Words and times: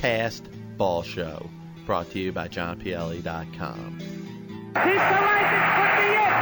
Past 0.00 0.48
Ball 0.78 1.02
Show, 1.02 1.50
brought 1.84 2.10
to 2.12 2.18
you 2.18 2.32
by 2.32 2.48
JohnPielli.com. 2.48 3.98
Keep 4.00 4.74
the 4.74 4.80
license, 4.80 5.76
put 5.76 5.92
me 6.00 6.08
in! 6.08 6.32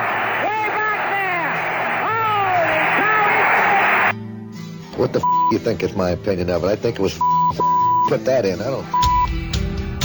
Way 0.46 0.62
back 0.78 1.00
there! 1.10 1.58
Holy 2.06 2.78
cow! 3.02 4.14
What 4.96 5.10
the 5.12 5.18
f- 5.18 5.26
you 5.50 5.58
think 5.58 5.82
is 5.82 5.96
my 5.96 6.10
opinion 6.10 6.50
of 6.50 6.62
it? 6.62 6.68
I 6.68 6.76
think 6.76 7.00
it 7.00 7.02
was 7.02 7.18
f- 7.18 7.58
put 8.08 8.24
that 8.26 8.46
in. 8.46 8.60
I 8.62 8.70
don't. 8.70 8.86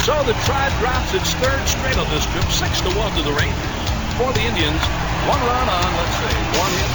So 0.02 0.18
the 0.26 0.34
Tribe 0.42 0.74
drops 0.82 1.14
its 1.14 1.30
third 1.38 1.62
straight 1.68 1.94
on 1.96 2.10
this 2.10 2.26
trip, 2.34 2.50
six 2.50 2.80
to 2.82 2.90
one 2.98 3.14
to 3.14 3.22
the 3.22 3.30
Rangers. 3.38 3.70
For 4.18 4.32
the 4.34 4.42
Indians, 4.42 4.82
one 5.30 5.38
run 5.46 5.68
on, 5.70 5.90
let's 5.94 6.16
see, 6.18 6.34
one 6.58 6.74
hit. 6.74 6.90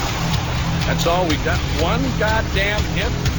That's 0.91 1.07
all 1.07 1.23
we 1.23 1.38
got. 1.48 1.55
One 1.80 2.04
goddamn 2.20 2.84
hit. 3.00 3.39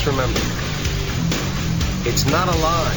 just 0.00 0.16
remember, 0.16 0.40
it's 2.08 2.24
not 2.32 2.48
a 2.48 2.56
lie 2.64 2.96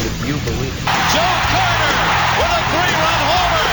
if 0.00 0.16
you 0.24 0.32
believe 0.48 0.72
it. 0.72 0.88
Joe 1.12 1.36
Carter 1.52 1.96
with 2.40 2.48
a 2.48 2.62
three-run 2.72 3.20
homer. 3.28 3.68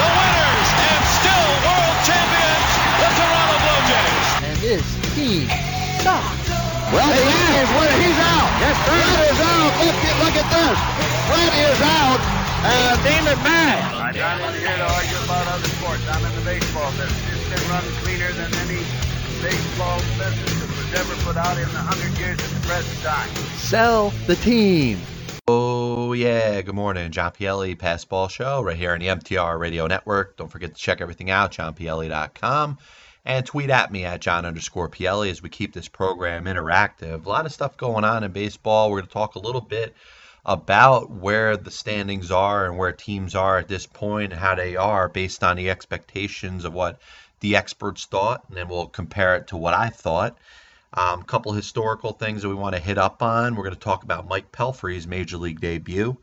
The 0.00 0.08
winners 0.08 0.70
and 0.80 1.02
still 1.20 1.48
world 1.68 1.98
champions, 2.08 2.70
the 2.96 3.08
Toronto 3.12 3.56
Blue 3.60 3.82
Jays. 3.92 4.28
And 4.40 4.56
this 4.64 4.88
team 5.12 5.44
sucks. 6.00 6.48
Well, 6.48 7.12
he 7.12 7.28
is. 7.28 7.68
He's 8.00 8.20
out. 8.24 8.48
Yes, 8.64 8.76
Fred 8.80 9.20
is 9.20 9.36
out. 9.36 9.72
Look, 9.84 10.00
at, 10.00 10.16
look 10.24 10.36
at 10.40 10.48
this. 10.48 10.78
Fred 11.28 11.52
is 11.60 11.80
out. 12.00 12.20
Uh, 12.24 12.96
and 12.96 12.98
Damon 13.04 13.36
Mack. 13.44 13.84
I'm 14.00 14.16
not 14.16 14.54
in 14.56 14.64
here 14.64 14.80
to 14.80 14.88
argue 14.88 15.20
about 15.28 15.44
other 15.44 15.68
sports. 15.76 16.08
I'm 16.08 16.24
in 16.24 16.32
the 16.40 16.44
baseball 16.48 16.88
business. 16.96 17.36
It's 17.36 17.48
been 17.52 17.68
run 17.68 17.84
cleaner 18.00 18.32
than 18.32 18.48
any 18.64 18.80
baseball 19.40 19.98
business 20.20 20.52
that 20.59 20.59
was 20.90 21.00
ever 21.00 21.22
put 21.24 21.36
out 21.36 21.56
in 21.56 21.68
the 21.72 21.78
hundred 21.78 22.18
years 22.18 22.38
at 22.38 22.50
the 22.50 22.66
present 22.66 23.00
time. 23.02 23.28
Sell 23.56 24.10
the 24.26 24.36
team. 24.36 24.98
Oh, 25.48 26.12
yeah. 26.12 26.60
Good 26.62 26.74
morning. 26.74 27.10
John 27.10 27.32
Pielli, 27.32 27.78
Pass 27.78 28.04
Ball 28.04 28.28
Show, 28.28 28.62
right 28.62 28.76
here 28.76 28.92
on 28.92 29.00
the 29.00 29.06
MTR 29.06 29.58
Radio 29.58 29.86
Network. 29.86 30.36
Don't 30.36 30.50
forget 30.50 30.74
to 30.74 30.80
check 30.80 31.00
everything 31.00 31.30
out, 31.30 31.52
johnpielli.com. 31.52 32.78
And 33.24 33.46
tweet 33.46 33.70
at 33.70 33.92
me 33.92 34.04
at 34.04 34.20
John 34.20 34.46
underscore 34.46 34.88
Pielli 34.88 35.30
as 35.30 35.42
we 35.42 35.48
keep 35.48 35.72
this 35.72 35.88
program 35.88 36.44
interactive. 36.44 37.24
A 37.24 37.28
lot 37.28 37.46
of 37.46 37.52
stuff 37.52 37.76
going 37.76 38.04
on 38.04 38.24
in 38.24 38.32
baseball. 38.32 38.90
We're 38.90 39.00
going 39.00 39.08
to 39.08 39.12
talk 39.12 39.34
a 39.34 39.40
little 39.40 39.60
bit 39.60 39.94
about 40.44 41.10
where 41.10 41.56
the 41.56 41.70
standings 41.70 42.30
are 42.30 42.64
and 42.64 42.78
where 42.78 42.92
teams 42.92 43.34
are 43.34 43.58
at 43.58 43.68
this 43.68 43.86
point, 43.86 44.32
how 44.32 44.54
they 44.54 44.76
are 44.76 45.08
based 45.08 45.44
on 45.44 45.56
the 45.56 45.68
expectations 45.68 46.64
of 46.64 46.72
what 46.72 46.98
the 47.40 47.56
experts 47.56 48.06
thought, 48.06 48.44
and 48.48 48.56
then 48.56 48.68
we'll 48.68 48.86
compare 48.86 49.36
it 49.36 49.48
to 49.48 49.56
what 49.56 49.74
I 49.74 49.88
thought. 49.88 50.36
A 50.92 51.00
um, 51.00 51.22
couple 51.22 51.52
historical 51.52 52.12
things 52.12 52.42
that 52.42 52.48
we 52.48 52.54
want 52.54 52.74
to 52.74 52.82
hit 52.82 52.98
up 52.98 53.22
on. 53.22 53.54
We're 53.54 53.62
going 53.62 53.74
to 53.74 53.80
talk 53.80 54.02
about 54.02 54.26
Mike 54.26 54.50
Pelfrey's 54.50 55.06
major 55.06 55.36
league 55.36 55.60
debut 55.60 56.16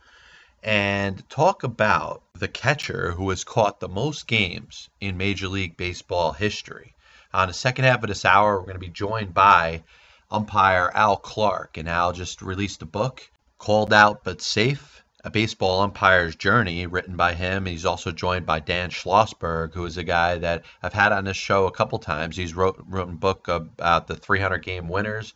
and 0.64 1.28
talk 1.30 1.64
about 1.64 2.23
the 2.34 2.48
catcher 2.48 3.11
who 3.11 3.30
has 3.30 3.44
caught 3.44 3.80
the 3.80 3.88
most 3.88 4.27
games 4.27 4.89
in 5.00 5.16
Major 5.16 5.48
League 5.48 5.77
Baseball 5.77 6.33
history. 6.33 6.94
On 7.33 7.48
the 7.48 7.54
second 7.54 7.86
half 7.86 8.04
of 8.04 8.10
this 8.10 8.26
hour, 8.26 8.58
we're 8.58 8.66
going 8.66 8.76
to 8.76 8.80
be 8.80 8.89
joined 8.89 9.33
by 9.33 9.83
umpire 10.30 10.92
Al 10.94 11.16
Clark, 11.16 11.77
and 11.77 11.88
Al 11.88 12.11
just 12.11 12.42
released 12.42 12.82
a 12.82 12.86
book 12.86 13.30
called 13.58 13.94
Out 13.94 14.23
But 14.23 14.42
Safe, 14.42 15.04
a 15.23 15.32
baseball 15.32 15.82
umpire's 15.82 16.36
journey, 16.36 16.86
written 16.86 17.16
by 17.16 17.33
him. 17.33 17.66
He's 17.66 17.86
also 17.86 18.11
joined 18.11 18.45
by 18.45 18.60
Dan 18.60 18.89
Schlossberg, 18.92 19.73
who 19.73 19.86
is 19.86 19.98
a 19.98 20.04
guy 20.04 20.38
that 20.38 20.64
I've 20.83 20.94
had 20.94 21.11
on 21.11 21.26
this 21.26 21.38
show 21.38 21.66
a 21.66 21.72
couple 21.72 22.00
times. 22.00 22.38
He's 22.38 22.54
wrote 22.54 22.83
written 22.88 23.16
a 23.16 23.17
book 23.17 23.48
about 23.48 24.08
the 24.08 24.16
300 24.16 24.60
game 24.60 24.88
winners, 24.88 25.33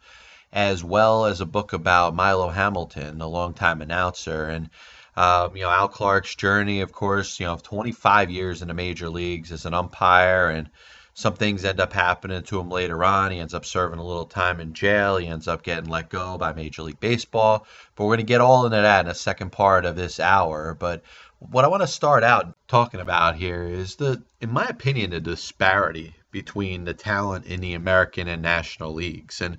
as 0.54 0.84
well 0.84 1.26
as 1.26 1.42
a 1.42 1.46
book 1.46 1.74
about 1.74 2.16
Milo 2.16 2.50
Hamilton, 2.50 3.18
the 3.18 3.28
longtime 3.28 3.82
announcer, 3.82 4.46
and 4.46 4.70
um, 5.16 5.56
you 5.56 5.64
know 5.64 5.70
Al 5.70 5.90
Clark's 5.90 6.36
journey, 6.36 6.82
of 6.82 6.92
course, 6.92 7.40
you 7.40 7.46
know, 7.46 7.58
25 7.58 8.30
years 8.30 8.62
in 8.62 8.68
the 8.68 8.74
major 8.74 9.10
leagues 9.10 9.52
as 9.52 9.66
an 9.66 9.74
umpire, 9.74 10.50
and 10.50 10.70
some 11.14 11.34
things 11.34 11.66
end 11.66 11.80
up 11.80 11.92
happening 11.92 12.42
to 12.44 12.60
him 12.60 12.70
later 12.70 13.04
on. 13.04 13.32
He 13.32 13.40
ends 13.40 13.54
up 13.54 13.66
serving 13.66 14.00
a 14.00 14.06
little 14.06 14.26
time 14.26 14.60
in 14.60 14.74
jail. 14.74 15.18
He 15.18 15.28
ends 15.28 15.48
up 15.48 15.62
getting 15.62 15.90
let 15.90 16.10
go 16.10 16.38
by 16.38 16.54
Major 16.54 16.84
League 16.84 17.00
Baseball. 17.00 17.68
But 17.96 18.06
we're 18.06 18.16
going 18.16 18.26
to 18.26 18.32
get 18.32 18.42
all 18.42 18.66
into 18.66 18.78
that 18.78 19.02
in 19.02 19.08
the 19.08 19.14
second 19.14 19.52
part 19.52 19.86
of 19.86 19.96
this 19.96 20.20
hour. 20.20 20.76
But 20.80 21.04
what 21.40 21.66
I 21.66 21.68
want 21.68 21.82
to 21.82 21.88
start 21.88 22.24
out 22.24 22.56
talking 22.68 23.02
about 23.02 23.36
here 23.36 23.64
is 23.64 23.96
the, 23.96 24.22
in 24.40 24.54
my 24.54 24.66
opinion, 24.66 25.10
the 25.12 25.20
disparity 25.20 26.16
between 26.32 26.86
the 26.86 26.94
talent 26.94 27.46
in 27.46 27.60
the 27.60 27.74
American 27.74 28.30
and 28.30 28.42
National 28.42 28.94
Leagues. 28.94 29.42
And 29.42 29.58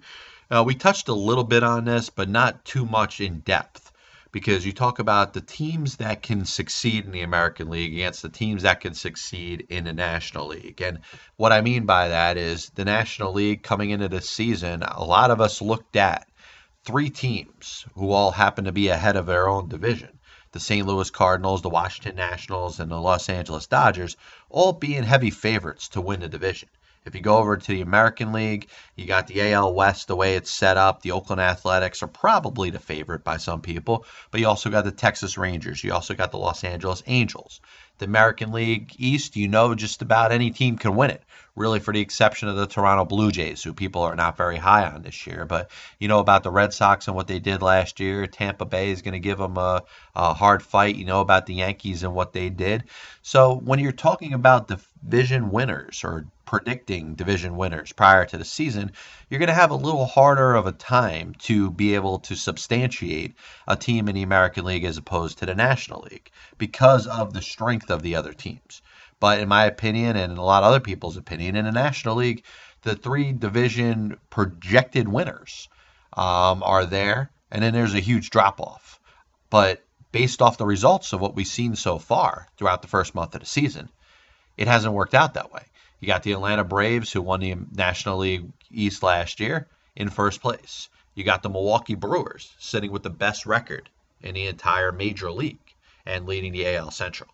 uh, 0.51 0.65
we 0.67 0.75
touched 0.75 1.09
a 1.09 1.15
little 1.15 1.45
bit 1.45 1.63
on 1.63 1.85
this, 1.85 2.09
but 2.09 2.31
not 2.31 2.65
too 2.65 2.87
much 2.87 3.21
in 3.21 3.41
depth 3.41 3.92
because 4.33 4.65
you 4.65 4.73
talk 4.73 4.99
about 4.99 5.35
the 5.35 5.43
teams 5.43 5.99
that 5.99 6.23
can 6.23 6.47
succeed 6.47 7.05
in 7.05 7.13
the 7.13 7.21
American 7.21 7.69
League 7.69 7.93
against 7.93 8.23
the 8.23 8.31
teams 8.31 8.63
that 8.63 8.81
can 8.81 8.95
succeed 8.95 9.67
in 9.69 9.85
the 9.85 9.93
National 9.93 10.47
League. 10.47 10.81
And 10.81 11.01
what 11.37 11.53
I 11.53 11.61
mean 11.61 11.85
by 11.85 12.09
that 12.09 12.39
is 12.39 12.71
the 12.71 12.87
National 12.87 13.35
League 13.35 13.63
coming 13.63 13.91
into 13.91 14.09
this 14.09 14.29
season, 14.29 14.83
a 14.83 15.05
lot 15.05 15.31
of 15.31 15.43
us 15.43 15.61
looked 15.61 15.97
at 15.97 16.27
three 16.83 17.11
teams 17.11 17.85
who 17.95 18.11
all 18.11 18.31
happen 18.31 18.65
to 18.65 18.73
be 18.73 18.89
ahead 18.89 19.17
of 19.17 19.27
their 19.27 19.49
own 19.49 19.69
division. 19.69 20.19
The 20.53 20.61
St. 20.61 20.87
Louis 20.87 21.11
Cardinals, 21.11 21.63
the 21.63 21.69
Washington 21.69 22.17
Nationals, 22.17 22.81
and 22.81 22.91
the 22.91 23.01
Los 23.01 23.29
Angeles 23.29 23.67
Dodgers 23.67 24.17
all 24.49 24.73
being 24.73 25.03
heavy 25.03 25.31
favorites 25.31 25.89
to 25.91 26.01
win 26.01 26.21
the 26.21 26.29
division. 26.29 26.69
If 27.05 27.17
you 27.17 27.21
go 27.21 27.39
over 27.39 27.57
to 27.57 27.73
the 27.73 27.81
American 27.81 28.33
League, 28.33 28.69
you 28.95 29.07
got 29.07 29.27
the 29.27 29.53
AL 29.53 29.75
West, 29.75 30.07
the 30.07 30.15
way 30.15 30.37
it's 30.37 30.51
set 30.51 30.77
up. 30.77 31.03
The 31.03 31.11
Oakland 31.11 31.41
Athletics 31.41 32.03
are 32.03 32.07
probably 32.09 32.71
the 32.71 32.79
favorite 32.79 33.25
by 33.25 33.39
some 33.39 33.61
people, 33.61 34.05
but 34.31 34.41
you 34.41 34.47
also 34.47 34.71
got 34.71 34.85
the 34.85 34.93
Texas 34.93 35.37
Rangers. 35.37 35.83
You 35.83 35.93
also 35.93 36.15
got 36.15 36.31
the 36.31 36.39
Los 36.39 36.63
Angeles 36.63 37.03
Angels. 37.07 37.61
The 37.99 38.05
American 38.05 38.53
League 38.53 38.95
East, 38.99 39.37
you 39.37 39.49
know 39.49 39.75
just 39.75 40.01
about 40.01 40.33
any 40.33 40.51
team 40.51 40.79
can 40.79 40.95
win 40.95 41.11
it, 41.11 41.23
really, 41.57 41.81
for 41.81 41.93
the 41.93 42.01
exception 42.01 42.49
of 42.49 42.57
the 42.57 42.67
Toronto 42.67 43.05
Blue 43.05 43.33
Jays, 43.33 43.63
who 43.63 43.75
people 43.75 44.03
are 44.03 44.17
not 44.17 44.37
very 44.37 44.57
high 44.57 44.87
on 44.87 45.03
this 45.03 45.27
year. 45.27 45.45
But 45.45 45.71
you 45.99 46.07
know 46.09 46.21
about 46.21 46.45
the 46.45 46.51
Red 46.51 46.73
Sox 46.73 47.09
and 47.09 47.17
what 47.17 47.27
they 47.27 47.41
did 47.41 47.63
last 47.63 47.99
year. 47.99 48.27
Tampa 48.27 48.65
Bay 48.65 48.91
is 48.91 49.03
going 49.03 49.13
to 49.13 49.21
give 49.21 49.39
them 49.39 49.57
a, 49.57 49.83
a 50.15 50.35
hard 50.35 50.63
fight. 50.63 50.97
You 50.97 51.05
know 51.05 51.21
about 51.21 51.47
the 51.47 51.55
Yankees 51.55 52.05
and 52.05 52.15
what 52.15 52.33
they 52.33 52.49
did. 52.49 52.85
So 53.23 53.55
when 53.57 53.81
you're 53.81 53.93
talking 53.93 54.35
about 54.35 54.69
division 55.05 55.51
winners 55.51 56.03
or 56.05 56.27
predicting 56.45 57.15
division 57.15 57.57
winners 57.57 57.93
prior 57.93 58.25
to 58.27 58.39
the 58.39 58.45
season, 58.45 58.93
you're 59.29 59.39
going 59.39 59.49
to 59.49 59.55
have 59.55 59.71
a 59.71 59.75
little 59.75 60.07
harder 60.07 60.55
of 60.55 60.67
a 60.67 60.73
time 60.73 61.35
to 61.39 61.71
be 61.71 61.95
able 61.95 62.19
to 62.19 62.37
substantiate 62.37 63.35
a 63.67 63.77
team 63.77 64.09
in 64.09 64.15
the 64.15 64.23
American 64.23 64.65
League 64.65 64.85
as 64.85 64.97
opposed 64.97 65.39
to 65.39 65.47
the 65.47 65.55
National 65.55 66.03
League 66.11 66.31
because 66.59 67.07
of 67.07 67.33
the 67.33 67.43
strength 67.43 67.91
of 67.91 68.03
the 68.03 68.15
other 68.15 68.33
teams. 68.33 68.83
But 69.19 69.41
in 69.41 69.49
my 69.49 69.67
opinion, 69.67 70.17
and 70.17 70.37
a 70.37 70.43
lot 70.43 70.63
of 70.63 70.69
other 70.69 70.81
people's 70.81 71.17
opinion, 71.17 71.57
in 71.57 71.65
the 71.65 71.73
National 71.73 72.17
League, 72.17 72.45
the 72.83 72.97
three 72.97 73.33
division 73.33 74.19
projected 74.31 75.09
winners 75.09 75.69
um, 76.15 76.63
are 76.63 76.85
there, 76.85 77.31
and 77.51 77.63
then 77.63 77.73
there's 77.73 77.95
a 77.95 78.01
huge 78.01 78.31
drop 78.31 78.61
off. 78.61 79.01
But 79.49 79.85
based 80.11 80.43
off 80.43 80.59
the 80.59 80.67
results 80.67 81.13
of 81.13 81.21
what 81.21 81.35
we've 81.35 81.47
seen 81.47 81.77
so 81.77 81.99
far 81.99 82.49
throughout 82.57 82.83
the 82.83 82.89
first 82.89 83.15
month 83.15 83.35
of 83.35 83.41
the 83.41 83.47
season, 83.47 83.89
it 84.57 84.69
hasn't 84.69 84.95
worked 84.95 85.15
out 85.15 85.35
that 85.35 85.53
way. 85.53 85.65
You 86.01 86.09
got 86.09 86.23
the 86.23 86.33
Atlanta 86.33 86.65
Braves, 86.65 87.13
who 87.13 87.23
won 87.23 87.41
the 87.41 87.57
National 87.73 88.19
League 88.19 88.51
East 88.71 89.03
last 89.03 89.41
year, 89.41 89.69
in 89.95 90.11
first 90.11 90.41
place. 90.41 90.89
You 91.15 91.25
got 91.25 91.43
the 91.43 91.51
Milwaukee 91.51 91.95
Brewers 91.95 92.53
sitting 92.59 92.91
with 92.91 93.03
the 93.03 93.11
best 93.11 93.47
record 93.47 93.89
in 94.23 94.35
the 94.35 94.47
entire 94.47 94.93
major 94.93 95.31
league 95.31 95.75
and 96.07 96.27
leading 96.27 96.53
the 96.53 96.67
AL 96.75 96.91
Central. 96.91 97.31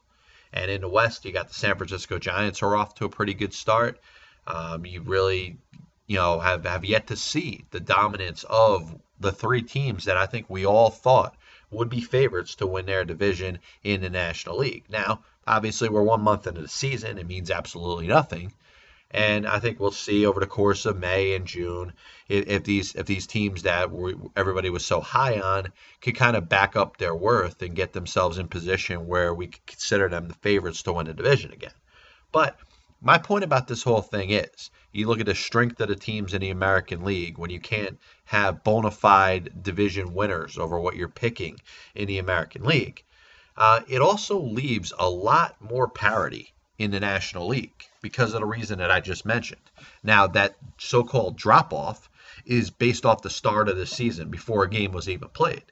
And 0.53 0.71
in 0.71 0.81
the 0.81 0.89
West, 0.89 1.25
you 1.25 1.33
got 1.33 1.49
the 1.49 1.55
San 1.55 1.77
Francisco 1.77 2.19
Giants, 2.19 2.61
who 2.61 2.67
are 2.67 2.77
off 2.77 2.95
to 2.97 3.05
a 3.05 3.11
pretty 3.11 3.35
good 3.35 3.55
start. 3.55 4.01
Um, 4.47 4.85
you 4.87 5.03
really, 5.03 5.59
you 6.07 6.17
know, 6.17 6.41
have, 6.41 6.65
have 6.65 6.85
yet 6.85 7.07
to 7.09 7.17
see 7.17 7.65
the 7.71 7.81
dominance 7.81 8.45
of 8.49 8.99
the 9.21 9.33
three 9.33 9.63
teams 9.63 10.05
that 10.05 10.17
I 10.17 10.27
think 10.27 10.49
we 10.49 10.67
all 10.67 10.91
thought 10.91 11.37
would 11.71 11.89
be 11.89 12.01
favorites 12.01 12.55
to 12.57 12.67
win 12.67 12.87
their 12.87 13.05
division 13.05 13.59
in 13.83 14.01
the 14.01 14.11
National 14.11 14.59
League. 14.59 14.85
Now, 14.89 15.23
obviously, 15.49 15.89
we're 15.89 16.03
one 16.03 16.21
month 16.21 16.47
into 16.47 16.61
the 16.61 16.69
season. 16.69 17.19
It 17.19 17.27
means 17.27 17.51
absolutely 17.51 18.07
nothing. 18.07 18.53
And 19.11 19.47
I 19.47 19.59
think 19.59 19.81
we'll 19.81 19.91
see 19.91 20.27
over 20.27 20.39
the 20.39 20.47
course 20.47 20.85
of 20.85 20.99
May 20.99 21.35
and 21.35 21.47
June 21.47 21.95
if, 22.29 22.47
if 22.47 22.65
these 22.65 22.95
if 22.95 23.07
these 23.07 23.27
teams 23.27 23.63
that 23.63 23.91
we, 23.91 24.15
everybody 24.37 24.69
was 24.69 24.85
so 24.85 25.01
high 25.01 25.41
on 25.41 25.73
could 26.03 26.15
kind 26.15 26.37
of 26.37 26.51
back 26.51 26.77
up 26.77 26.99
their 26.99 27.15
worth 27.15 27.63
and 27.63 27.75
get 27.75 27.95
themselves 27.95 28.37
in 28.37 28.49
position 28.49 29.07
where 29.07 29.33
we 29.33 29.47
could 29.47 29.65
consider 29.65 30.11
them 30.11 30.29
the 30.29 30.35
favorites 30.35 30.83
to 30.83 30.93
win 30.93 31.07
the 31.07 31.15
division 31.15 31.53
again. 31.53 31.73
But 32.33 32.59
my 33.01 33.17
point 33.17 33.45
about 33.45 33.67
this 33.67 33.83
whole 33.83 34.03
thing 34.03 34.29
is 34.31 34.71
you 34.93 35.07
look 35.07 35.21
at 35.21 35.27
the 35.27 35.35
strength 35.35 35.81
of 35.81 35.89
the 35.89 35.97
teams 35.97 36.35
in 36.35 36.43
the 36.43 36.51
American 36.51 37.03
League 37.03 37.39
when 37.39 37.49
you 37.49 37.61
can't 37.61 37.99
have 38.25 38.63
bona 38.63 38.91
fide 38.91 39.63
division 39.63 40.13
winners 40.13 40.59
over 40.59 40.79
what 40.79 40.97
you're 40.97 41.09
picking 41.09 41.59
in 41.95 42.09
the 42.09 42.19
American 42.19 42.65
League. 42.65 43.05
Uh, 43.59 43.81
it 43.89 44.01
also 44.01 44.39
leaves 44.39 44.93
a 45.01 45.11
lot 45.11 45.57
more 45.61 45.89
parity 45.89 46.55
in 46.79 46.93
the 46.93 47.01
National 47.01 47.49
League 47.49 47.85
because 48.01 48.33
of 48.33 48.41
the 48.41 48.47
reason 48.47 48.79
that 48.79 48.93
I 48.93 49.01
just 49.01 49.27
mentioned. 49.27 49.61
Now, 50.05 50.29
that 50.29 50.57
so 50.79 51.03
called 51.03 51.37
drop 51.37 51.73
off 51.73 52.09
is 52.47 52.71
based 52.71 53.05
off 53.05 53.23
the 53.23 53.31
start 53.31 53.69
of 53.69 53.77
the 53.77 53.85
season 53.85 54.31
before 54.31 54.63
a 54.63 54.71
game 54.71 54.93
was 54.93 55.09
even 55.09 55.29
played. 55.31 55.65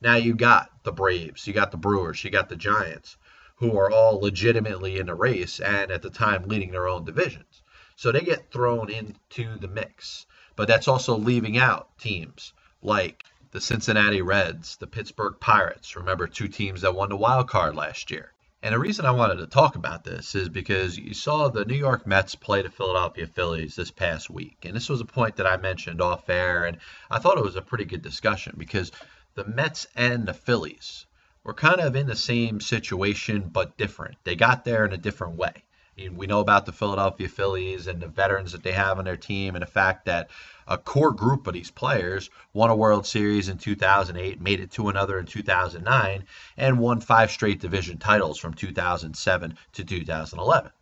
Now, 0.00 0.14
you 0.14 0.34
got 0.34 0.70
the 0.84 0.92
Braves, 0.92 1.44
you 1.44 1.52
got 1.52 1.72
the 1.72 1.76
Brewers, 1.76 2.22
you 2.22 2.30
got 2.30 2.48
the 2.48 2.54
Giants, 2.54 3.16
who 3.56 3.76
are 3.76 3.90
all 3.90 4.20
legitimately 4.20 5.00
in 5.00 5.06
the 5.06 5.14
race 5.14 5.58
and 5.58 5.90
at 5.90 6.02
the 6.02 6.10
time 6.10 6.44
leading 6.44 6.70
their 6.70 6.86
own 6.86 7.04
divisions. 7.04 7.62
So 7.96 8.12
they 8.12 8.20
get 8.20 8.52
thrown 8.52 8.88
into 8.88 9.58
the 9.58 9.68
mix. 9.68 10.26
But 10.54 10.68
that's 10.68 10.86
also 10.86 11.16
leaving 11.16 11.58
out 11.58 11.98
teams 11.98 12.52
like 12.82 13.24
the 13.52 13.60
Cincinnati 13.60 14.22
Reds, 14.22 14.76
the 14.76 14.86
Pittsburgh 14.86 15.34
Pirates. 15.38 15.94
Remember, 15.94 16.26
two 16.26 16.48
teams 16.48 16.80
that 16.80 16.94
won 16.94 17.10
the 17.10 17.16
wild 17.16 17.48
card 17.48 17.76
last 17.76 18.10
year. 18.10 18.32
And 18.62 18.74
the 18.74 18.78
reason 18.78 19.04
I 19.04 19.10
wanted 19.10 19.36
to 19.36 19.46
talk 19.46 19.76
about 19.76 20.04
this 20.04 20.34
is 20.34 20.48
because 20.48 20.96
you 20.96 21.12
saw 21.12 21.48
the 21.48 21.66
New 21.66 21.76
York 21.76 22.06
Mets 22.06 22.34
play 22.34 22.62
the 22.62 22.70
Philadelphia 22.70 23.26
Phillies 23.26 23.76
this 23.76 23.90
past 23.90 24.30
week. 24.30 24.64
And 24.64 24.74
this 24.74 24.88
was 24.88 25.02
a 25.02 25.04
point 25.04 25.36
that 25.36 25.46
I 25.46 25.58
mentioned 25.58 26.00
off 26.00 26.30
air, 26.30 26.64
and 26.64 26.78
I 27.10 27.18
thought 27.18 27.36
it 27.36 27.44
was 27.44 27.56
a 27.56 27.62
pretty 27.62 27.84
good 27.84 28.00
discussion 28.00 28.54
because 28.56 28.90
the 29.34 29.44
Mets 29.44 29.86
and 29.94 30.26
the 30.26 30.34
Phillies 30.34 31.04
were 31.44 31.52
kind 31.52 31.80
of 31.80 31.94
in 31.94 32.06
the 32.06 32.16
same 32.16 32.58
situation 32.58 33.50
but 33.52 33.76
different. 33.76 34.16
They 34.24 34.34
got 34.34 34.64
there 34.64 34.86
in 34.86 34.94
a 34.94 34.98
different 34.98 35.36
way 35.36 35.62
we 35.96 36.26
know 36.26 36.40
about 36.40 36.64
the 36.64 36.72
Philadelphia 36.72 37.28
Phillies 37.28 37.86
and 37.86 38.00
the 38.00 38.08
veterans 38.08 38.52
that 38.52 38.62
they 38.62 38.72
have 38.72 38.98
on 38.98 39.04
their 39.04 39.16
team, 39.16 39.54
and 39.54 39.62
the 39.62 39.66
fact 39.66 40.06
that 40.06 40.30
a 40.66 40.78
core 40.78 41.12
group 41.12 41.46
of 41.46 41.52
these 41.52 41.70
players 41.70 42.30
won 42.54 42.70
a 42.70 42.76
World 42.76 43.06
Series 43.06 43.48
in 43.48 43.58
2008, 43.58 44.40
made 44.40 44.60
it 44.60 44.70
to 44.70 44.88
another 44.88 45.18
in 45.18 45.26
2009, 45.26 46.24
and 46.56 46.78
won 46.78 47.00
five 47.00 47.30
straight 47.30 47.60
division 47.60 47.98
titles 47.98 48.38
from 48.38 48.54
2007 48.54 49.58
to 49.72 49.84
2011. 49.84 50.72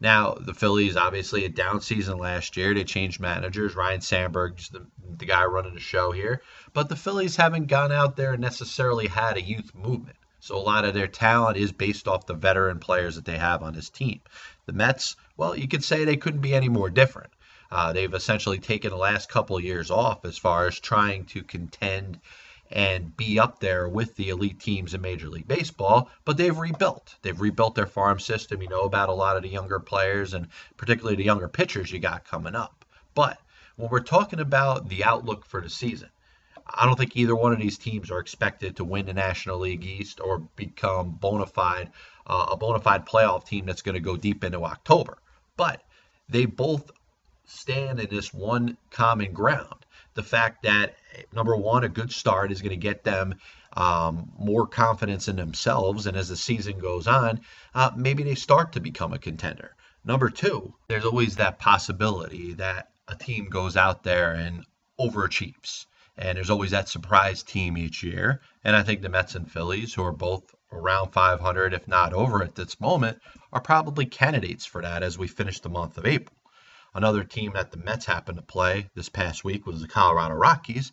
Now, 0.00 0.34
the 0.34 0.54
Phillies 0.54 0.96
obviously 0.96 1.44
a 1.44 1.48
down 1.48 1.80
season 1.80 2.18
last 2.18 2.56
year. 2.56 2.72
They 2.72 2.84
changed 2.84 3.20
managers. 3.20 3.74
Ryne 3.74 4.00
Sandberg's 4.00 4.68
the, 4.68 4.86
the 5.16 5.26
guy 5.26 5.44
running 5.44 5.74
the 5.74 5.80
show 5.80 6.12
here. 6.12 6.40
But 6.72 6.88
the 6.88 6.96
Phillies 6.96 7.36
haven't 7.36 7.66
gone 7.66 7.90
out 7.90 8.14
there 8.14 8.32
and 8.32 8.40
necessarily 8.40 9.08
had 9.08 9.36
a 9.36 9.42
youth 9.42 9.74
movement. 9.74 10.16
So 10.48 10.56
a 10.56 10.60
lot 10.60 10.86
of 10.86 10.94
their 10.94 11.08
talent 11.08 11.58
is 11.58 11.72
based 11.72 12.08
off 12.08 12.24
the 12.24 12.32
veteran 12.32 12.78
players 12.78 13.16
that 13.16 13.26
they 13.26 13.36
have 13.36 13.62
on 13.62 13.74
this 13.74 13.90
team. 13.90 14.22
The 14.64 14.72
Mets, 14.72 15.14
well, 15.36 15.54
you 15.54 15.68
could 15.68 15.84
say 15.84 16.06
they 16.06 16.16
couldn't 16.16 16.40
be 16.40 16.54
any 16.54 16.70
more 16.70 16.88
different. 16.88 17.34
Uh, 17.70 17.92
they've 17.92 18.14
essentially 18.14 18.58
taken 18.58 18.88
the 18.88 18.96
last 18.96 19.28
couple 19.28 19.58
of 19.58 19.62
years 19.62 19.90
off 19.90 20.24
as 20.24 20.38
far 20.38 20.66
as 20.66 20.80
trying 20.80 21.26
to 21.26 21.42
contend 21.42 22.18
and 22.70 23.14
be 23.14 23.38
up 23.38 23.60
there 23.60 23.90
with 23.90 24.16
the 24.16 24.30
elite 24.30 24.58
teams 24.58 24.94
in 24.94 25.02
Major 25.02 25.28
League 25.28 25.46
Baseball, 25.46 26.10
but 26.24 26.38
they've 26.38 26.56
rebuilt. 26.56 27.16
They've 27.20 27.38
rebuilt 27.38 27.74
their 27.74 27.84
farm 27.84 28.18
system. 28.18 28.62
You 28.62 28.70
know 28.70 28.84
about 28.84 29.10
a 29.10 29.12
lot 29.12 29.36
of 29.36 29.42
the 29.42 29.50
younger 29.50 29.80
players 29.80 30.32
and 30.32 30.48
particularly 30.78 31.16
the 31.16 31.24
younger 31.24 31.48
pitchers 31.48 31.92
you 31.92 31.98
got 31.98 32.24
coming 32.24 32.54
up. 32.54 32.86
But 33.14 33.38
when 33.76 33.90
we're 33.90 34.00
talking 34.00 34.40
about 34.40 34.88
the 34.88 35.04
outlook 35.04 35.44
for 35.44 35.60
the 35.60 35.68
season, 35.68 36.08
I 36.74 36.84
don't 36.84 36.96
think 36.96 37.16
either 37.16 37.34
one 37.34 37.52
of 37.52 37.58
these 37.58 37.78
teams 37.78 38.10
are 38.10 38.18
expected 38.18 38.76
to 38.76 38.84
win 38.84 39.06
the 39.06 39.14
National 39.14 39.58
League 39.58 39.84
East 39.84 40.20
or 40.20 40.38
become 40.38 41.12
bona 41.12 41.46
fide 41.46 41.90
uh, 42.26 42.48
a 42.50 42.56
bona 42.56 42.78
fide 42.78 43.06
playoff 43.06 43.46
team 43.46 43.64
that's 43.64 43.82
going 43.82 43.94
to 43.94 44.00
go 44.00 44.16
deep 44.16 44.44
into 44.44 44.64
October. 44.64 45.18
But 45.56 45.82
they 46.28 46.44
both 46.44 46.90
stand 47.46 48.00
in 48.00 48.10
this 48.10 48.34
one 48.34 48.76
common 48.90 49.32
ground: 49.32 49.86
the 50.14 50.22
fact 50.22 50.64
that 50.64 50.96
number 51.32 51.56
one, 51.56 51.84
a 51.84 51.88
good 51.88 52.12
start 52.12 52.52
is 52.52 52.60
going 52.60 52.70
to 52.70 52.76
get 52.76 53.02
them 53.02 53.36
um, 53.72 54.32
more 54.38 54.66
confidence 54.66 55.28
in 55.28 55.36
themselves, 55.36 56.06
and 56.06 56.16
as 56.16 56.28
the 56.28 56.36
season 56.36 56.78
goes 56.78 57.06
on, 57.06 57.40
uh, 57.74 57.90
maybe 57.96 58.22
they 58.22 58.34
start 58.34 58.72
to 58.72 58.80
become 58.80 59.12
a 59.12 59.18
contender. 59.18 59.74
Number 60.04 60.28
two, 60.28 60.74
there's 60.88 61.04
always 61.04 61.36
that 61.36 61.58
possibility 61.58 62.54
that 62.54 62.90
a 63.08 63.16
team 63.16 63.48
goes 63.48 63.76
out 63.76 64.02
there 64.02 64.32
and 64.32 64.64
overachieves 65.00 65.86
and 66.18 66.36
there's 66.36 66.50
always 66.50 66.72
that 66.72 66.88
surprise 66.88 67.42
team 67.42 67.78
each 67.78 68.02
year. 68.02 68.40
And 68.64 68.74
I 68.74 68.82
think 68.82 69.02
the 69.02 69.08
Mets 69.08 69.36
and 69.36 69.50
Phillies, 69.50 69.94
who 69.94 70.02
are 70.02 70.12
both 70.12 70.54
around 70.72 71.12
500, 71.12 71.72
if 71.72 71.86
not 71.86 72.12
over 72.12 72.42
at 72.42 72.56
this 72.56 72.80
moment, 72.80 73.20
are 73.52 73.60
probably 73.60 74.04
candidates 74.04 74.66
for 74.66 74.82
that 74.82 75.02
as 75.02 75.16
we 75.16 75.28
finish 75.28 75.60
the 75.60 75.68
month 75.68 75.96
of 75.96 76.04
April. 76.04 76.36
Another 76.92 77.22
team 77.22 77.52
that 77.54 77.70
the 77.70 77.76
Mets 77.76 78.06
happened 78.06 78.38
to 78.38 78.42
play 78.42 78.90
this 78.94 79.08
past 79.08 79.44
week 79.44 79.66
was 79.66 79.80
the 79.80 79.88
Colorado 79.88 80.34
Rockies. 80.34 80.90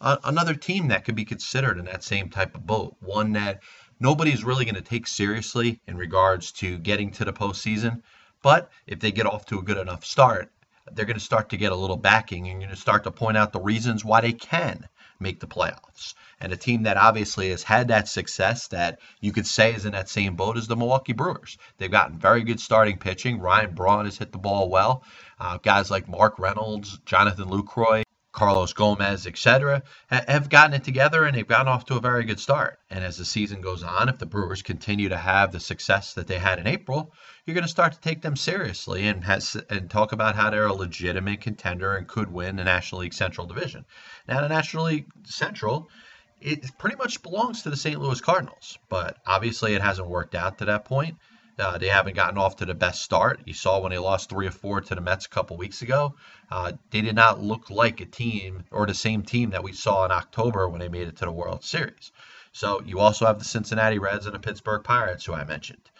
Uh, 0.00 0.18
another 0.24 0.54
team 0.54 0.88
that 0.88 1.04
could 1.06 1.14
be 1.14 1.24
considered 1.24 1.78
in 1.78 1.86
that 1.86 2.04
same 2.04 2.28
type 2.28 2.54
of 2.54 2.66
boat. 2.66 2.96
One 3.00 3.32
that 3.32 3.62
nobody's 3.98 4.44
really 4.44 4.66
going 4.66 4.74
to 4.74 4.82
take 4.82 5.06
seriously 5.06 5.80
in 5.86 5.96
regards 5.96 6.52
to 6.52 6.76
getting 6.78 7.10
to 7.12 7.24
the 7.24 7.32
postseason. 7.32 8.02
But 8.42 8.70
if 8.86 9.00
they 9.00 9.10
get 9.10 9.26
off 9.26 9.46
to 9.46 9.58
a 9.58 9.62
good 9.62 9.78
enough 9.78 10.04
start, 10.04 10.50
they're 10.92 11.04
going 11.04 11.18
to 11.18 11.24
start 11.24 11.50
to 11.50 11.56
get 11.56 11.72
a 11.72 11.76
little 11.76 11.96
backing 11.96 12.48
and 12.48 12.60
you're 12.60 12.68
going 12.68 12.74
to 12.74 12.80
start 12.80 13.04
to 13.04 13.10
point 13.10 13.36
out 13.36 13.52
the 13.52 13.60
reasons 13.60 14.04
why 14.04 14.20
they 14.20 14.32
can 14.32 14.88
make 15.18 15.40
the 15.40 15.46
playoffs. 15.46 16.14
And 16.40 16.52
a 16.52 16.56
team 16.56 16.82
that 16.82 16.96
obviously 16.96 17.50
has 17.50 17.62
had 17.62 17.88
that 17.88 18.08
success 18.08 18.68
that 18.68 18.98
you 19.20 19.32
could 19.32 19.46
say 19.46 19.74
is 19.74 19.86
in 19.86 19.92
that 19.92 20.08
same 20.08 20.36
boat 20.36 20.56
as 20.56 20.66
the 20.66 20.76
Milwaukee 20.76 21.14
Brewers. 21.14 21.56
They've 21.78 21.90
gotten 21.90 22.18
very 22.18 22.42
good 22.42 22.60
starting 22.60 22.98
pitching. 22.98 23.40
Ryan 23.40 23.74
Braun 23.74 24.04
has 24.04 24.18
hit 24.18 24.32
the 24.32 24.38
ball 24.38 24.68
well. 24.68 25.02
Uh, 25.40 25.58
guys 25.58 25.90
like 25.90 26.08
Mark 26.08 26.38
Reynolds, 26.38 26.98
Jonathan 27.06 27.48
Lucroy, 27.48 28.05
Carlos 28.36 28.74
Gomez, 28.74 29.26
etc., 29.26 29.82
have 30.10 30.50
gotten 30.50 30.74
it 30.74 30.84
together 30.84 31.24
and 31.24 31.34
they've 31.34 31.48
gotten 31.48 31.68
off 31.68 31.86
to 31.86 31.96
a 31.96 32.00
very 32.00 32.22
good 32.22 32.38
start. 32.38 32.78
And 32.90 33.02
as 33.02 33.16
the 33.16 33.24
season 33.24 33.62
goes 33.62 33.82
on, 33.82 34.10
if 34.10 34.18
the 34.18 34.26
Brewers 34.26 34.60
continue 34.60 35.08
to 35.08 35.16
have 35.16 35.52
the 35.52 35.58
success 35.58 36.12
that 36.14 36.26
they 36.26 36.38
had 36.38 36.58
in 36.58 36.66
April, 36.66 37.14
you're 37.44 37.54
going 37.54 37.64
to 37.64 37.68
start 37.68 37.94
to 37.94 38.00
take 38.00 38.20
them 38.20 38.36
seriously 38.36 39.08
and 39.08 39.24
has, 39.24 39.56
and 39.70 39.90
talk 39.90 40.12
about 40.12 40.36
how 40.36 40.50
they're 40.50 40.66
a 40.66 40.74
legitimate 40.74 41.40
contender 41.40 41.96
and 41.96 42.06
could 42.06 42.30
win 42.30 42.56
the 42.56 42.64
National 42.64 43.00
League 43.00 43.14
Central 43.14 43.46
Division. 43.46 43.86
Now, 44.28 44.42
the 44.42 44.50
National 44.50 44.84
League 44.84 45.08
Central, 45.24 45.88
it 46.38 46.76
pretty 46.78 46.96
much 46.96 47.22
belongs 47.22 47.62
to 47.62 47.70
the 47.70 47.76
St. 47.76 47.98
Louis 47.98 48.20
Cardinals, 48.20 48.78
but 48.90 49.16
obviously 49.26 49.74
it 49.74 49.80
hasn't 49.80 50.08
worked 50.08 50.34
out 50.34 50.58
to 50.58 50.66
that 50.66 50.84
point. 50.84 51.16
Uh, 51.58 51.78
they 51.78 51.88
haven't 51.88 52.16
gotten 52.16 52.38
off 52.38 52.56
to 52.56 52.66
the 52.66 52.74
best 52.74 53.02
start. 53.02 53.40
You 53.46 53.54
saw 53.54 53.80
when 53.80 53.90
they 53.90 53.98
lost 53.98 54.28
three 54.28 54.46
or 54.46 54.50
four 54.50 54.80
to 54.82 54.94
the 54.94 55.00
Mets 55.00 55.26
a 55.26 55.30
couple 55.30 55.56
weeks 55.56 55.80
ago. 55.80 56.14
Uh, 56.50 56.72
they 56.90 57.00
did 57.00 57.14
not 57.14 57.42
look 57.42 57.70
like 57.70 58.00
a 58.00 58.06
team 58.06 58.64
or 58.70 58.86
the 58.86 58.94
same 58.94 59.22
team 59.22 59.50
that 59.50 59.64
we 59.64 59.72
saw 59.72 60.04
in 60.04 60.12
October 60.12 60.68
when 60.68 60.80
they 60.80 60.88
made 60.88 61.08
it 61.08 61.16
to 61.16 61.24
the 61.24 61.32
World 61.32 61.64
Series. 61.64 62.12
So 62.52 62.82
you 62.84 63.00
also 63.00 63.26
have 63.26 63.38
the 63.38 63.44
Cincinnati 63.44 63.98
Reds 63.98 64.26
and 64.26 64.34
the 64.34 64.38
Pittsburgh 64.38 64.84
Pirates, 64.84 65.24
who 65.24 65.32
I 65.32 65.44
mentioned. 65.44 65.90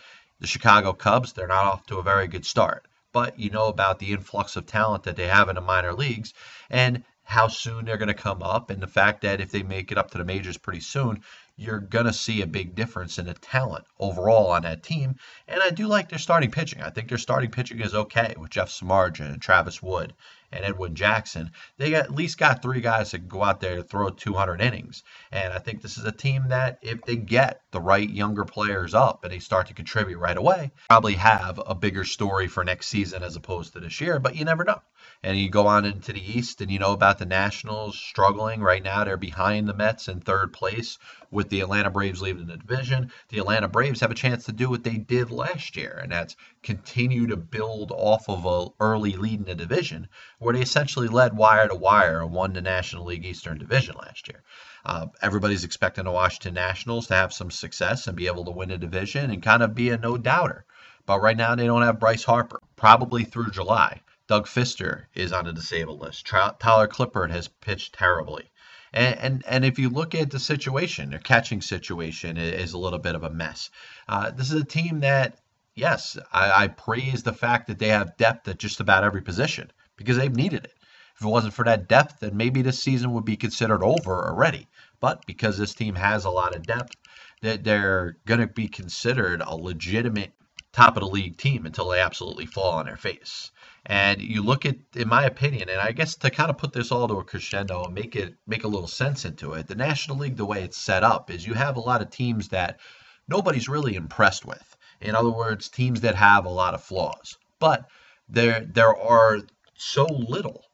The 0.41 0.47
Chicago 0.47 0.93
Cubs, 0.93 1.33
they're 1.33 1.47
not 1.47 1.65
off 1.65 1.87
to 1.87 1.99
a 1.99 2.03
very 2.03 2.29
good 2.29 2.45
start. 2.45 2.87
But 3.13 3.39
you 3.39 3.49
know 3.49 3.69
about 3.69 3.99
the 3.99 4.13
influx 4.13 4.57
of 4.57 4.67
talent 4.67 5.05
that 5.05 5.17
they 5.17 5.27
have 5.27 5.49
in 5.49 5.55
the 5.55 5.63
minor 5.63 5.95
leagues 5.95 6.35
and 6.69 7.03
how 7.23 7.49
soon 7.49 7.85
they're 7.85 7.97
going 7.97 8.07
to 8.09 8.15
come 8.15 8.41
up, 8.41 8.71
and 8.71 8.81
the 8.81 8.87
fact 8.87 9.23
that 9.23 9.41
if 9.41 9.51
they 9.51 9.63
make 9.63 9.91
it 9.91 9.99
up 9.99 10.13
to 10.13 10.19
the 10.19 10.25
majors 10.25 10.59
pretty 10.59 10.81
soon, 10.81 11.25
you're 11.57 11.81
going 11.81 12.05
to 12.05 12.13
see 12.13 12.43
a 12.43 12.47
big 12.47 12.75
difference 12.75 13.19
in 13.19 13.27
the 13.27 13.35
talent 13.35 13.87
overall 13.99 14.51
on 14.51 14.63
that 14.63 14.83
team. 14.83 15.17
And 15.49 15.63
I 15.63 15.71
do 15.71 15.87
like 15.87 16.09
their 16.09 16.19
starting 16.19 16.51
pitching. 16.51 16.83
I 16.83 16.91
think 16.91 17.09
their 17.09 17.19
starting 17.19 17.51
pitching 17.51 17.81
is 17.81 17.95
okay 17.95 18.35
with 18.37 18.51
Jeff 18.51 18.69
Samardzija 18.69 19.33
and 19.33 19.41
Travis 19.41 19.83
Wood 19.83 20.13
and 20.57 20.65
Edwin 20.65 20.95
Jackson. 20.95 21.51
They 21.77 21.95
at 21.95 22.15
least 22.15 22.39
got 22.39 22.63
three 22.63 22.81
guys 22.81 23.11
that 23.11 23.19
can 23.19 23.29
go 23.29 23.43
out 23.43 23.61
there 23.61 23.77
to 23.77 23.83
throw 23.83 24.09
200 24.11 24.61
innings. 24.61 25.03
And 25.31 25.53
I 25.53 25.59
think 25.59 25.83
this 25.83 25.99
is 25.99 26.05
a 26.05 26.13
team 26.13 26.49
that, 26.49 26.79
if 26.83 27.03
they 27.03 27.17
get 27.17 27.61
the 27.71 27.81
right 27.81 28.09
younger 28.09 28.45
players 28.45 28.95
up 28.95 29.25
and 29.25 29.33
they 29.33 29.39
start 29.39 29.69
to 29.69 29.75
contribute 29.75 30.19
right 30.19 30.37
away, 30.37 30.73
probably 30.89 31.15
have 31.15 31.61
a 31.65 31.75
bigger 31.75 32.05
story 32.05 32.49
for 32.49 32.65
next 32.65 32.87
season 32.89 33.23
as 33.23 33.37
opposed 33.37 33.75
to 33.75 33.81
this 33.81 34.01
year. 34.01 34.19
But 34.19 34.37
you 34.37 34.45
never 34.45 34.65
know 34.65 34.81
and 35.23 35.39
you 35.39 35.49
go 35.49 35.67
on 35.67 35.85
into 35.85 36.13
the 36.13 36.39
East, 36.39 36.61
and 36.61 36.71
you 36.71 36.79
know 36.79 36.93
about 36.93 37.19
the 37.19 37.27
Nationals 37.27 37.99
struggling 37.99 38.61
right 38.61 38.83
now. 38.83 39.05
They're 39.05 39.17
behind 39.17 39.69
the 39.69 39.75
Mets 39.75 40.09
in 40.09 40.21
third 40.21 40.53
place 40.53 40.99
with 41.31 41.49
the 41.49 41.61
Atlanta 41.61 41.91
Braves 41.91 42.23
leaving 42.23 42.47
the 42.47 42.57
division. 42.57 43.13
The 43.29 43.39
Atlanta 43.39 43.69
Braves 43.69 44.01
have 44.01 44.11
a 44.11 44.15
chance 44.15 44.45
to 44.45 44.53
do 44.53 44.69
what 44.71 44.85
they 44.85 44.97
did 44.97 45.31
last 45.31 45.77
year, 45.77 45.99
and 46.03 46.13
that's 46.13 46.37
continue 46.67 47.29
to 47.29 47.37
build 47.37 47.93
off 47.93 48.29
of 48.29 48.45
a 48.45 48.67
early 48.85 49.13
lead 49.13 49.39
in 49.39 49.47
the 49.47 49.55
division, 49.55 50.09
where 50.41 50.53
they 50.53 50.61
essentially 50.61 51.07
led 51.07 51.37
wire 51.37 51.69
to 51.69 51.75
wire 51.77 52.21
and 52.21 52.33
won 52.33 52.53
the 52.53 52.61
National 52.61 53.05
League 53.05 53.25
Eastern 53.25 53.57
Division 53.57 53.95
last 53.97 54.27
year. 54.27 54.43
Uh, 54.85 55.07
everybody's 55.23 55.63
expecting 55.63 56.05
the 56.05 56.11
Washington 56.11 56.55
Nationals 56.55 57.07
to 57.07 57.15
have 57.15 57.33
some 57.33 57.53
success 57.53 58.09
and 58.09 58.17
be 58.17 58.27
able 58.27 58.45
to 58.45 58.51
win 58.51 58.73
a 58.73 58.79
division 58.79 59.31
and 59.31 59.45
kind 59.45 59.63
of 59.63 59.77
be 59.77 59.91
a 59.91 59.97
no 59.97 60.19
doubter. 60.19 60.65
But 61.07 61.23
right 61.23 61.37
now, 61.37 61.55
they 61.55 61.67
don't 61.67 61.83
have 61.83 62.01
Bryce 62.01 62.25
Harper. 62.25 62.61
probably 62.75 63.23
through 63.23 63.53
July. 63.53 64.03
Doug 64.27 64.49
Fister 64.49 65.05
is 65.15 65.33
on 65.33 65.45
the 65.45 65.53
disabled 65.53 66.01
list. 66.01 66.27
Tyler 66.27 66.89
Clippard 66.89 67.31
has 67.31 67.47
pitched 67.47 67.95
terribly. 67.95 68.51
And, 68.93 69.19
and, 69.19 69.45
and 69.47 69.65
if 69.65 69.79
you 69.79 69.89
look 69.89 70.17
at 70.17 70.31
the 70.31 70.41
situation, 70.41 71.11
their 71.11 71.21
catching 71.21 71.61
situation 71.61 72.37
is 72.37 72.73
a 72.73 72.79
little 72.79 72.99
bit 72.99 73.15
of 73.15 73.23
a 73.23 73.31
mess. 73.31 73.71
Uh, 74.09 74.33
this 74.33 74.53
is 74.53 74.61
a 74.61 74.65
team 74.65 75.01
that, 75.01 75.39
yes, 75.77 76.19
I, 76.33 76.65
I 76.65 76.69
praise 76.69 77.23
the 77.23 77.33
fact 77.33 77.69
that 77.69 77.79
they 77.79 77.89
have 77.89 78.17
depth 78.17 78.49
at 78.49 78.59
just 78.59 78.81
about 78.81 79.05
every 79.05 79.23
position 79.23 79.71
because 79.97 80.17
they've 80.17 80.35
needed 80.35 80.65
it. 80.65 80.75
If 81.17 81.25
it 81.25 81.29
wasn't 81.29 81.55
for 81.55 81.65
that 81.65 81.89
depth, 81.89 82.21
then 82.21 82.37
maybe 82.37 82.63
this 82.63 82.83
season 82.83 83.13
would 83.13 83.25
be 83.25 83.37
considered 83.37 83.83
over 83.83 84.27
already. 84.27 84.67
But 85.01 85.25
because 85.27 85.57
this 85.57 85.75
team 85.75 85.95
has 85.95 86.25
a 86.25 86.31
lot 86.31 86.55
of 86.55 86.67
depth, 86.67 86.97
that 87.43 87.65
they're 87.65 88.17
going 88.27 88.41
to 88.41 88.47
be 88.47 88.69
considered 88.69 89.41
a 89.41 89.55
legitimate 89.55 90.33
top 90.73 90.97
of 90.97 91.03
the 91.03 91.09
league 91.09 91.39
team 91.39 91.65
until 91.65 91.89
they 91.89 92.01
absolutely 92.01 92.45
fall 92.45 92.73
on 92.73 92.87
their 92.87 92.97
face. 92.97 93.51
And 93.87 94.21
you 94.21 94.43
look 94.43 94.67
at, 94.67 94.77
in 94.95 95.09
my 95.09 95.25
opinion, 95.25 95.69
and 95.69 95.81
I 95.81 95.93
guess 95.93 96.17
to 96.17 96.31
kind 96.31 96.51
of 96.51 96.59
put 96.59 96.73
this 96.73 96.93
all 96.93 97.09
to 97.09 97.15
a 97.15 97.25
crescendo 97.25 97.85
and 97.85 97.95
make 97.95 98.17
it 98.17 98.35
make 98.47 98.65
a 98.65 98.69
little 98.69 98.89
sense 98.89 99.25
into 99.25 99.53
it, 99.55 99.69
the 99.69 99.75
National 99.75 100.19
League, 100.19 100.37
the 100.37 100.45
way 100.45 100.63
it's 100.65 100.77
set 100.77 101.03
up, 101.03 101.31
is 101.31 101.47
you 101.47 101.55
have 101.55 101.77
a 101.77 101.81
lot 101.81 102.03
of 102.03 102.11
teams 102.11 102.49
that 102.49 102.81
nobody's 103.29 103.69
really 103.69 103.95
impressed 103.95 104.45
with. 104.45 104.76
In 105.01 105.15
other 105.15 105.31
words, 105.31 105.69
teams 105.69 106.01
that 106.01 106.15
have 106.15 106.45
a 106.45 106.51
lot 106.51 106.75
of 106.75 106.83
flaws. 106.83 107.37
But 107.59 107.89
there 108.29 108.61
there 108.61 108.97
are 108.97 109.41
so 109.75 110.05
little 110.07 110.65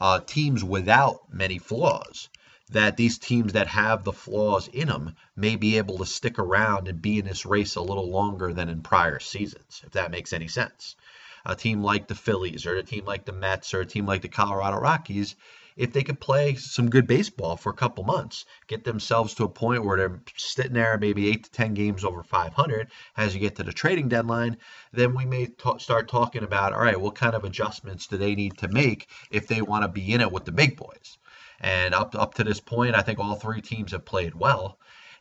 uh, 0.00 0.20
teams 0.20 0.64
without 0.64 1.20
many 1.32 1.58
flaws 1.58 2.28
that 2.70 2.96
these 2.96 3.18
teams 3.18 3.52
that 3.52 3.68
have 3.68 4.02
the 4.02 4.12
flaws 4.12 4.68
in 4.68 4.88
them 4.88 5.14
may 5.36 5.56
be 5.56 5.78
able 5.78 5.98
to 5.98 6.06
stick 6.06 6.38
around 6.38 6.88
and 6.88 7.00
be 7.00 7.18
in 7.18 7.24
this 7.24 7.46
race 7.46 7.76
a 7.76 7.80
little 7.80 8.10
longer 8.10 8.52
than 8.52 8.68
in 8.68 8.82
prior 8.82 9.20
seasons, 9.20 9.82
if 9.84 9.92
that 9.92 10.10
makes 10.10 10.32
any 10.32 10.48
sense. 10.48 10.96
A 11.44 11.54
team 11.54 11.82
like 11.82 12.08
the 12.08 12.16
Phillies 12.16 12.66
or 12.66 12.74
a 12.74 12.82
team 12.82 13.04
like 13.04 13.24
the 13.24 13.32
Mets 13.32 13.72
or 13.72 13.80
a 13.80 13.86
team 13.86 14.04
like 14.04 14.22
the 14.22 14.28
Colorado 14.28 14.78
Rockies, 14.78 15.36
if 15.76 15.92
they 15.92 16.02
could 16.02 16.18
play 16.18 16.54
some 16.54 16.88
good 16.88 17.06
baseball 17.06 17.56
for 17.56 17.70
a 17.70 17.76
couple 17.76 18.02
months, 18.02 18.46
get 18.66 18.84
themselves 18.84 19.34
to 19.34 19.44
a 19.44 19.48
point 19.48 19.84
where 19.84 19.96
they're 19.96 20.20
sitting 20.36 20.72
there 20.72 20.96
maybe 20.98 21.28
eight 21.28 21.44
to 21.44 21.50
10 21.50 21.74
games 21.74 22.04
over 22.04 22.22
500 22.22 22.90
as 23.16 23.34
you 23.34 23.40
get 23.40 23.56
to 23.56 23.62
the 23.62 23.72
trading 23.72 24.08
deadline, 24.08 24.56
then 24.92 25.14
we 25.14 25.26
may 25.26 25.48
start 25.78 26.08
talking 26.08 26.42
about 26.42 26.72
all 26.72 26.80
right, 26.80 27.00
what 27.00 27.14
kind 27.14 27.34
of 27.34 27.44
adjustments 27.44 28.06
do 28.06 28.16
they 28.16 28.34
need 28.34 28.56
to 28.58 28.68
make 28.68 29.08
if 29.30 29.46
they 29.46 29.60
want 29.60 29.82
to 29.82 29.88
be 29.88 30.12
in 30.12 30.20
it 30.20 30.32
with 30.32 30.44
the 30.44 30.52
big 30.52 30.76
boys? 30.76 31.18
And 31.60 31.94
up 31.94 32.14
up 32.14 32.34
to 32.34 32.44
this 32.44 32.60
point, 32.60 32.94
I 32.94 33.02
think 33.02 33.18
all 33.18 33.34
three 33.34 33.60
teams 33.60 33.92
have 33.92 34.04
played 34.04 34.34
well, 34.34 34.78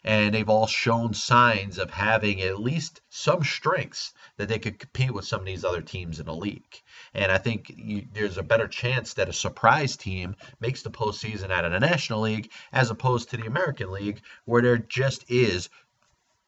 and 0.08 0.36
they've 0.36 0.50
all 0.50 0.68
shown 0.68 1.16
signs 1.16 1.80
of 1.80 1.90
having 1.90 2.40
at 2.40 2.60
least 2.60 3.02
some 3.10 3.44
strengths 3.44 4.14
that 4.38 4.48
they 4.48 4.60
could 4.60 4.78
compete 4.78 5.12
with 5.12 5.26
some 5.26 5.40
of 5.40 5.48
these 5.48 5.66
other 5.66 5.82
teams 5.82 6.20
in 6.20 6.28
the 6.28 6.36
league. 6.36 6.84
And 7.16 7.32
I 7.32 7.40
think 7.40 7.74
you, 7.76 8.06
there's 8.14 8.38
a 8.38 8.44
better 8.44 8.68
chance 8.68 9.16
that 9.16 9.30
a 9.30 9.34
surprise 9.34 9.98
team 9.98 10.36
makes 10.60 10.84
the 10.84 10.92
postseason 10.92 11.50
out 11.50 11.66
of 11.66 11.72
the 11.72 11.80
National 11.80 12.22
League 12.22 12.52
as 12.72 12.92
opposed 12.92 13.32
to 13.32 13.38
the 13.38 13.48
American 13.48 13.92
League, 13.92 14.22
where 14.46 14.62
there 14.62 14.78
just 14.78 15.26
is 15.28 15.70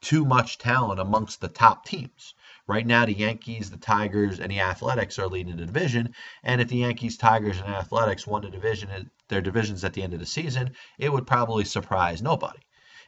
too 0.02 0.24
much 0.24 0.60
talent 0.60 1.00
amongst 1.00 1.42
the 1.42 1.48
top 1.48 1.84
teams. 1.84 2.36
Right 2.68 2.86
now, 2.86 3.08
the 3.08 3.14
Yankees, 3.14 3.72
the 3.72 3.78
Tigers, 3.78 4.40
and 4.40 4.52
the 4.52 4.60
Athletics 4.60 5.18
are 5.18 5.28
leading 5.28 5.58
the 5.58 5.66
division. 5.66 6.14
And 6.44 6.62
if 6.62 6.68
the 6.68 6.78
Yankees, 6.78 7.18
Tigers, 7.18 7.58
and 7.58 7.74
Athletics 7.74 8.28
won 8.28 8.44
the 8.44 8.52
division, 8.52 9.10
their 9.30 9.42
divisions 9.42 9.84
at 9.84 9.94
the 9.94 10.04
end 10.04 10.14
of 10.14 10.20
the 10.20 10.28
season, 10.28 10.76
it 11.00 11.12
would 11.12 11.26
probably 11.26 11.66
surprise 11.66 12.22
nobody. 12.22 12.60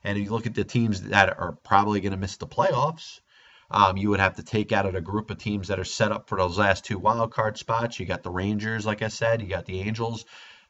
And 0.03 0.17
if 0.17 0.25
you 0.25 0.31
look 0.31 0.45
at 0.45 0.55
the 0.55 0.63
teams 0.63 1.01
that 1.03 1.37
are 1.37 1.53
probably 1.63 2.01
going 2.01 2.11
to 2.11 2.17
miss 2.17 2.37
the 2.37 2.47
playoffs, 2.47 3.19
um, 3.71 3.97
you 3.97 4.09
would 4.09 4.19
have 4.19 4.35
to 4.37 4.43
take 4.43 4.71
out 4.71 4.85
of 4.85 4.95
a 4.95 5.01
group 5.01 5.29
of 5.29 5.37
teams 5.37 5.67
that 5.67 5.79
are 5.79 5.85
set 5.85 6.11
up 6.11 6.27
for 6.27 6.37
those 6.37 6.57
last 6.57 6.85
two 6.85 6.97
wild 6.97 7.31
card 7.31 7.57
spots. 7.57 7.99
You 7.99 8.05
got 8.05 8.23
the 8.23 8.31
Rangers, 8.31 8.85
like 8.85 9.01
I 9.01 9.09
said, 9.09 9.41
you 9.41 9.47
got 9.47 9.65
the 9.65 9.81
Angels, 9.81 10.25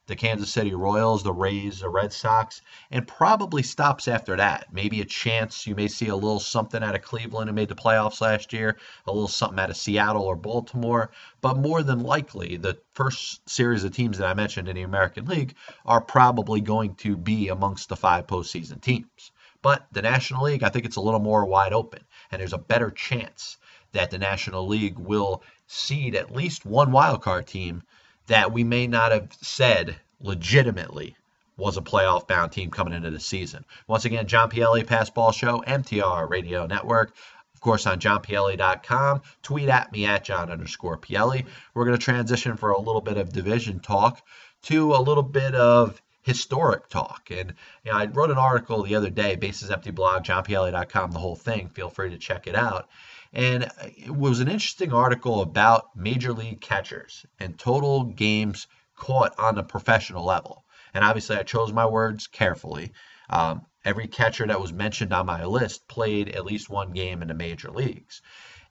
the 0.09 0.15
Kansas 0.15 0.51
City 0.51 0.73
Royals, 0.73 1.23
the 1.23 1.31
Rays, 1.31 1.79
the 1.79 1.87
Red 1.87 2.11
Sox, 2.11 2.61
and 2.91 3.07
probably 3.07 3.63
stops 3.63 4.07
after 4.07 4.35
that. 4.35 4.65
Maybe 4.73 5.01
a 5.01 5.05
chance 5.05 5.67
you 5.67 5.75
may 5.75 5.87
see 5.87 6.07
a 6.07 6.15
little 6.15 6.39
something 6.39 6.83
out 6.83 6.95
of 6.95 7.03
Cleveland 7.03 7.47
who 7.47 7.53
made 7.53 7.69
the 7.69 7.75
playoffs 7.75 8.19
last 8.19 8.51
year, 8.51 8.77
a 9.05 9.11
little 9.11 9.27
something 9.27 9.59
out 9.59 9.69
of 9.69 9.77
Seattle 9.77 10.23
or 10.23 10.35
Baltimore, 10.35 11.11
but 11.41 11.57
more 11.57 11.83
than 11.83 12.01
likely, 12.01 12.57
the 12.57 12.79
first 12.93 13.47
series 13.47 13.83
of 13.83 13.93
teams 13.93 14.17
that 14.17 14.27
I 14.27 14.33
mentioned 14.33 14.67
in 14.67 14.75
the 14.75 14.81
American 14.81 15.25
League 15.25 15.55
are 15.85 16.01
probably 16.01 16.59
going 16.59 16.95
to 16.95 17.15
be 17.15 17.47
amongst 17.47 17.87
the 17.87 17.95
five 17.95 18.25
postseason 18.25 18.81
teams. 18.81 19.31
But 19.61 19.85
the 19.91 20.01
National 20.01 20.45
League, 20.45 20.63
I 20.63 20.69
think 20.69 20.85
it's 20.85 20.95
a 20.95 21.01
little 21.01 21.19
more 21.19 21.45
wide 21.45 21.71
open, 21.71 22.03
and 22.31 22.39
there's 22.39 22.53
a 22.53 22.57
better 22.57 22.89
chance 22.89 23.57
that 23.91 24.09
the 24.09 24.17
National 24.17 24.67
League 24.67 24.97
will 24.97 25.43
seed 25.67 26.15
at 26.15 26.31
least 26.31 26.65
one 26.65 26.91
wild 26.91 27.21
card 27.21 27.45
team 27.45 27.83
that 28.29 28.51
we 28.51 28.63
may 28.63 28.87
not 28.87 29.11
have 29.11 29.29
said 29.41 29.97
legitimately 30.19 31.15
was 31.57 31.77
a 31.77 31.81
playoff 31.81 32.27
bound 32.27 32.51
team 32.51 32.71
coming 32.71 32.93
into 32.93 33.11
the 33.11 33.19
season. 33.19 33.65
Once 33.87 34.05
again, 34.05 34.27
John 34.27 34.49
Pielli 34.49 34.85
Passball 34.85 35.33
Show, 35.33 35.61
MTR 35.67 36.29
Radio 36.29 36.65
Network. 36.65 37.13
Of 37.53 37.61
course, 37.61 37.85
on 37.85 37.99
johnpielli.com. 37.99 39.21
Tweet 39.43 39.67
at 39.67 39.91
me 39.91 40.05
at 40.05 40.23
John 40.23 40.49
underscore 40.49 40.97
Pielli. 40.97 41.45
We're 41.73 41.85
going 41.85 41.97
to 41.97 42.03
transition 42.03 42.55
for 42.55 42.71
a 42.71 42.79
little 42.79 43.01
bit 43.01 43.17
of 43.17 43.33
division 43.33 43.81
talk 43.81 44.25
to 44.63 44.93
a 44.93 45.01
little 45.01 45.23
bit 45.23 45.55
of 45.55 46.01
historic 46.21 46.87
talk. 46.87 47.29
And 47.31 47.53
you 47.83 47.91
know, 47.91 47.97
I 47.97 48.05
wrote 48.05 48.31
an 48.31 48.37
article 48.37 48.83
the 48.83 48.95
other 48.95 49.09
day, 49.09 49.35
Bases 49.35 49.71
Empty 49.71 49.91
blog, 49.91 50.23
johnpielli.com, 50.23 51.11
the 51.11 51.19
whole 51.19 51.35
thing. 51.35 51.67
Feel 51.69 51.89
free 51.89 52.11
to 52.11 52.17
check 52.17 52.47
it 52.47 52.55
out. 52.55 52.87
And 53.31 53.69
it 53.81 54.09
was 54.09 54.39
an 54.39 54.47
interesting 54.47 54.91
article 54.91 55.41
about 55.41 55.95
major 55.95 56.33
league 56.33 56.61
catchers 56.61 57.25
and 57.39 57.57
total 57.57 58.05
games 58.05 58.67
caught 58.95 59.37
on 59.37 59.55
the 59.55 59.63
professional 59.63 60.25
level. 60.25 60.65
And 60.93 61.03
obviously, 61.03 61.37
I 61.37 61.43
chose 61.43 61.71
my 61.71 61.85
words 61.85 62.27
carefully. 62.27 62.91
Um, 63.29 63.65
every 63.85 64.07
catcher 64.07 64.47
that 64.47 64.59
was 64.59 64.73
mentioned 64.73 65.13
on 65.13 65.27
my 65.27 65.45
list 65.45 65.87
played 65.87 66.29
at 66.29 66.45
least 66.45 66.69
one 66.69 66.91
game 66.91 67.21
in 67.21 67.27
the 67.27 67.33
major 67.35 67.69
leagues. 67.69 68.21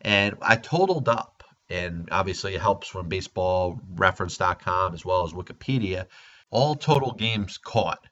And 0.01 0.37
I 0.43 0.57
totaled 0.57 1.09
up, 1.09 1.45
and 1.71 2.09
obviously 2.11 2.55
it 2.55 2.61
helps 2.61 2.89
from 2.89 3.09
baseballreference.com 3.09 4.95
as 4.95 5.05
well 5.05 5.25
as 5.25 5.33
Wikipedia, 5.33 6.07
all 6.51 6.75
total 6.75 7.13
games 7.13 7.59
caught 7.59 8.05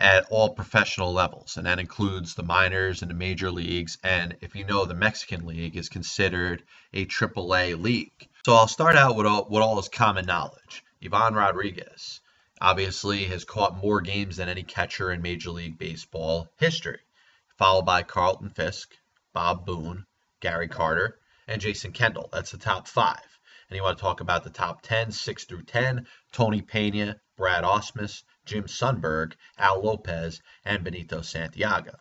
at 0.00 0.26
all 0.30 0.54
professional 0.54 1.12
levels, 1.12 1.58
and 1.58 1.66
that 1.66 1.78
includes 1.78 2.34
the 2.34 2.42
minors 2.42 3.02
and 3.02 3.10
the 3.10 3.14
major 3.14 3.50
leagues. 3.50 3.98
And 4.02 4.34
if 4.40 4.56
you 4.56 4.64
know, 4.64 4.86
the 4.86 4.94
Mexican 4.94 5.44
League 5.44 5.76
is 5.76 5.90
considered 5.90 6.62
a 6.94 7.04
AAA 7.04 7.80
league. 7.80 8.28
So 8.46 8.54
I'll 8.54 8.66
start 8.66 8.96
out 8.96 9.14
with 9.14 9.26
all, 9.26 9.46
with 9.50 9.62
all 9.62 9.78
is 9.78 9.90
common 9.90 10.24
knowledge. 10.24 10.82
Ivan 11.04 11.34
Rodriguez 11.34 12.20
obviously 12.62 13.26
has 13.26 13.44
caught 13.44 13.76
more 13.76 14.00
games 14.00 14.38
than 14.38 14.48
any 14.48 14.62
catcher 14.62 15.12
in 15.12 15.20
Major 15.20 15.50
League 15.50 15.78
Baseball 15.78 16.48
history, 16.58 17.00
followed 17.58 17.84
by 17.84 18.02
Carlton 18.02 18.48
Fisk, 18.48 18.96
Bob 19.34 19.66
Boone, 19.66 20.06
Gary 20.40 20.68
Carter, 20.68 21.18
and 21.46 21.60
Jason 21.60 21.92
Kendall. 21.92 22.30
That's 22.32 22.52
the 22.52 22.58
top 22.58 22.88
five. 22.88 23.38
And 23.68 23.76
you 23.76 23.82
want 23.82 23.98
to 23.98 24.02
talk 24.02 24.20
about 24.20 24.44
the 24.44 24.50
top 24.50 24.80
10, 24.82 25.12
6 25.12 25.44
through 25.44 25.64
10, 25.64 26.06
Tony 26.32 26.62
Pena, 26.62 27.20
Brad 27.36 27.64
Ausmus, 27.64 28.22
Jim 28.50 28.64
Sundberg, 28.64 29.34
Al 29.58 29.80
Lopez, 29.80 30.42
and 30.64 30.82
Benito 30.82 31.22
Santiago. 31.22 31.96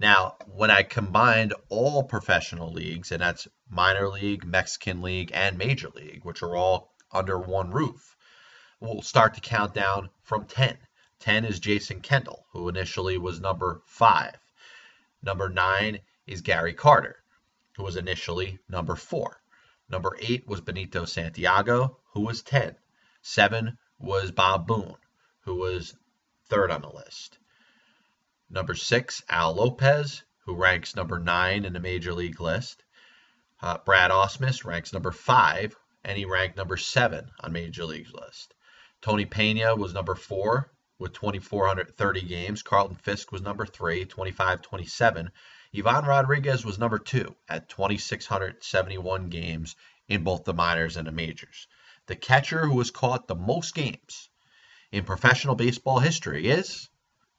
Now, 0.00 0.34
when 0.44 0.68
I 0.68 0.82
combined 0.82 1.54
all 1.68 2.02
professional 2.02 2.72
leagues, 2.72 3.12
and 3.12 3.22
that's 3.22 3.46
minor 3.70 4.08
league, 4.08 4.44
Mexican 4.44 5.02
league, 5.02 5.30
and 5.32 5.56
major 5.56 5.90
league, 5.90 6.24
which 6.24 6.42
are 6.42 6.56
all 6.56 6.92
under 7.12 7.38
one 7.38 7.70
roof, 7.70 8.16
we'll 8.80 9.02
start 9.02 9.34
to 9.34 9.40
count 9.40 9.72
down 9.72 10.10
from 10.24 10.46
10. 10.46 10.76
10 11.20 11.44
is 11.44 11.60
Jason 11.60 12.00
Kendall, 12.00 12.44
who 12.50 12.68
initially 12.68 13.16
was 13.16 13.40
number 13.40 13.80
5. 13.86 14.34
Number 15.22 15.48
9 15.48 16.00
is 16.26 16.40
Gary 16.40 16.74
Carter, 16.74 17.22
who 17.76 17.84
was 17.84 17.96
initially 17.96 18.58
number 18.68 18.96
4. 18.96 19.40
Number 19.88 20.16
8 20.18 20.48
was 20.48 20.60
Benito 20.60 21.04
Santiago, 21.04 22.00
who 22.14 22.22
was 22.22 22.42
10. 22.42 22.74
7 23.22 23.78
was 24.00 24.32
Bob 24.32 24.66
Boone, 24.66 24.96
who 25.44 25.54
was 25.56 25.94
third 26.48 26.70
on 26.70 26.82
the 26.82 26.88
list. 26.88 27.38
Number 28.50 28.74
six, 28.74 29.22
Al 29.28 29.54
Lopez, 29.54 30.22
who 30.44 30.54
ranks 30.54 30.94
number 30.94 31.18
nine 31.18 31.64
in 31.64 31.72
the 31.72 31.80
major 31.80 32.12
league 32.12 32.40
list. 32.40 32.82
Uh, 33.62 33.78
Brad 33.78 34.10
Ausmus 34.10 34.64
ranks 34.64 34.92
number 34.92 35.10
five, 35.10 35.74
and 36.04 36.18
he 36.18 36.24
ranked 36.24 36.56
number 36.56 36.76
seven 36.76 37.30
on 37.40 37.52
major 37.52 37.84
leagues 37.84 38.12
list. 38.12 38.54
Tony 39.00 39.24
Pena 39.24 39.74
was 39.74 39.94
number 39.94 40.14
four 40.14 40.70
with 40.98 41.12
2,430 41.12 42.22
games. 42.22 42.62
Carlton 42.62 42.96
Fisk 42.96 43.32
was 43.32 43.42
number 43.42 43.66
three, 43.66 44.04
2527. 44.04 45.30
Ivan 45.76 46.04
Rodriguez 46.04 46.64
was 46.64 46.78
number 46.78 46.98
two 46.98 47.34
at 47.48 47.68
2,671 47.68 49.28
games 49.28 49.76
in 50.08 50.22
both 50.22 50.44
the 50.44 50.54
minors 50.54 50.96
and 50.96 51.06
the 51.06 51.12
majors. 51.12 51.66
The 52.06 52.16
catcher 52.16 52.66
who 52.66 52.78
has 52.78 52.90
caught 52.90 53.26
the 53.26 53.34
most 53.34 53.74
games 53.74 54.28
in 54.94 55.02
professional 55.02 55.56
baseball 55.56 55.98
history 55.98 56.46
is 56.46 56.88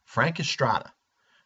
Frank 0.04 0.42
Estrada, 0.42 0.92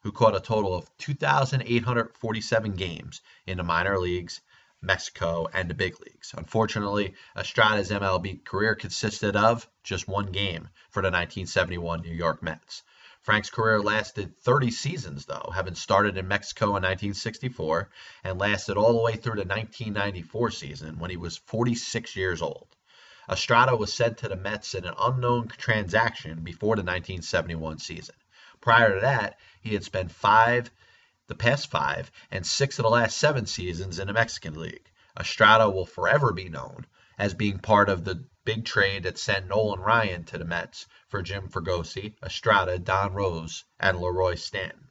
who 0.01 0.11
caught 0.11 0.35
a 0.35 0.39
total 0.39 0.73
of 0.73 0.89
2,847 0.97 2.71
games 2.71 3.21
in 3.45 3.57
the 3.57 3.63
minor 3.63 3.99
leagues, 3.99 4.41
Mexico, 4.81 5.47
and 5.53 5.69
the 5.69 5.75
big 5.75 5.99
leagues. 5.99 6.33
Unfortunately, 6.35 7.13
Estrada's 7.37 7.91
MLB 7.91 8.43
career 8.43 8.73
consisted 8.73 9.35
of 9.35 9.69
just 9.83 10.07
one 10.07 10.31
game 10.31 10.69
for 10.89 11.03
the 11.03 11.11
1971 11.11 12.01
New 12.01 12.15
York 12.15 12.41
Mets. 12.41 12.81
Frank's 13.21 13.51
career 13.51 13.79
lasted 13.79 14.35
30 14.39 14.71
seasons, 14.71 15.27
though, 15.27 15.51
having 15.53 15.75
started 15.75 16.17
in 16.17 16.27
Mexico 16.27 16.69
in 16.69 16.81
1964 16.81 17.87
and 18.23 18.39
lasted 18.39 18.77
all 18.77 18.93
the 18.93 19.03
way 19.03 19.15
through 19.15 19.35
the 19.35 19.45
1994 19.45 20.49
season 20.49 20.97
when 20.97 21.11
he 21.11 21.17
was 21.17 21.37
46 21.37 22.15
years 22.15 22.41
old. 22.41 22.75
Estrada 23.31 23.75
was 23.75 23.93
sent 23.93 24.17
to 24.17 24.27
the 24.27 24.35
Mets 24.35 24.73
in 24.73 24.85
an 24.85 24.95
unknown 24.99 25.49
transaction 25.49 26.41
before 26.41 26.75
the 26.75 26.81
1971 26.81 27.77
season. 27.77 28.15
Prior 28.59 28.95
to 28.95 29.01
that, 29.01 29.37
he 29.61 29.75
had 29.75 29.83
spent 29.83 30.11
five, 30.11 30.71
the 31.27 31.35
past 31.35 31.69
five, 31.69 32.09
and 32.31 32.43
six 32.43 32.79
of 32.79 32.83
the 32.83 32.89
last 32.89 33.19
seven 33.19 33.45
seasons 33.45 33.99
in 33.99 34.07
the 34.07 34.13
Mexican 34.13 34.55
League. 34.59 34.89
Estrada 35.19 35.69
will 35.69 35.85
forever 35.85 36.33
be 36.33 36.49
known 36.49 36.87
as 37.19 37.35
being 37.35 37.59
part 37.59 37.87
of 37.87 38.03
the 38.03 38.25
big 38.45 38.65
trade 38.65 39.03
that 39.03 39.19
sent 39.19 39.47
Nolan 39.47 39.79
Ryan 39.79 40.23
to 40.23 40.39
the 40.39 40.45
Mets 40.45 40.87
for 41.07 41.21
Jim 41.21 41.49
Fregosi, 41.49 42.15
Estrada, 42.23 42.79
Don 42.79 43.13
Rose, 43.13 43.63
and 43.79 43.99
Leroy 43.99 44.35
Stanton. 44.35 44.89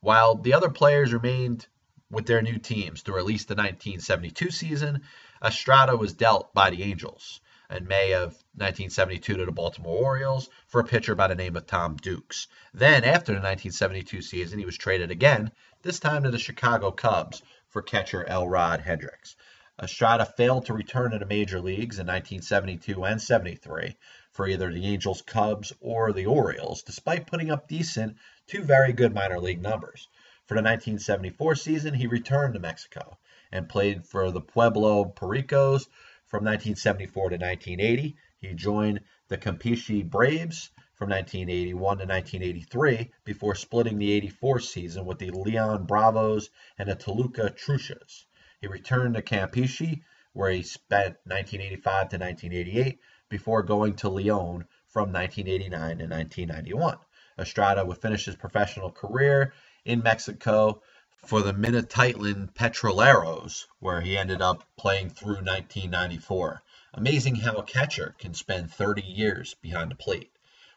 While 0.00 0.34
the 0.34 0.54
other 0.54 0.70
players 0.70 1.12
remained 1.12 1.68
with 2.10 2.26
their 2.26 2.42
new 2.42 2.58
teams 2.58 3.02
through 3.02 3.20
at 3.20 3.24
least 3.24 3.46
the 3.46 3.54
1972 3.54 4.50
season, 4.50 5.04
Estrada 5.42 5.96
was 5.96 6.14
dealt 6.14 6.52
by 6.52 6.70
the 6.70 6.82
Angels 6.82 7.40
in 7.70 7.86
May 7.86 8.12
of 8.12 8.32
1972 8.56 9.36
to 9.36 9.44
the 9.44 9.52
Baltimore 9.52 9.96
Orioles 9.96 10.48
for 10.66 10.80
a 10.80 10.84
pitcher 10.84 11.14
by 11.14 11.28
the 11.28 11.34
name 11.34 11.56
of 11.56 11.66
Tom 11.66 11.96
Dukes. 11.96 12.46
Then, 12.72 13.04
after 13.04 13.32
the 13.32 13.40
1972 13.40 14.22
season, 14.22 14.58
he 14.58 14.64
was 14.64 14.76
traded 14.76 15.10
again, 15.10 15.50
this 15.82 15.98
time 15.98 16.24
to 16.24 16.30
the 16.30 16.38
Chicago 16.38 16.90
Cubs 16.90 17.42
for 17.68 17.82
catcher 17.82 18.24
Elrod 18.28 18.80
Hendricks. 18.80 19.36
Estrada 19.82 20.24
failed 20.24 20.66
to 20.66 20.72
return 20.72 21.10
to 21.10 21.18
the 21.18 21.26
major 21.26 21.60
leagues 21.60 21.98
in 21.98 22.06
1972 22.06 23.04
and 23.04 23.20
73 23.20 23.96
for 24.30 24.46
either 24.46 24.72
the 24.72 24.86
Angels, 24.86 25.22
Cubs, 25.22 25.72
or 25.80 26.12
the 26.12 26.26
Orioles, 26.26 26.82
despite 26.82 27.26
putting 27.26 27.50
up 27.50 27.66
decent, 27.66 28.16
two 28.46 28.62
very 28.62 28.92
good 28.92 29.12
minor 29.12 29.40
league 29.40 29.60
numbers. 29.60 30.06
For 30.46 30.54
the 30.54 30.62
1974 30.62 31.56
season, 31.56 31.94
he 31.94 32.06
returned 32.06 32.54
to 32.54 32.60
Mexico 32.60 33.18
and 33.50 33.68
played 33.68 34.06
for 34.06 34.30
the 34.30 34.40
Puebla 34.40 35.08
Pericos 35.08 35.88
from 36.26 36.44
1974 36.44 37.30
to 37.30 37.36
1980. 37.36 38.16
He 38.38 38.54
joined 38.54 39.00
the 39.28 39.38
Campeche 39.38 40.08
Braves 40.08 40.70
from 40.94 41.10
1981 41.10 41.98
to 41.98 42.06
1983 42.06 43.10
before 43.24 43.54
splitting 43.54 43.98
the 43.98 44.12
84 44.12 44.60
season 44.60 45.04
with 45.04 45.18
the 45.18 45.30
Leon 45.30 45.86
Bravos 45.86 46.50
and 46.78 46.88
the 46.88 46.94
Toluca 46.94 47.50
Truchas. 47.50 48.26
He 48.60 48.66
returned 48.66 49.14
to 49.14 49.22
Campeche, 49.22 50.02
where 50.32 50.50
he 50.50 50.62
spent 50.62 51.16
1985 51.24 51.82
to 52.10 52.18
1988 52.18 53.00
before 53.28 53.62
going 53.62 53.94
to 53.96 54.08
Leon 54.08 54.66
from 54.86 55.12
1989 55.12 55.98
to 55.98 56.06
1991. 56.06 56.98
Estrada 57.38 57.84
would 57.84 57.98
finish 57.98 58.26
his 58.26 58.36
professional 58.36 58.90
career 58.90 59.52
in 59.84 60.02
Mexico 60.02 60.82
for 61.26 61.40
the 61.40 61.52
Minatitlan 61.52 62.52
Petroleros, 62.52 63.66
where 63.78 64.00
he 64.00 64.16
ended 64.16 64.42
up 64.42 64.64
playing 64.76 65.10
through 65.10 65.36
1994. 65.36 66.62
Amazing 66.92 67.36
how 67.36 67.54
a 67.54 67.62
catcher 67.62 68.14
can 68.18 68.34
spend 68.34 68.70
30 68.70 69.02
years 69.02 69.54
behind 69.54 69.90
the 69.90 69.96
plate. 69.96 70.30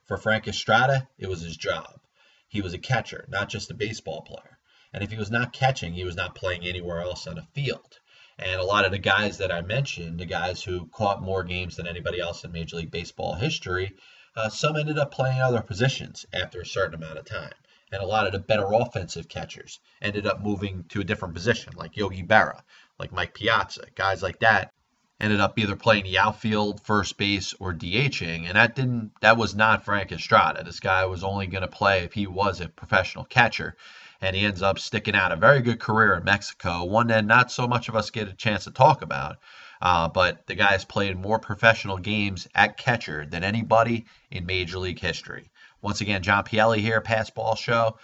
For 0.06 0.18
Frank 0.18 0.48
Estrada, 0.48 1.08
it 1.18 1.28
was 1.28 1.42
his 1.42 1.58
job. 1.58 2.00
He 2.48 2.62
was 2.62 2.74
a 2.74 2.78
catcher, 2.78 3.26
not 3.28 3.50
just 3.50 3.72
a 3.72 3.74
baseball 3.74 4.22
player. 4.22 4.58
And 4.94 5.04
if 5.04 5.12
he 5.12 5.18
was 5.18 5.30
not 5.30 5.52
catching, 5.52 5.94
he 5.94 6.06
was 6.06 6.16
not 6.16 6.34
playing 6.34 6.64
anywhere 6.66 7.02
else 7.02 7.28
on 7.28 7.36
the 7.36 7.48
field. 7.54 8.00
And 8.40 8.62
a 8.62 8.64
lot 8.64 8.86
of 8.86 8.92
the 8.92 9.00
guys 9.00 9.40
that 9.40 9.52
I 9.52 9.62
mentioned, 9.62 10.20
the 10.20 10.26
guys 10.26 10.64
who 10.64 10.88
caught 10.88 11.22
more 11.22 11.44
games 11.44 11.76
than 11.76 11.88
anybody 11.88 12.22
else 12.22 12.44
in 12.44 12.52
Major 12.54 12.78
League 12.78 12.92
Baseball 12.92 13.34
history, 13.34 13.98
uh, 14.36 14.50
some 14.50 14.78
ended 14.78 14.98
up 14.98 15.12
playing 15.12 15.42
other 15.42 15.62
positions 15.62 16.26
after 16.32 16.62
a 16.62 16.66
certain 16.66 16.96
amount 16.96 17.18
of 17.18 17.26
time. 17.26 17.54
And 17.92 18.02
a 18.02 18.06
lot 18.06 18.26
of 18.26 18.34
the 18.34 18.40
better 18.40 18.68
offensive 18.74 19.30
catchers 19.30 19.80
ended 20.02 20.28
up 20.28 20.42
moving 20.42 20.84
to 20.90 21.02
a 21.02 21.06
different 21.06 21.34
position, 21.34 21.74
like 21.76 21.96
Yogi 21.96 22.24
Berra, 22.24 22.62
like 23.00 23.14
Mike 23.14 23.34
Piazza, 23.34 23.86
guys 23.96 24.22
like 24.22 24.40
that 24.40 24.74
ended 25.20 25.40
up 25.40 25.58
either 25.58 25.76
playing 25.76 26.04
the 26.04 26.20
outfield, 26.20 26.82
first 26.86 27.18
base, 27.18 27.54
or 27.60 27.74
DHing, 27.74 28.46
and 28.46 28.56
that 28.56 28.76
didn't 28.76 29.12
that 29.22 29.38
was 29.38 29.56
not 29.56 29.84
Frank 29.84 30.12
Estrada. 30.12 30.64
This 30.64 30.80
guy 30.80 31.06
was 31.06 31.24
only 31.24 31.48
going 31.48 31.64
to 31.64 31.68
play 31.68 32.04
if 32.04 32.14
he 32.14 32.28
was 32.28 32.62
a 32.62 32.70
professional 32.70 33.26
catcher, 33.26 33.76
and 34.22 34.36
he 34.36 34.46
ends 34.46 34.62
up 34.62 34.78
sticking 34.78 35.16
out 35.16 35.32
a 35.32 35.36
very 35.36 35.62
good 35.62 35.80
career 35.80 36.14
in 36.14 36.24
Mexico, 36.24 36.84
one 36.84 37.08
that 37.08 37.26
not 37.26 37.52
so 37.52 37.68
much 37.68 37.90
of 37.90 37.96
us 37.96 38.12
get 38.12 38.28
a 38.28 38.34
chance 38.34 38.66
to 38.66 38.72
talk 38.72 39.02
about. 39.02 39.38
Uh, 39.82 40.08
but 40.08 40.46
the 40.48 40.56
guy's 40.56 40.86
played 40.86 41.18
more 41.18 41.40
professional 41.40 41.98
games 41.98 42.48
at 42.56 42.78
catcher 42.78 43.26
than 43.26 43.44
anybody 43.44 44.06
in 44.32 44.46
Major 44.46 44.80
League 44.80 45.00
history. 45.00 45.52
Once 45.82 46.02
again, 46.02 46.24
John 46.24 46.44
Pielli 46.44 46.80
here, 46.80 47.02
Pass 47.02 47.30
Ball 47.30 47.56
Show 47.56 47.98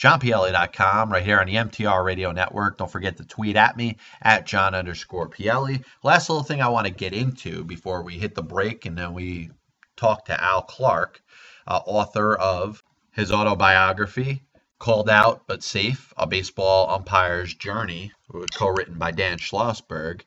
johnpielli.com 0.00 1.12
right 1.12 1.22
here 1.22 1.38
on 1.38 1.46
the 1.46 1.56
MTR 1.56 2.02
Radio 2.02 2.32
Network. 2.32 2.78
Don't 2.78 2.90
forget 2.90 3.18
to 3.18 3.24
tweet 3.24 3.56
at 3.56 3.76
me 3.76 3.98
at 4.22 4.46
John 4.46 4.74
underscore 4.74 5.28
Pielli. 5.28 5.84
Last 6.02 6.30
little 6.30 6.42
thing 6.42 6.62
I 6.62 6.68
want 6.68 6.86
to 6.86 6.92
get 6.92 7.12
into 7.12 7.64
before 7.64 8.02
we 8.02 8.18
hit 8.18 8.34
the 8.34 8.42
break 8.42 8.86
and 8.86 8.96
then 8.96 9.12
we 9.12 9.50
talk 9.96 10.24
to 10.24 10.42
Al 10.42 10.62
Clark, 10.62 11.22
uh, 11.66 11.80
author 11.84 12.34
of 12.34 12.82
his 13.12 13.30
autobiography, 13.30 14.42
Called 14.78 15.10
Out 15.10 15.42
But 15.46 15.62
Safe, 15.62 16.14
A 16.16 16.26
Baseball 16.26 16.88
Umpire's 16.88 17.52
Journey, 17.52 18.12
co-written 18.54 18.96
by 18.96 19.10
Dan 19.10 19.36
Schlossberg. 19.36 20.22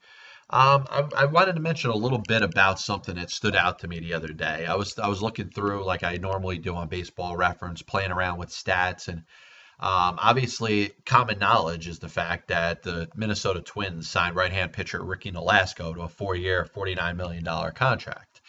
Um, 0.53 0.85
I, 0.91 1.07
I, 1.17 1.25
wanted 1.25 1.55
to 1.55 1.61
mention 1.61 1.89
a 1.89 1.95
little 1.95 2.19
bit 2.19 2.43
about 2.43 2.79
something 2.79 3.15
that 3.15 3.31
stood 3.31 3.55
out 3.55 3.79
to 3.79 3.87
me 3.87 3.99
the 3.99 4.13
other 4.13 4.27
day. 4.27 4.67
I 4.67 4.75
was 4.75 4.99
I 4.99 5.07
was 5.07 5.19
looking 5.19 5.49
through 5.49 5.83
like 5.83 6.03
I 6.03 6.17
normally 6.17 6.59
do 6.59 6.75
on 6.75 6.89
Baseball 6.89 7.35
Reference, 7.35 7.81
playing 7.81 8.11
around 8.11 8.37
with 8.37 8.49
stats, 8.49 9.07
and 9.07 9.23
um, 9.79 10.19
obviously, 10.21 10.91
common 11.07 11.39
knowledge 11.39 11.87
is 11.87 11.97
the 11.97 12.07
fact 12.07 12.49
that 12.49 12.83
the 12.83 13.09
Minnesota 13.15 13.61
Twins 13.61 14.07
signed 14.07 14.35
right-hand 14.35 14.73
pitcher 14.73 15.03
Ricky 15.03 15.31
Nolasco 15.31 15.95
to 15.95 16.01
a 16.01 16.07
four-year, 16.07 16.69
$49 16.75 17.15
million 17.15 17.43
contract. 17.73 18.41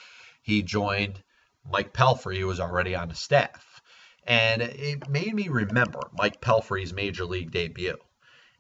He 0.43 0.63
joined 0.63 1.23
Mike 1.67 1.95
Pelfrey, 1.95 2.37
who 2.39 2.47
was 2.47 2.61
already 2.61 2.95
on 2.95 3.09
the 3.09 3.15
staff. 3.15 3.81
And 4.27 4.61
it 4.61 5.09
made 5.09 5.35
me 5.35 5.49
remember 5.49 6.01
Mike 6.13 6.43
Pelfrey's 6.43 6.93
major 6.93 7.25
league 7.25 7.51
debut. 7.51 7.97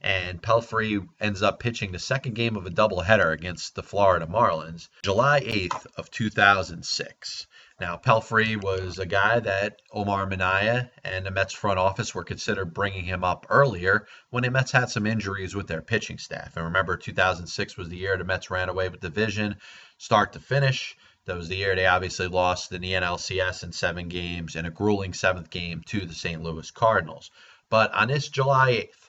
And 0.05 0.43
Pelfrey 0.43 1.09
ends 1.19 1.40
up 1.40 1.61
pitching 1.61 1.93
the 1.93 1.99
second 1.99 2.35
game 2.35 2.59
of 2.59 2.67
a 2.67 2.71
doubleheader 2.71 3.33
against 3.33 3.75
the 3.75 3.83
Florida 3.83 4.27
Marlins, 4.27 4.90
July 5.03 5.40
8th 5.40 5.87
of 5.97 6.11
2006. 6.11 7.47
Now, 7.81 7.97
Pelfrey 7.97 8.62
was 8.62 8.99
a 8.99 9.07
guy 9.07 9.40
that 9.40 9.81
Omar 9.90 10.27
Minaya 10.27 10.90
and 11.03 11.25
the 11.25 11.31
Mets 11.31 11.55
front 11.55 11.79
office 11.79 12.14
were 12.14 12.23
considered 12.23 12.75
bringing 12.75 13.07
him 13.07 13.25
up 13.25 13.47
earlier 13.49 14.07
when 14.29 14.43
the 14.43 14.51
Mets 14.51 14.73
had 14.73 14.90
some 14.90 15.07
injuries 15.07 15.55
with 15.55 15.69
their 15.69 15.81
pitching 15.81 16.19
staff. 16.19 16.55
And 16.55 16.67
remember, 16.67 16.99
2006 16.99 17.79
was 17.79 17.88
the 17.88 17.97
year 17.97 18.19
the 18.19 18.25
Mets 18.25 18.51
ran 18.51 18.69
away 18.69 18.90
with 18.90 19.01
the 19.01 19.09
division, 19.09 19.57
start 19.97 20.35
to 20.35 20.38
finish. 20.38 20.99
That 21.25 21.38
was 21.38 21.49
the 21.49 21.57
year 21.57 21.75
they 21.75 21.87
obviously 21.87 22.27
lost 22.27 22.71
in 22.73 22.83
the 22.83 22.93
NLCS 22.93 23.64
in 23.64 23.73
seven 23.73 24.09
games 24.09 24.55
and 24.55 24.67
a 24.67 24.71
grueling 24.71 25.14
seventh 25.14 25.49
game 25.49 25.83
to 25.87 26.05
the 26.05 26.14
St. 26.14 26.43
Louis 26.43 26.71
Cardinals. 26.71 27.31
But 27.71 27.90
on 27.95 28.09
this 28.09 28.29
July 28.29 28.73
8th, 28.73 29.04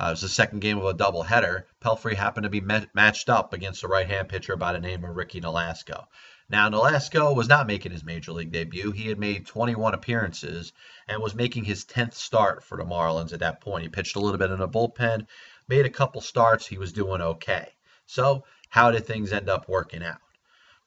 uh, 0.00 0.06
it 0.06 0.10
was 0.12 0.22
the 0.22 0.28
second 0.28 0.60
game 0.60 0.78
of 0.78 0.84
a 0.84 0.94
doubleheader. 0.94 1.64
Pelfrey 1.84 2.14
happened 2.14 2.44
to 2.44 2.50
be 2.50 2.62
met- 2.62 2.94
matched 2.94 3.28
up 3.28 3.52
against 3.52 3.82
a 3.82 3.88
right-hand 3.88 4.30
pitcher 4.30 4.56
by 4.56 4.72
the 4.72 4.80
name 4.80 5.04
of 5.04 5.14
Ricky 5.14 5.42
Nolasco. 5.42 6.06
Now, 6.48 6.70
Nolasco 6.70 7.36
was 7.36 7.48
not 7.48 7.66
making 7.66 7.92
his 7.92 8.02
major 8.02 8.32
league 8.32 8.50
debut. 8.50 8.92
He 8.92 9.08
had 9.08 9.18
made 9.18 9.46
21 9.46 9.92
appearances 9.92 10.72
and 11.06 11.22
was 11.22 11.34
making 11.34 11.64
his 11.64 11.84
10th 11.84 12.14
start 12.14 12.64
for 12.64 12.78
the 12.78 12.84
Marlins 12.84 13.34
at 13.34 13.40
that 13.40 13.60
point. 13.60 13.82
He 13.82 13.88
pitched 13.90 14.16
a 14.16 14.20
little 14.20 14.38
bit 14.38 14.50
in 14.50 14.58
the 14.58 14.66
bullpen, 14.66 15.26
made 15.68 15.84
a 15.84 15.90
couple 15.90 16.22
starts. 16.22 16.66
He 16.66 16.78
was 16.78 16.94
doing 16.94 17.20
okay. 17.20 17.68
So, 18.06 18.44
how 18.70 18.90
did 18.92 19.06
things 19.06 19.34
end 19.34 19.50
up 19.50 19.68
working 19.68 20.02
out? 20.02 20.20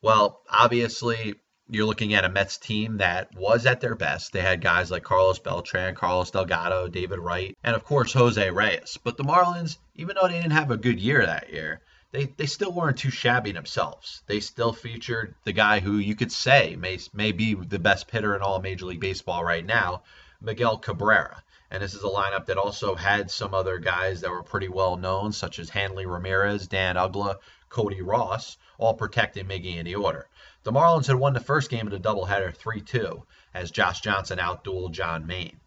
Well, 0.01 0.41
obviously, 0.49 1.35
you're 1.69 1.85
looking 1.85 2.13
at 2.13 2.25
a 2.25 2.29
Mets 2.29 2.57
team 2.57 2.97
that 2.97 3.33
was 3.35 3.65
at 3.65 3.79
their 3.79 3.95
best. 3.95 4.33
They 4.33 4.41
had 4.41 4.61
guys 4.61 4.91
like 4.91 5.03
Carlos 5.03 5.39
Beltran, 5.39 5.95
Carlos 5.95 6.31
Delgado, 6.31 6.87
David 6.87 7.19
Wright, 7.19 7.57
and 7.63 7.75
of 7.75 7.83
course 7.83 8.13
Jose 8.13 8.49
Reyes. 8.49 8.97
But 9.03 9.17
the 9.17 9.23
Marlins, 9.23 9.77
even 9.95 10.15
though 10.15 10.27
they 10.27 10.35
didn't 10.35 10.51
have 10.51 10.71
a 10.71 10.77
good 10.77 10.99
year 10.99 11.25
that 11.25 11.51
year, 11.51 11.81
they, 12.11 12.25
they 12.25 12.45
still 12.45 12.71
weren't 12.71 12.97
too 12.97 13.09
shabby 13.09 13.53
themselves. 13.53 14.21
They 14.27 14.39
still 14.39 14.71
featured 14.71 15.35
the 15.45 15.53
guy 15.53 15.79
who 15.79 15.97
you 15.97 16.15
could 16.15 16.31
say 16.31 16.75
may, 16.75 16.99
may 17.13 17.31
be 17.31 17.55
the 17.55 17.79
best 17.79 18.11
hitter 18.11 18.35
in 18.35 18.41
all 18.41 18.61
Major 18.61 18.85
League 18.85 18.99
Baseball 18.99 19.43
right 19.43 19.65
now, 19.65 20.03
Miguel 20.41 20.77
Cabrera. 20.77 21.41
And 21.71 21.81
this 21.81 21.95
is 21.95 22.03
a 22.03 22.07
lineup 22.07 22.45
that 22.45 22.57
also 22.59 22.93
had 22.93 23.31
some 23.31 23.55
other 23.55 23.79
guys 23.79 24.21
that 24.21 24.29
were 24.29 24.43
pretty 24.43 24.67
well 24.67 24.95
known, 24.95 25.31
such 25.31 25.57
as 25.57 25.71
Hanley 25.71 26.05
Ramirez, 26.05 26.67
Dan 26.67 26.97
Uggla, 26.97 27.37
Cody 27.69 28.03
Ross, 28.03 28.57
all 28.77 28.93
protecting 28.93 29.47
Miggy 29.47 29.77
in 29.77 29.85
the 29.85 29.95
order. 29.95 30.27
The 30.63 30.71
Marlins 30.71 31.07
had 31.07 31.17
won 31.17 31.33
the 31.33 31.41
first 31.41 31.69
game 31.69 31.87
of 31.87 31.91
the 31.91 31.99
doubleheader 31.99 32.55
3 32.55 32.79
2 32.79 33.25
as 33.53 33.69
Josh 33.69 33.99
Johnson 33.99 34.39
outdueled 34.39 34.93
John 34.93 35.27
Maine. 35.27 35.59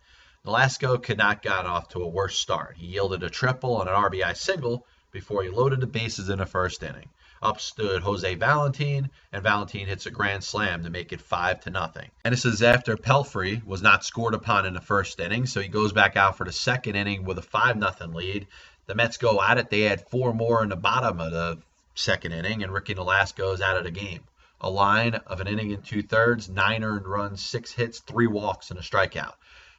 Nolasco 0.47 1.03
could 1.03 1.19
not 1.19 1.43
get 1.43 1.67
off 1.67 1.89
to 1.89 2.03
a 2.03 2.09
worse 2.09 2.39
start. 2.39 2.79
He 2.79 2.87
yielded 2.87 3.23
a 3.23 3.29
triple 3.29 3.79
and 3.81 3.91
an 3.91 3.95
RBI 3.95 4.35
single 4.35 4.87
before 5.11 5.43
he 5.43 5.51
loaded 5.51 5.81
the 5.81 5.87
bases 5.87 6.31
in 6.31 6.39
the 6.39 6.47
first 6.47 6.83
inning. 6.83 7.11
Up 7.43 7.61
stood 7.61 8.05
Jose 8.05 8.35
Valentin, 8.37 9.11
and 9.33 9.43
Valentin 9.43 9.87
hits 9.87 10.07
a 10.07 10.11
grand 10.11 10.43
slam 10.43 10.85
to 10.85 10.89
make 10.89 11.13
it 11.13 11.21
five 11.21 11.61
to 11.61 11.71
nothing. 11.71 12.11
And 12.25 12.33
this 12.33 12.47
is 12.47 12.63
after 12.63 12.97
Pelfrey 12.97 13.63
was 13.67 13.83
not 13.83 14.03
scored 14.03 14.33
upon 14.33 14.65
in 14.65 14.73
the 14.73 14.81
first 14.81 15.21
inning, 15.21 15.45
so 15.45 15.61
he 15.61 15.69
goes 15.69 15.93
back 15.93 16.17
out 16.17 16.39
for 16.39 16.45
the 16.45 16.53
second 16.53 16.97
inning 16.97 17.25
with 17.25 17.37
a 17.37 17.43
five 17.43 17.77
nothing 17.77 18.15
lead. 18.15 18.47
The 18.87 18.95
Mets 18.95 19.19
go 19.19 19.43
at 19.43 19.59
it. 19.59 19.69
They 19.69 19.83
had 19.83 20.09
four 20.09 20.33
more 20.33 20.63
in 20.63 20.71
the 20.71 20.77
bottom 20.77 21.21
of 21.21 21.33
the 21.33 21.59
second 21.95 22.33
inning, 22.33 22.63
and 22.63 22.73
Ricky 22.73 22.95
Nolasco 22.95 23.53
is 23.53 23.61
out 23.61 23.77
of 23.77 23.85
the 23.85 23.91
game. 23.91 24.23
A 24.61 24.71
line 24.71 25.15
of 25.15 25.41
an 25.41 25.49
inning 25.49 25.73
and 25.73 25.85
two 25.85 26.03
thirds, 26.03 26.49
nine 26.49 26.83
earned 26.83 27.07
runs, 27.07 27.45
six 27.45 27.73
hits, 27.73 28.01
three 28.01 28.27
walks, 28.27 28.71
and 28.71 28.79
a 28.79 28.83
strikeout. 28.83 29.35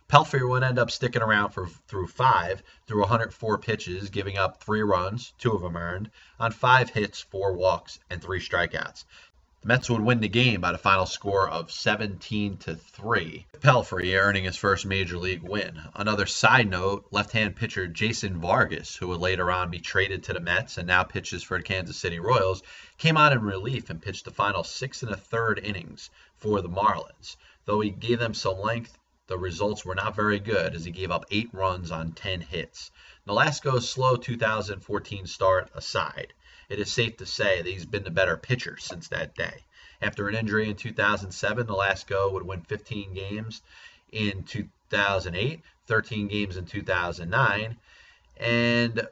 Pelfrey 0.08 0.48
would 0.48 0.64
end 0.64 0.80
up 0.80 0.90
sticking 0.90 1.22
around 1.22 1.50
for 1.50 1.68
through 1.68 2.08
five, 2.08 2.64
through 2.86 3.02
104 3.02 3.58
pitches, 3.58 4.10
giving 4.10 4.38
up 4.38 4.64
three 4.64 4.82
runs, 4.82 5.34
two 5.38 5.52
of 5.52 5.62
them 5.62 5.76
earned, 5.76 6.12
on 6.40 6.52
five 6.52 6.92
hits, 6.92 7.20
four 7.20 7.54
walks, 7.54 8.00
and 8.10 8.22
three 8.22 8.40
strikeouts. 8.40 9.04
Mets 9.68 9.90
would 9.90 10.00
win 10.00 10.22
the 10.22 10.30
game 10.30 10.62
by 10.62 10.72
the 10.72 10.78
final 10.78 11.06
score 11.06 11.50
of 11.50 11.74
17 11.74 12.56
to 12.60 12.76
3. 12.76 13.48
Pelfrey 13.60 14.18
earning 14.18 14.46
his 14.46 14.56
first 14.56 14.86
major 14.86 15.18
league 15.18 15.44
win. 15.44 15.78
Another 15.94 16.26
side 16.26 16.70
note, 16.70 17.06
left-hand 17.12 17.58
pitcher 17.58 17.86
Jason 17.86 18.40
Vargas, 18.40 18.96
who 18.96 19.10
would 19.10 19.20
later 19.20 19.52
on 19.52 19.70
be 19.70 19.80
traded 19.80 20.24
to 20.24 20.32
the 20.32 20.40
Mets 20.40 20.78
and 20.78 20.88
now 20.88 21.04
pitches 21.04 21.44
for 21.44 21.58
the 21.58 21.66
Kansas 21.66 21.98
City 21.98 22.18
Royals, 22.18 22.64
came 22.98 23.18
out 23.18 23.34
in 23.34 23.42
relief 23.42 23.90
and 23.90 24.02
pitched 24.02 24.24
the 24.24 24.32
final 24.32 24.64
six 24.64 25.04
and 25.04 25.12
a 25.12 25.18
third 25.18 25.60
innings 25.60 26.12
for 26.38 26.62
the 26.62 26.70
Marlins. 26.70 27.36
Though 27.66 27.82
he 27.82 27.90
gave 27.90 28.20
them 28.20 28.36
some 28.36 28.60
length, 28.60 28.98
the 29.28 29.38
results 29.38 29.84
were 29.84 29.96
not 29.96 30.16
very 30.16 30.40
good 30.40 30.76
as 30.76 30.86
he 30.86 30.92
gave 30.92 31.12
up 31.12 31.26
eight 31.30 31.50
runs 31.52 31.92
on 31.92 32.14
10 32.14 32.40
hits. 32.40 32.90
Nolasco's 33.28 33.90
slow 33.90 34.16
2014 34.16 35.28
start 35.28 35.70
aside, 35.76 36.32
it 36.70 36.80
is 36.80 36.92
safe 36.92 37.18
to 37.18 37.26
say 37.26 37.62
that 37.62 37.70
he's 37.70 37.86
been 37.86 38.04
the 38.04 38.12
better 38.12 38.38
pitcher 38.38 38.78
since 38.78 39.08
that 39.08 39.36
day. 39.36 39.64
After 40.02 40.28
an 40.28 40.36
injury 40.36 40.70
in 40.70 40.76
2007, 40.76 41.68
Nolasco 41.68 42.32
would 42.32 42.44
win 42.44 42.62
15 42.62 43.14
games 43.14 43.62
in 44.12 44.44
2008, 44.44 45.62
13 45.88 46.28
games 46.28 46.58
in 46.58 46.66
2009, 46.66 47.78
and 48.38 49.08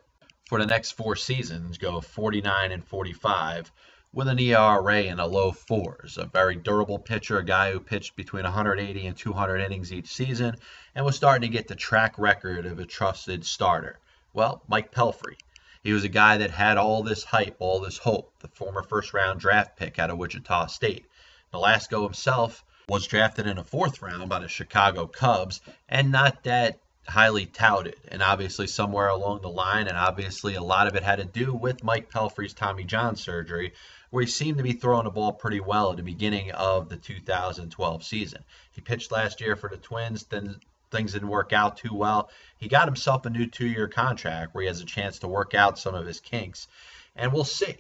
for 0.48 0.60
the 0.60 0.65
next 0.65 0.91
four 0.91 1.15
seasons 1.15 1.78
go 1.78 2.02
49 2.02 2.72
and 2.72 2.86
45 2.86 3.72
with 4.13 4.28
an 4.28 4.39
ERA 4.39 5.02
in 5.04 5.18
the 5.18 5.26
low 5.26 5.52
fours. 5.52 6.18
A 6.18 6.26
very 6.26 6.56
durable 6.56 7.00
pitcher, 7.00 7.39
a 7.39 7.44
guy 7.44 7.72
who 7.72 7.80
pitched 7.80 8.15
between 8.15 8.44
180 8.44 9.08
and 9.08 9.18
200 9.18 9.58
innings 9.58 9.91
each 9.91 10.08
season, 10.08 10.56
and 10.96 11.06
was 11.06 11.18
starting 11.18 11.50
to 11.50 11.58
get 11.58 11.68
the 11.68 11.76
track 11.76 12.18
record 12.18 12.65
of 12.65 12.80
a 12.80 12.86
trusted 12.86 13.46
starter. 13.46 14.00
Well, 14.34 14.62
Mike 14.68 14.91
Pelfrey. 14.91 15.38
He 15.86 15.93
was 15.93 16.04
a 16.04 16.10
guy 16.10 16.38
that 16.38 16.50
had 16.50 16.80
all 16.80 17.04
this 17.04 17.24
hype, 17.24 17.58
all 17.60 17.80
this 17.80 18.00
hope, 18.00 18.34
the 18.39 18.48
former 18.48 18.82
first 18.82 19.13
round 19.13 19.39
draft 19.39 19.78
pick 19.78 20.00
out 20.00 20.10
of 20.10 20.17
Wichita 20.17 20.65
State. 20.65 21.06
Nolasco 21.54 22.02
himself 22.04 22.65
was 22.89 23.06
drafted 23.06 23.45
in 23.45 23.58
the 23.58 23.63
fourth 23.63 24.02
round 24.02 24.28
by 24.28 24.39
the 24.39 24.48
Chicago 24.48 25.06
Cubs, 25.06 25.62
and 25.88 26.12
not 26.12 26.41
that 26.45 26.80
highly 27.08 27.45
touted. 27.45 27.98
And 28.08 28.24
obviously, 28.24 28.65
somewhere 28.65 29.10
along 29.10 29.43
the 29.43 29.50
line, 29.50 29.88
and 29.88 29.95
obviously 29.95 30.56
a 30.56 30.63
lot 30.63 30.88
of 30.88 30.95
it 30.95 31.04
had 31.04 31.17
to 31.17 31.26
do 31.26 31.54
with 31.54 31.84
Mike 31.84 32.10
Pelfrey's 32.10 32.56
Tommy 32.56 32.84
John 32.84 33.15
surgery, 33.15 33.76
where 34.10 34.24
he 34.24 34.32
seemed 34.32 34.58
to 34.58 34.63
be 34.63 34.74
throwing 34.74 35.04
the 35.04 35.12
ball 35.12 35.34
pretty 35.34 35.60
well 35.60 35.91
at 35.91 35.98
the 35.98 36.04
beginning 36.04 36.52
of 36.54 36.89
the 36.89 36.98
2012 36.98 38.04
season. 38.04 38.43
He 38.71 38.82
pitched 38.82 39.12
last 39.12 39.39
year 39.39 39.56
for 39.56 39.69
the 39.69 39.78
Twins, 39.78 40.24
then 40.24 40.62
things 40.91 41.13
didn't 41.13 41.30
work 41.30 41.54
out 41.54 41.78
too 41.78 41.93
well. 41.93 42.30
He 42.58 42.67
got 42.67 42.88
himself 42.88 43.26
a 43.26 43.30
new 43.30 43.48
two 43.48 43.67
year 43.67 43.88
contract 43.88 44.54
where 44.54 44.63
he 44.63 44.67
has 44.67 44.82
a 44.82 44.86
chance 44.86 45.19
to 45.19 45.28
work 45.28 45.54
out 45.54 45.80
some 45.80 45.95
of 45.95 46.06
his 46.06 46.19
kinks, 46.19 46.67
and 47.15 47.32
we'll 47.32 47.43
see. 47.43 47.76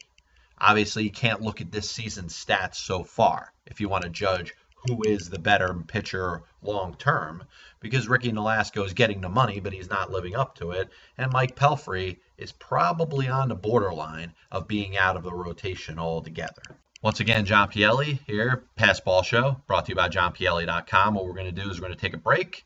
Obviously, 0.57 1.03
you 1.03 1.11
can't 1.11 1.41
look 1.41 1.59
at 1.61 1.71
this 1.71 1.89
season's 1.89 2.33
stats 2.33 2.75
so 2.75 3.03
far 3.03 3.51
if 3.65 3.81
you 3.81 3.89
want 3.89 4.03
to 4.03 4.09
judge 4.09 4.53
who 4.87 5.01
is 5.03 5.29
the 5.29 5.39
better 5.39 5.73
pitcher 5.87 6.43
long 6.61 6.95
term 6.95 7.43
because 7.79 8.07
Ricky 8.07 8.31
Nolasco 8.31 8.85
is 8.85 8.93
getting 8.93 9.21
the 9.21 9.29
money, 9.29 9.59
but 9.59 9.73
he's 9.73 9.89
not 9.89 10.11
living 10.11 10.35
up 10.35 10.55
to 10.55 10.71
it. 10.71 10.89
And 11.17 11.31
Mike 11.31 11.55
Pelfrey 11.55 12.17
is 12.37 12.51
probably 12.51 13.27
on 13.27 13.49
the 13.49 13.55
borderline 13.55 14.33
of 14.51 14.67
being 14.67 14.97
out 14.97 15.17
of 15.17 15.23
the 15.23 15.33
rotation 15.33 15.99
altogether. 15.99 16.63
Once 17.01 17.19
again, 17.19 17.45
John 17.45 17.69
Pielli 17.69 18.19
here, 18.25 18.63
Pass 18.75 18.99
Ball 18.99 19.21
Show, 19.21 19.61
brought 19.67 19.85
to 19.85 19.91
you 19.91 19.95
by 19.95 20.09
johnpielli.com. 20.09 21.13
What 21.13 21.25
we're 21.25 21.33
going 21.33 21.53
to 21.53 21.63
do 21.63 21.69
is 21.69 21.79
we're 21.79 21.87
going 21.87 21.97
to 21.97 22.01
take 22.01 22.15
a 22.15 22.17
break. 22.17 22.65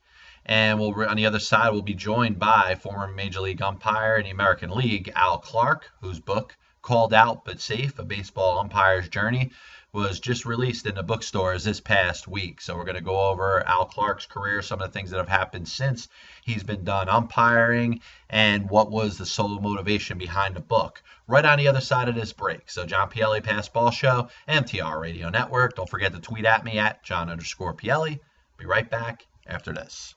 And 0.49 0.79
we'll 0.79 0.99
on 1.07 1.15
the 1.15 1.27
other 1.27 1.37
side, 1.37 1.69
we'll 1.69 1.83
be 1.83 1.93
joined 1.93 2.39
by 2.39 2.73
former 2.73 3.13
Major 3.13 3.39
League 3.39 3.61
umpire 3.61 4.15
in 4.15 4.23
the 4.23 4.31
American 4.31 4.71
League, 4.71 5.11
Al 5.15 5.37
Clark, 5.37 5.91
whose 6.01 6.19
book, 6.19 6.57
Called 6.81 7.13
Out 7.13 7.45
But 7.45 7.61
Safe, 7.61 7.99
A 7.99 8.03
Baseball 8.03 8.57
Umpire's 8.57 9.09
Journey, 9.09 9.51
was 9.93 10.19
just 10.19 10.47
released 10.47 10.87
in 10.87 10.95
the 10.95 11.03
bookstores 11.03 11.65
this 11.65 11.79
past 11.79 12.27
week. 12.27 12.61
So 12.61 12.75
we're 12.75 12.85
going 12.85 12.95
to 12.95 13.01
go 13.01 13.29
over 13.29 13.63
Al 13.67 13.85
Clark's 13.85 14.25
career, 14.25 14.63
some 14.63 14.81
of 14.81 14.87
the 14.87 14.91
things 14.91 15.11
that 15.11 15.17
have 15.17 15.29
happened 15.29 15.67
since 15.67 16.07
he's 16.43 16.63
been 16.63 16.83
done 16.83 17.09
umpiring, 17.09 18.01
and 18.27 18.71
what 18.71 18.89
was 18.89 19.19
the 19.19 19.27
sole 19.27 19.59
motivation 19.59 20.17
behind 20.17 20.55
the 20.55 20.61
book. 20.61 21.03
Right 21.27 21.45
on 21.45 21.59
the 21.59 21.67
other 21.67 21.79
side 21.79 22.09
of 22.09 22.15
this 22.15 22.33
break. 22.33 22.71
So 22.71 22.87
John 22.87 23.11
Pielli, 23.11 23.43
Pass 23.43 23.69
Ball 23.69 23.91
Show, 23.91 24.29
MTR 24.47 24.99
Radio 24.99 25.29
Network. 25.29 25.75
Don't 25.75 25.87
forget 25.87 26.11
to 26.13 26.19
tweet 26.19 26.45
at 26.45 26.65
me 26.65 26.79
at 26.79 27.03
John 27.03 27.29
underscore 27.29 27.75
Pielli. 27.75 28.19
Be 28.57 28.65
right 28.65 28.89
back 28.89 29.27
after 29.49 29.73
this. 29.73 30.15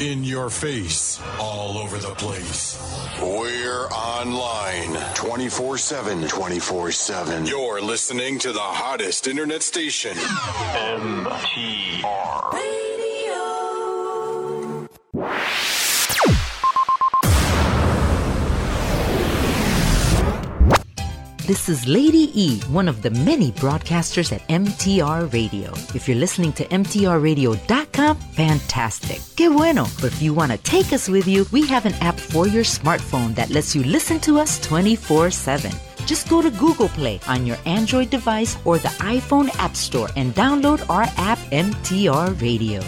In 0.00 0.22
your 0.22 0.48
face, 0.50 1.20
all 1.40 1.76
over 1.78 1.98
the 1.98 2.14
place. 2.14 2.78
We're 3.20 3.86
online 3.88 4.96
24 5.14 5.78
7. 5.78 6.28
24 6.28 6.92
7. 6.92 7.46
You're 7.46 7.80
listening 7.80 8.38
to 8.40 8.52
the 8.52 8.60
hottest 8.60 9.26
internet 9.26 9.64
station. 9.64 10.14
MTR. 11.04 12.87
This 21.48 21.70
is 21.70 21.88
Lady 21.88 22.30
E, 22.34 22.60
one 22.68 22.88
of 22.88 23.00
the 23.00 23.08
many 23.08 23.52
broadcasters 23.52 24.32
at 24.32 24.46
MTR 24.48 25.32
Radio. 25.32 25.72
If 25.94 26.06
you're 26.06 26.18
listening 26.18 26.52
to 26.52 26.66
MTRRadio.com, 26.66 28.16
fantastic. 28.18 29.22
Que 29.34 29.48
bueno. 29.48 29.86
But 30.02 30.12
if 30.12 30.20
you 30.20 30.34
want 30.34 30.52
to 30.52 30.58
take 30.58 30.92
us 30.92 31.08
with 31.08 31.26
you, 31.26 31.46
we 31.50 31.66
have 31.66 31.86
an 31.86 31.94
app 32.02 32.20
for 32.20 32.46
your 32.46 32.64
smartphone 32.64 33.34
that 33.36 33.48
lets 33.48 33.74
you 33.74 33.82
listen 33.82 34.20
to 34.28 34.38
us 34.38 34.60
24 34.60 35.30
7. 35.30 35.72
Just 36.04 36.28
go 36.28 36.42
to 36.42 36.50
Google 36.50 36.90
Play 36.90 37.18
on 37.26 37.46
your 37.46 37.56
Android 37.64 38.10
device 38.10 38.58
or 38.66 38.76
the 38.76 38.92
iPhone 39.00 39.48
App 39.56 39.74
Store 39.74 40.10
and 40.16 40.34
download 40.34 40.84
our 40.90 41.06
app, 41.16 41.38
MTR 41.50 42.38
Radio. 42.42 42.82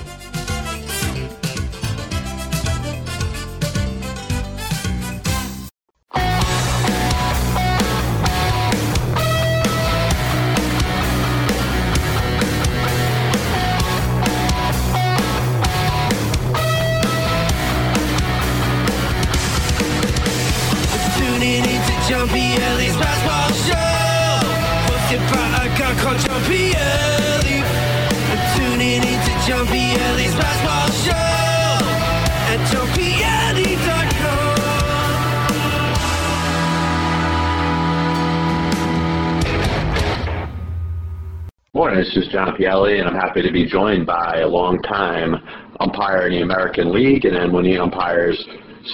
This 41.94 42.16
is 42.16 42.28
John 42.28 42.56
Pielli, 42.56 43.00
and 43.00 43.08
I'm 43.08 43.16
happy 43.16 43.42
to 43.42 43.50
be 43.50 43.66
joined 43.66 44.06
by 44.06 44.40
a 44.40 44.46
long-time 44.46 45.34
umpire 45.80 46.28
in 46.28 46.34
the 46.34 46.42
American 46.42 46.92
League, 46.92 47.24
and 47.24 47.34
then 47.34 47.52
when 47.52 47.64
the 47.64 47.78
umpires 47.78 48.38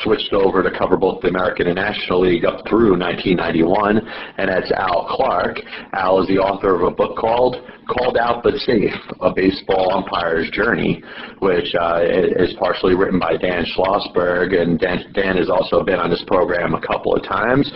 switched 0.02 0.32
over 0.32 0.62
to 0.62 0.76
cover 0.76 0.96
both 0.96 1.20
the 1.20 1.28
American 1.28 1.66
and 1.66 1.76
National 1.76 2.22
League 2.22 2.46
up 2.46 2.66
through 2.66 2.98
1991, 2.98 3.98
and 4.38 4.48
that's 4.48 4.72
Al 4.72 5.06
Clark. 5.10 5.60
Al 5.92 6.22
is 6.22 6.28
the 6.28 6.38
author 6.38 6.74
of 6.74 6.82
a 6.82 6.90
book 6.90 7.18
called 7.18 7.56
Called 7.86 8.16
Out 8.16 8.42
But 8.42 8.54
Safe, 8.54 8.94
A 9.20 9.30
Baseball 9.30 9.92
Umpire's 9.92 10.50
Journey, 10.50 11.02
which 11.40 11.74
uh, 11.78 12.00
is 12.02 12.54
partially 12.58 12.94
written 12.94 13.20
by 13.20 13.36
Dan 13.36 13.66
Schlossberg, 13.76 14.58
and 14.58 14.80
Dan, 14.80 15.12
Dan 15.12 15.36
has 15.36 15.50
also 15.50 15.84
been 15.84 16.00
on 16.00 16.08
this 16.08 16.24
program 16.26 16.74
a 16.74 16.80
couple 16.80 17.14
of 17.14 17.22
times. 17.24 17.70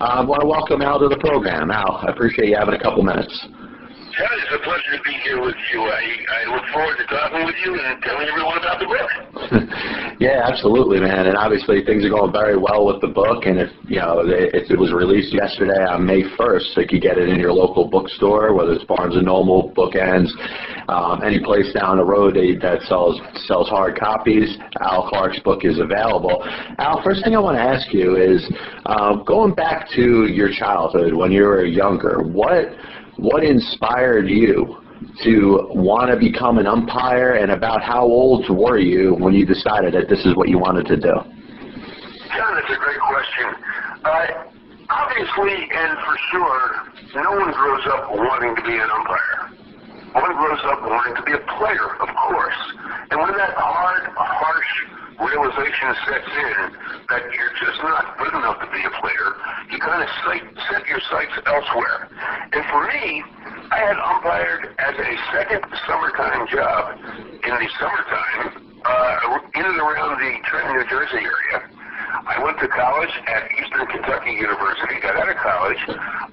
Uh, 0.00 0.20
I 0.20 0.24
want 0.24 0.42
to 0.42 0.46
welcome 0.46 0.82
Al 0.82 1.00
to 1.00 1.08
the 1.08 1.18
program. 1.18 1.70
Al, 1.70 2.04
I 2.06 2.10
appreciate 2.10 2.50
you 2.50 2.56
having 2.56 2.74
a 2.74 2.82
couple 2.82 3.02
minutes. 3.02 3.32
John, 4.16 4.28
it's 4.32 4.54
a 4.54 4.64
pleasure 4.64 4.96
to 4.96 5.02
be 5.02 5.12
here 5.24 5.42
with 5.42 5.56
you. 5.70 5.82
I, 5.82 6.00
I 6.00 6.56
look 6.56 6.64
forward 6.72 6.96
to 6.96 7.04
talking 7.04 7.44
with 7.44 7.54
you 7.62 7.78
and 7.78 8.02
telling 8.02 8.26
everyone 8.26 8.56
about 8.56 8.80
the 8.80 8.86
book. 8.86 9.66
Yeah, 10.18 10.48
absolutely, 10.50 10.98
man. 10.98 11.26
And 11.26 11.36
obviously, 11.36 11.84
things 11.84 12.02
are 12.06 12.08
going 12.08 12.32
very 12.32 12.56
well 12.56 12.86
with 12.86 13.02
the 13.02 13.08
book. 13.08 13.44
And 13.44 13.58
if 13.58 13.68
you 13.86 14.00
know, 14.00 14.22
if 14.24 14.70
it 14.70 14.78
was 14.78 14.90
released 14.90 15.34
yesterday 15.34 15.84
on 15.84 16.06
May 16.06 16.22
1st, 16.22 16.72
so 16.72 16.80
you 16.80 16.88
could 16.88 17.02
get 17.02 17.18
it 17.18 17.28
in 17.28 17.38
your 17.38 17.52
local 17.52 17.86
bookstore, 17.86 18.54
whether 18.54 18.72
it's 18.72 18.84
Barnes 18.84 19.14
and 19.14 19.26
Noble, 19.26 19.74
Bookends, 19.76 20.30
um, 20.88 21.22
any 21.22 21.38
place 21.38 21.70
down 21.74 21.98
the 21.98 22.04
road 22.04 22.36
that, 22.36 22.80
sells 22.88 23.20
sells 23.46 23.68
hard 23.68 23.98
copies. 23.98 24.56
Al 24.80 25.06
Clark's 25.10 25.38
book 25.40 25.66
is 25.66 25.78
available. 25.78 26.42
Al, 26.78 27.02
first 27.04 27.22
thing 27.22 27.36
I 27.36 27.38
want 27.38 27.58
to 27.58 27.62
ask 27.62 27.92
you 27.92 28.16
is, 28.16 28.40
uh, 28.86 29.16
going 29.16 29.54
back 29.54 29.86
to 29.96 30.26
your 30.32 30.48
childhood 30.50 31.12
when 31.12 31.30
you 31.30 31.42
were 31.42 31.66
younger, 31.66 32.22
what 32.22 32.72
what 33.16 33.44
inspired 33.44 34.28
you 34.28 34.82
to 35.24 35.68
want 35.72 36.10
to 36.10 36.16
become 36.16 36.58
an 36.58 36.66
umpire, 36.66 37.34
and 37.34 37.50
about 37.52 37.82
how 37.82 38.02
old 38.02 38.48
were 38.48 38.78
you 38.78 39.14
when 39.14 39.34
you 39.34 39.46
decided 39.46 39.94
that 39.94 40.08
this 40.08 40.24
is 40.24 40.34
what 40.36 40.48
you 40.48 40.58
wanted 40.58 40.86
to 40.86 40.96
do? 40.96 41.14
John, 42.36 42.52
that's 42.54 42.68
a 42.68 42.80
great 42.80 43.00
question. 43.00 43.46
Uh, 44.04 44.26
obviously, 44.88 45.56
and 45.72 45.96
for 46.04 46.16
sure, 46.30 46.62
no 47.14 47.30
one 47.32 47.52
grows 47.52 47.84
up 47.92 48.10
wanting 48.12 48.56
to 48.56 48.62
be 48.62 48.76
an 48.76 48.88
umpire. 48.92 49.56
One 50.12 50.32
grows 50.36 50.60
up 50.64 50.80
wanting 50.82 51.16
to 51.16 51.22
be 51.22 51.32
a 51.32 51.42
player, 51.58 51.96
of 52.00 52.08
course. 52.28 52.60
And 53.10 53.20
when 53.20 53.32
that 53.36 53.54
hard, 53.56 54.12
harsh 54.16 54.72
realization 55.18 55.88
sets 56.04 56.28
in 56.28 56.58
that 57.08 57.22
you're 57.32 57.54
just 57.58 57.80
not 57.82 58.18
good 58.18 58.34
enough 58.34 58.60
to 58.60 58.68
be 58.70 58.82
a 58.84 58.92
player, 59.00 59.28
you 59.70 59.78
kind 59.78 60.02
of 60.02 60.10
set 60.22 60.86
your 60.88 61.00
sights 61.10 61.36
elsewhere. 61.46 62.08
And 62.52 62.62
for 62.70 62.86
me, 62.86 63.22
I 63.70 63.78
had 63.82 63.96
umpired 63.98 64.74
as 64.78 64.94
a 64.94 65.12
second 65.32 65.62
summertime 65.86 66.46
job 66.48 66.98
in 67.42 67.54
the 67.54 67.68
summertime 67.80 68.66
uh, 68.84 69.38
in 69.54 69.64
and 69.64 69.78
around 69.78 70.20
the 70.20 70.38
Trenton, 70.46 70.76
New 70.76 70.86
Jersey 70.88 71.24
area. 71.24 71.68
I 72.26 72.42
went 72.42 72.58
to 72.60 72.68
college 72.68 73.10
at 73.26 73.50
Eastern 73.58 73.86
Kentucky 73.86 74.32
University. 74.32 75.00
Got 75.00 75.16
out 75.16 75.28
of 75.28 75.36
college. 75.36 75.78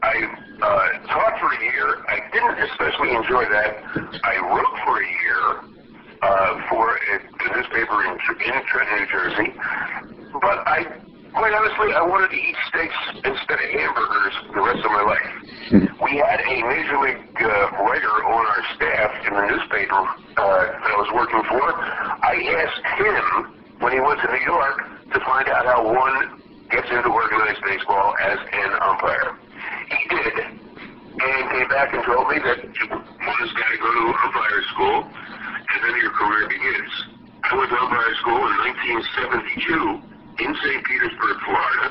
I 0.02 0.15
uh, 0.62 1.08
taught 1.08 1.39
for 1.39 1.54
a 1.54 1.62
year. 1.62 2.06
I 2.08 2.22
didn't 2.32 2.58
especially 2.69 3.13
enjoy 3.13 3.46
that. 3.50 3.78
I 4.24 4.38
wrote 4.41 4.76
for 4.86 5.02
a 5.02 5.08
year 5.08 5.74
uh, 6.22 6.69
for 6.69 6.96
a, 6.96 7.15
a 7.17 7.33
newspaper 7.55 7.97
in, 8.05 8.13
in 8.17 8.61
Trenton, 8.67 8.97
New 8.99 9.07
Jersey. 9.07 9.49
But 10.33 10.65
I, 10.65 10.85
quite 11.33 11.53
honestly, 11.53 11.93
I 11.93 12.01
wanted 12.01 12.29
to 12.33 12.39
eat 12.39 12.57
steaks 12.69 12.99
instead 13.23 13.59
of 13.61 13.67
hamburgers 13.69 14.33
the 14.53 14.61
rest 14.61 14.81
of 14.85 14.91
my 14.91 15.03
life. 15.05 15.29
We 16.03 16.19
had 16.19 16.41
a 16.41 16.55
major 16.67 16.97
league 16.99 17.23
uh, 17.39 17.71
writer 17.81 18.15
on 18.27 18.43
our 18.45 18.63
staff 18.75 19.09
in 19.25 19.33
the 19.33 19.45
newspaper 19.47 19.95
uh, 19.95 20.65
that 20.77 20.91
I 20.91 20.97
was 20.99 21.09
working 21.15 21.41
for. 21.47 21.63
I 21.63 22.35
asked 22.61 22.85
him 22.99 23.25
when 23.79 23.93
he 23.93 23.99
went 23.99 24.19
to 24.21 24.27
New 24.27 24.45
York 24.45 24.83
to 25.13 25.19
find 25.23 25.47
out 25.49 25.65
how 25.65 25.85
one 25.85 26.41
gets 26.69 26.89
into 26.89 27.09
organized 27.09 27.61
baseball 27.63 28.15
as 28.19 28.37
an 28.51 28.71
umpire. 28.81 29.37
He 29.89 30.09
did, 30.09 30.35
and 30.41 31.43
came 31.53 31.69
back 31.69 31.93
and 31.93 32.03
told 32.03 32.27
me 32.29 32.39
that 32.43 32.63
you 32.63 32.85
just 32.89 33.53
got 33.55 33.69
to 33.69 33.77
go 33.77 33.89
to 33.93 34.03
umpire 34.25 34.61
school, 34.73 34.99
and 35.05 35.79
then 35.83 35.95
your 36.01 36.11
career 36.11 36.49
begins. 36.49 36.93
I 37.43 37.56
went 37.56 37.69
to 37.69 37.77
umpire 37.77 38.15
school 38.23 38.39
in 38.39 38.56
1972 40.39 40.47
in 40.47 40.49
St. 40.63 40.82
Petersburg, 40.88 41.38
Florida. 41.43 41.88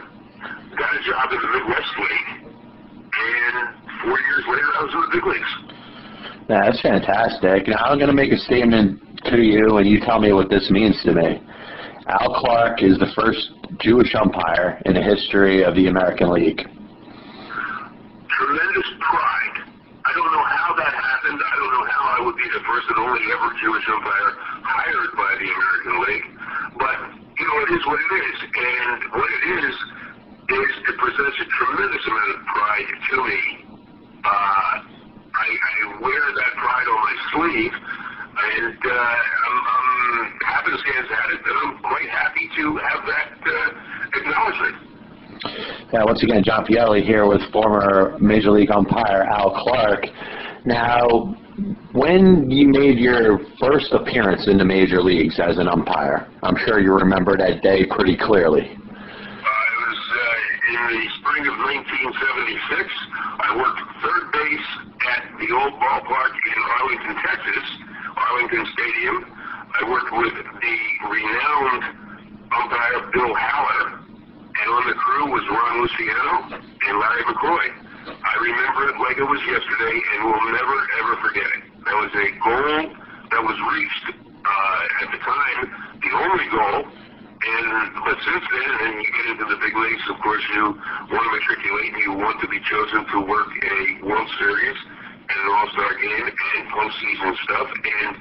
Got 0.76 0.96
a 0.96 1.02
job 1.04 1.28
in 1.30 1.40
the 1.44 1.50
Midwest 1.52 1.92
League, 2.00 2.30
and 2.48 3.54
four 4.00 4.16
years 4.16 4.44
later, 4.48 4.68
I 4.72 4.80
was 4.82 4.92
in 4.96 5.00
the 5.04 5.12
big 5.12 5.26
leagues. 5.28 5.52
Yeah, 6.48 6.64
that's 6.66 6.80
fantastic. 6.80 7.68
Now 7.68 7.92
I'm 7.92 7.98
going 7.98 8.10
to 8.10 8.16
make 8.16 8.32
a 8.32 8.38
statement 8.38 9.00
to 9.30 9.38
you, 9.38 9.76
and 9.76 9.86
you 9.86 10.00
tell 10.00 10.18
me 10.18 10.32
what 10.32 10.48
this 10.48 10.70
means 10.70 10.96
to 11.04 11.12
me. 11.12 11.40
Al 12.08 12.34
Clark 12.40 12.82
is 12.82 12.98
the 12.98 13.12
first 13.14 13.52
Jewish 13.78 14.14
umpire 14.14 14.80
in 14.86 14.94
the 14.94 15.02
history 15.02 15.62
of 15.62 15.74
the 15.76 15.86
American 15.86 16.32
League. 16.32 16.60
Tremendous 18.26 18.88
pride. 18.98 19.56
I 20.04 20.10
don't 20.16 20.32
know 20.32 20.44
how 20.44 20.74
that 20.76 20.92
happened. 20.92 21.38
I 21.38 21.54
don't 21.56 21.72
know 21.72 21.86
how 21.86 22.04
I 22.10 22.11
would 22.24 22.36
be 22.36 22.48
the 22.54 22.62
first 22.64 22.86
and 22.88 22.98
only 22.98 23.22
ever 23.34 23.48
Jewish 23.60 23.86
umpire 23.88 24.30
hired 24.62 25.12
by 25.18 25.32
the 25.38 25.48
American 25.50 25.94
League. 26.06 26.28
But, 26.78 26.98
you 27.38 27.44
know, 27.46 27.56
it 27.66 27.70
is 27.74 27.82
what 27.86 27.98
it 27.98 28.12
is. 28.22 28.38
And 28.42 28.98
what 29.12 29.30
it 29.30 29.44
is, 29.58 29.74
is 30.52 30.70
it 30.88 30.96
presents 30.98 31.36
a 31.42 31.46
tremendous 31.46 32.04
amount 32.06 32.30
of 32.36 32.40
pride 32.46 32.90
to 33.10 33.16
me. 33.26 33.40
Uh, 34.22 34.74
I, 35.34 35.48
I 35.50 35.74
wear 36.00 36.22
that 36.22 36.52
pride 36.56 36.88
on 36.88 37.00
my 37.02 37.16
sleeve. 37.34 37.74
And 38.32 38.78
uh, 38.80 38.90
I'm, 38.90 39.58
I'm 39.60 40.40
happenstance 40.46 41.08
at 41.10 41.26
it 41.34 41.40
that 41.44 41.56
I'm 41.64 41.78
quite 41.82 42.08
happy 42.08 42.48
to 42.56 42.76
have 42.76 43.00
that 43.06 43.30
uh, 43.44 44.18
acknowledgement. 44.18 44.76
Yeah, 45.92 46.04
once 46.04 46.22
again, 46.22 46.42
John 46.44 46.64
Pielli 46.64 47.04
here 47.04 47.26
with 47.26 47.42
former 47.52 48.16
Major 48.20 48.50
League 48.50 48.70
umpire 48.70 49.22
Al 49.24 49.50
Clark. 49.62 50.06
Now, 50.64 51.34
when 51.92 52.50
you 52.50 52.68
made 52.68 52.98
your 52.98 53.40
first 53.60 53.92
appearance 53.92 54.48
in 54.48 54.56
the 54.56 54.64
major 54.64 55.02
leagues 55.02 55.38
as 55.38 55.58
an 55.58 55.68
umpire, 55.68 56.26
I'm 56.42 56.56
sure 56.64 56.80
you 56.80 56.92
remember 56.94 57.36
that 57.36 57.62
day 57.62 57.84
pretty 57.84 58.16
clearly. 58.16 58.72
Uh, 58.72 59.62
was 59.84 60.00
in 60.72 60.80
the 60.96 61.04
spring 61.20 61.44
of 61.44 61.56
1976. 61.60 62.88
I 63.44 63.56
worked 63.60 63.80
third 64.00 64.32
base 64.32 64.68
at 65.12 65.22
the 65.36 65.52
old 65.52 65.76
ballpark 65.76 66.32
in 66.32 66.58
Arlington, 66.80 67.16
Texas, 67.20 67.66
Arlington 68.16 68.64
Stadium. 68.72 69.16
I 69.76 69.90
worked 69.92 70.12
with 70.12 70.32
the 70.32 70.76
renowned 71.04 71.84
umpire 72.48 73.12
Bill 73.12 73.34
Haller, 73.36 74.00
and 74.00 74.68
on 74.72 74.84
the 74.88 74.96
crew 74.96 75.28
was 75.28 75.44
Ron 75.52 75.84
Luciano 75.84 76.56
and 76.56 76.94
Larry 76.96 77.24
McCoy. 77.28 77.91
I 78.06 78.34
remember 78.42 78.90
it 78.90 78.96
like 78.98 79.18
it 79.18 79.28
was 79.28 79.42
yesterday, 79.46 79.94
and 79.94 80.18
will 80.26 80.46
never 80.50 80.78
ever 81.02 81.14
forget 81.22 81.46
it. 81.46 81.62
That 81.86 81.96
was 81.98 82.12
a 82.14 82.28
goal 82.42 82.78
that 83.30 83.42
was 83.42 83.58
reached 83.74 84.06
uh, 84.18 85.02
at 85.02 85.08
the 85.14 85.20
time, 85.22 85.62
the 86.02 86.12
only 86.18 86.48
goal. 86.50 86.82
And 87.42 87.66
but 88.06 88.18
since 88.22 88.44
then, 88.54 88.70
and 88.86 88.94
you 89.02 89.10
get 89.10 89.26
into 89.34 89.46
the 89.50 89.58
big 89.58 89.74
leagues, 89.74 90.02
of 90.10 90.18
course, 90.22 90.42
you 90.54 90.78
want 91.10 91.24
to 91.26 91.32
matriculate 91.34 91.94
and 91.94 92.02
you 92.02 92.12
want 92.14 92.40
to 92.40 92.48
be 92.48 92.58
chosen 92.66 93.06
to 93.06 93.18
work 93.26 93.50
a 93.50 94.06
World 94.06 94.30
Series 94.38 94.78
and 95.26 95.38
an 95.42 95.50
All-Star 95.50 95.94
game 95.98 96.26
and 96.26 96.62
postseason 96.70 97.34
stuff, 97.42 97.66
and 97.66 98.16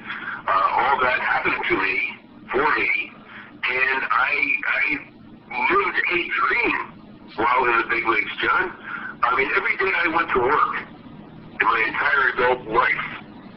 uh, 0.46 0.78
all 0.82 0.98
that 1.02 1.20
happened 1.22 1.58
to 1.70 1.74
me 1.74 1.96
for 2.50 2.66
me, 2.66 2.90
and 3.62 4.00
I 4.10 4.32
I 4.66 4.82
lived 5.70 5.98
a 5.98 6.18
dream 6.34 6.76
while 7.36 7.64
in 7.66 7.78
the 7.82 7.88
big 7.88 8.06
leagues, 8.06 8.34
John. 8.42 8.74
I 9.22 9.36
mean, 9.36 9.50
every 9.54 9.76
day 9.78 9.92
I 9.94 10.08
went 10.08 10.28
to 10.34 10.40
work 10.40 10.74
in 11.62 11.66
my 11.66 11.80
entire 11.86 12.34
adult 12.34 12.66
life, 12.66 13.06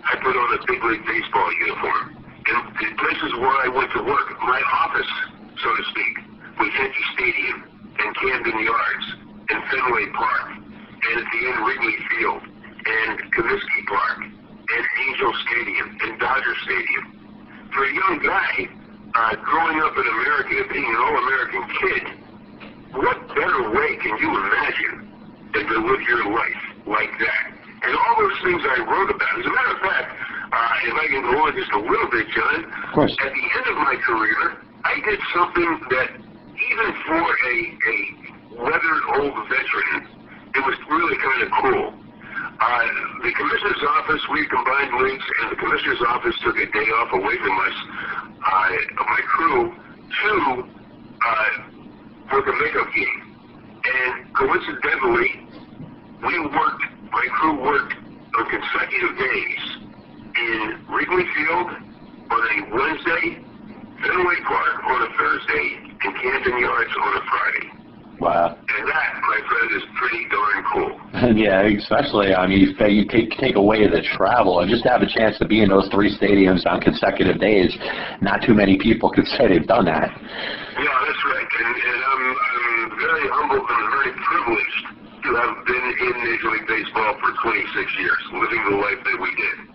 I 0.05 0.13
put 0.21 0.37
on 0.37 0.53
a 0.53 0.61
big 0.69 0.83
league 0.83 1.05
baseball 1.09 1.49
uniform. 1.57 2.21
And 2.45 2.57
the 2.77 2.93
places 3.01 3.33
where 3.41 3.57
I 3.65 3.67
went 3.73 3.89
to 3.97 4.03
work, 4.05 4.29
my 4.45 4.61
office, 4.85 5.09
so 5.57 5.75
to 5.75 5.83
speak, 5.89 6.13
was 6.61 6.69
Yankee 6.69 7.07
Stadium 7.17 7.65
and 7.97 8.15
Camden 8.15 8.59
Yards 8.61 9.05
and 9.49 9.57
Fenway 9.73 10.05
Park 10.13 10.53
and 10.53 11.25
at 11.25 11.27
the 11.33 11.41
end 11.49 11.65
Wrigley 11.65 11.97
Field 12.13 12.41
and 12.45 13.17
Comiskey 13.33 13.81
Park 13.89 14.21
and 14.21 14.83
Angel 15.09 15.33
Stadium 15.49 15.97
and 16.01 16.19
Dodger 16.19 16.55
Stadium. 16.61 17.67
For 17.73 17.89
a 17.89 17.93
young 17.93 18.21
guy, 18.21 18.69
uh, 19.15 19.35
growing 19.41 19.81
up 19.81 19.97
in 19.97 20.05
America, 20.05 20.61
being 20.71 20.85
an 20.85 20.95
all-American 20.95 21.63
kid, 21.81 22.03
what 22.93 23.27
better 23.29 23.71
way 23.73 23.97
can 23.97 24.15
you 24.21 24.29
imagine 24.29 25.05
than 25.55 25.65
to 25.71 25.77
live 25.87 26.01
your 26.03 26.27
life 26.31 26.61
like 26.85 27.11
that? 27.19 27.43
And 27.83 27.95
all 27.95 28.15
those 28.19 28.39
things 28.43 28.61
I 28.61 28.83
wrote 28.83 29.09
about. 29.09 29.33
As 29.39 29.45
a 29.45 29.53
matter 29.55 29.73
of 29.75 29.81
fact, 29.81 30.09
uh, 30.51 30.87
if 30.87 30.95
I 30.99 31.07
can 31.07 31.21
go 31.23 31.35
on 31.47 31.55
just 31.55 31.71
a 31.71 31.79
little 31.79 32.09
bit, 32.11 32.27
John, 32.35 32.71
course. 32.93 33.15
at 33.23 33.31
the 33.31 33.45
end 33.57 33.65
of 33.71 33.77
my 33.77 33.95
career, 34.03 34.57
I 34.83 34.99
did 35.01 35.19
something 35.33 35.69
that 35.89 36.09
even 36.15 36.87
for 37.07 37.23
a, 37.23 37.55
a 37.71 37.97
weathered 38.63 39.03
old 39.19 39.35
veteran, 39.47 40.07
it 40.55 40.63
was 40.65 40.77
really 40.89 41.17
kind 41.17 41.41
of 41.43 41.49
cool. 41.61 41.93
Uh, 42.55 42.87
the 43.21 43.31
commissioner's 43.35 43.83
office, 43.99 44.21
we 44.31 44.47
combined 44.47 44.93
leagues, 45.03 45.25
and 45.41 45.51
the 45.51 45.59
commissioner's 45.59 46.01
office 46.07 46.35
took 46.43 46.55
a 46.55 46.65
day 46.65 46.87
off 47.01 47.11
away 47.11 47.35
from 47.37 47.59
us, 47.59 47.77
uh, 48.39 48.69
my 49.03 49.21
crew, 49.27 49.75
to 49.75 50.63
uh, 50.63 51.45
work 52.31 52.47
a 52.47 52.53
makeup 52.53 52.87
game. 52.95 53.35
And 53.83 54.33
coincidentally, 54.33 55.47
we 56.25 56.39
worked, 56.39 56.83
my 57.11 57.27
crew 57.31 57.61
worked 57.61 57.93
on 58.37 58.49
consecutive 58.49 59.17
days 59.17 59.85
in 60.35 60.85
Wrigley 60.89 61.25
Field 61.35 61.67
on 62.31 62.41
a 62.41 62.75
Wednesday, 62.75 63.43
Fenway 64.01 64.39
Park 64.47 64.83
on 64.85 65.01
a 65.01 65.17
Thursday, 65.17 65.79
and 66.03 66.15
Camden 66.15 66.59
Yards 66.59 66.91
on 66.99 67.17
a 67.17 67.21
Friday. 67.29 67.75
Wow. 68.19 68.57
And 68.57 68.87
that, 68.87 69.21
my 69.21 69.39
friend, 69.47 69.71
is 69.75 69.83
pretty 69.99 70.27
darn 70.29 70.63
cool. 70.73 71.35
yeah, 71.35 71.61
especially 71.85 72.33
I 72.33 72.47
mean, 72.47 72.59
you, 72.65 72.87
you 72.87 73.05
take 73.05 73.29
take 73.37 73.55
away 73.55 73.85
the 73.85 74.01
travel 74.17 74.59
and 74.59 74.69
just 74.69 74.83
to 74.83 74.89
have 74.89 75.01
a 75.05 75.09
chance 75.09 75.37
to 75.37 75.45
be 75.45 75.61
in 75.61 75.69
those 75.69 75.87
three 75.93 76.09
stadiums 76.17 76.65
on 76.65 76.81
consecutive 76.81 77.39
days. 77.39 77.69
Not 78.21 78.41
too 78.41 78.53
many 78.53 78.77
people 78.77 79.13
could 79.13 79.27
say 79.37 79.47
they've 79.47 79.69
done 79.69 79.85
that. 79.85 80.09
Yeah, 80.09 80.97
that's 81.05 81.23
right. 81.29 81.49
And, 81.61 81.75
and 81.77 82.01
I'm, 82.01 82.23
I'm 82.25 82.89
very 82.97 83.27
humbled 83.29 83.69
and 83.69 83.85
very 83.93 84.11
privileged 84.17 84.95
to 85.25 85.33
have 85.33 85.65
been 85.65 85.85
in 86.05 86.13
Major 86.21 86.49
League 86.53 86.67
Baseball 86.67 87.17
for 87.17 87.33
26 87.49 87.97
years, 87.97 88.21
living 88.33 88.61
the 88.69 88.77
life 88.77 89.01
that 89.05 89.17
we 89.21 89.29
did. 89.33 89.65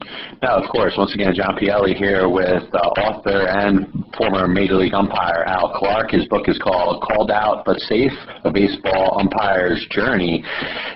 Now, 0.43 0.63
of 0.63 0.71
course, 0.71 0.95
once 0.97 1.13
again, 1.13 1.35
John 1.35 1.59
Pielli 1.59 1.97
here 1.97 2.29
with 2.29 2.63
uh, 2.73 2.79
author 3.03 3.49
and 3.49 4.05
former 4.17 4.47
Major 4.47 4.77
League 4.77 4.95
umpire 4.95 5.43
Al 5.45 5.75
Clark. 5.77 6.13
His 6.13 6.27
book 6.29 6.49
is 6.49 6.59
called 6.63 7.03
Called 7.03 7.31
Out 7.31 7.65
But 7.65 7.79
Safe, 7.81 8.13
A 8.45 8.51
Baseball 8.51 9.19
Umpire's 9.19 9.85
Journey. 9.91 10.45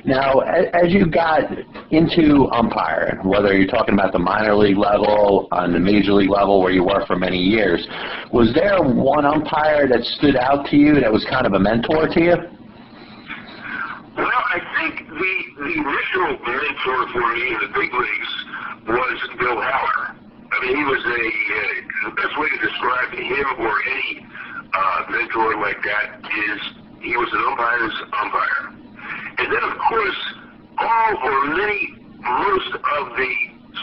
Now, 0.05 0.41
as 0.41 0.93
you 0.93 1.07
got 1.07 1.45
into 1.91 2.47
umpiring, 2.53 3.27
whether 3.27 3.57
you're 3.57 3.67
talking 3.67 3.95
about 3.95 4.13
the 4.13 4.19
minor 4.19 4.55
league 4.55 4.77
level, 4.77 5.49
on 5.51 5.73
the 5.73 5.81
major 5.81 6.13
league 6.13 6.29
level 6.29 6.61
where 6.61 6.73
you 6.73 6.85
were 6.85 7.07
for 7.07 7.17
many 7.17 7.39
years, 7.39 7.87
was 8.31 8.53
there 8.53 8.83
one 8.83 9.25
umpire 9.25 9.89
that 9.89 10.05
stood 10.21 10.37
out 10.37 10.67
to 10.67 10.77
you 10.77 11.01
that 11.01 11.11
was 11.11 11.25
kind 11.31 11.47
of 11.47 11.55
a 11.55 11.59
mentor 11.59 12.07
to 12.09 12.21
you? 12.21 12.37
Well, 14.15 14.29
I 14.29 14.61
think 14.77 15.09
the, 15.09 15.35
the 15.57 15.73
initial 15.73 16.37
mentor 16.37 17.01
for 17.09 17.25
me 17.33 17.57
in 17.57 17.59
the 17.65 17.73
big 17.73 17.89
leagues 17.89 18.33
was 18.85 19.17
Bill 19.41 19.57
Haller. 19.57 20.21
I 20.53 20.57
mean, 20.61 20.77
he 20.77 20.85
was 20.85 21.01
a, 21.01 21.25
uh, 21.25 22.11
the 22.11 22.15
best 22.15 22.39
way 22.39 22.49
to 22.53 22.59
describe 22.61 23.11
him 23.11 23.47
or 23.57 23.75
any 23.89 24.27
uh, 24.69 25.05
mentor 25.09 25.57
like 25.65 25.81
that 25.81 26.21
is 26.21 26.61
he 27.01 27.17
was 27.17 27.29
an 27.33 27.41
umpire's 27.41 27.97
umpire. 28.21 28.85
And 29.39 29.51
then, 29.51 29.65
of 29.67 29.77
course, 29.91 30.21
all 30.79 31.13
or 31.27 31.45
many, 31.59 31.99
most 32.23 32.71
of 32.71 33.05
the 33.19 33.33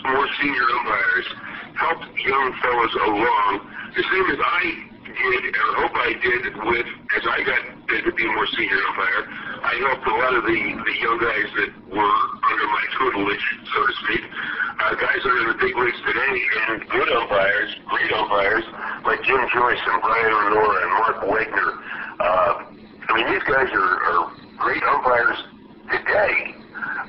more 0.07 0.27
senior 0.41 0.67
umpires 0.79 1.27
helped 1.75 2.07
young 2.23 2.55
fellows 2.63 2.93
along, 3.05 3.67
the 3.95 4.03
same 4.03 4.27
as 4.31 4.39
I 4.39 4.63
did, 5.11 5.43
or 5.51 5.69
hope 5.83 5.95
I 5.95 6.11
did, 6.23 6.55
with 6.55 6.87
as 7.19 7.23
I 7.27 7.43
got 7.43 7.61
to 7.91 8.11
be 8.15 8.23
a 8.23 8.31
more 8.31 8.47
senior 8.55 8.79
umpire. 8.89 9.23
I 9.61 9.73
helped 9.91 10.07
a 10.07 10.15
lot 10.15 10.33
of 10.39 10.43
the, 10.47 10.59
the 10.87 10.95
young 11.03 11.19
guys 11.19 11.49
that 11.59 11.71
were 11.91 12.17
under 12.47 12.67
my 12.71 12.85
tutelage, 12.97 13.47
so 13.75 13.79
to 13.85 13.93
speak. 14.07 14.23
Uh, 14.81 14.95
guys 14.95 15.19
that 15.21 15.29
are 15.29 15.41
in 15.45 15.47
the 15.51 15.59
big 15.59 15.75
leagues 15.75 15.99
today, 16.07 16.35
and 16.71 16.81
good 16.89 17.09
umpires, 17.11 17.75
great 17.85 18.11
umpires, 18.31 18.63
like 19.05 19.21
Jim 19.23 19.39
Joyce 19.53 19.79
and 19.87 20.01
Brian 20.01 20.31
O'Nora 20.31 20.81
and 20.81 20.91
Mark 20.91 21.17
Wegner. 21.27 21.69
Uh, 22.19 22.63
I 23.09 23.15
mean, 23.15 23.27
these 23.33 23.43
guys 23.43 23.67
are, 23.73 23.95
are 24.07 24.31
great 24.57 24.83
umpires 24.83 25.37
today. 25.91 26.55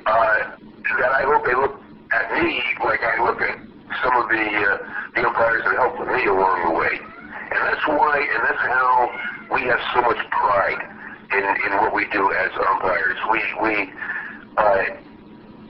Uh, 0.05 0.59
that 0.99 1.11
I 1.15 1.23
hope 1.23 1.45
they 1.45 1.55
look 1.55 1.79
at 2.11 2.43
me 2.43 2.61
like 2.83 2.99
I 3.03 3.23
look 3.23 3.39
at 3.39 3.55
some 4.03 4.15
of 4.19 4.27
the 4.27 4.35
uh, 4.35 4.77
the 5.15 5.25
umpires 5.25 5.63
that 5.63 5.75
helped 5.79 5.99
me 6.11 6.25
along 6.27 6.67
the 6.67 6.75
way. 6.77 6.99
And 6.99 7.59
that's 7.71 7.87
why, 7.87 8.19
and 8.19 8.43
that's 8.43 8.59
how 8.59 9.11
we 9.53 9.61
have 9.63 9.79
so 9.93 10.01
much 10.01 10.19
pride 10.29 10.81
in, 11.31 11.43
in 11.71 11.77
what 11.79 11.93
we 11.93 12.05
do 12.11 12.31
as 12.33 12.51
umpires. 12.67 13.17
We, 13.31 13.39
we 13.61 13.93
uh, 14.57 14.83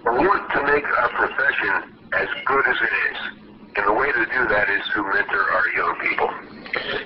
want 0.06 0.50
to 0.52 0.64
make 0.66 0.86
our 0.86 1.10
profession 1.10 1.94
as 2.14 2.28
good 2.46 2.66
as 2.66 2.78
it 2.82 2.94
is. 3.12 3.44
And 3.76 3.88
the 3.88 3.94
way 3.94 4.12
to 4.12 4.26
do 4.26 4.48
that 4.54 4.70
is 4.70 4.84
to 4.94 5.02
mentor 5.04 5.46
our 5.52 5.68
young 5.76 5.96
people. 6.02 6.30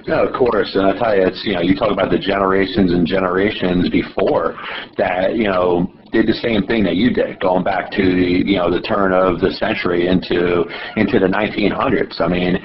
No, 0.07 0.25
of 0.25 0.33
course, 0.33 0.75
and 0.75 0.85
I 0.87 0.97
tell 0.97 1.15
you, 1.15 1.27
it's 1.27 1.43
you 1.45 1.53
know, 1.53 1.61
you 1.61 1.75
talk 1.75 1.91
about 1.91 2.11
the 2.11 2.19
generations 2.19 2.91
and 2.91 3.05
generations 3.05 3.89
before 3.89 4.55
that, 4.97 5.35
you 5.35 5.45
know, 5.45 5.91
did 6.11 6.27
the 6.27 6.33
same 6.33 6.63
thing 6.63 6.83
that 6.83 6.95
you 6.95 7.11
did, 7.11 7.39
going 7.39 7.63
back 7.63 7.91
to 7.91 8.01
the 8.01 8.43
you 8.45 8.57
know 8.57 8.71
the 8.71 8.81
turn 8.81 9.13
of 9.13 9.39
the 9.39 9.51
century 9.51 10.07
into 10.07 10.63
into 10.95 11.19
the 11.19 11.27
1900s. 11.27 12.19
I 12.21 12.27
mean, 12.27 12.57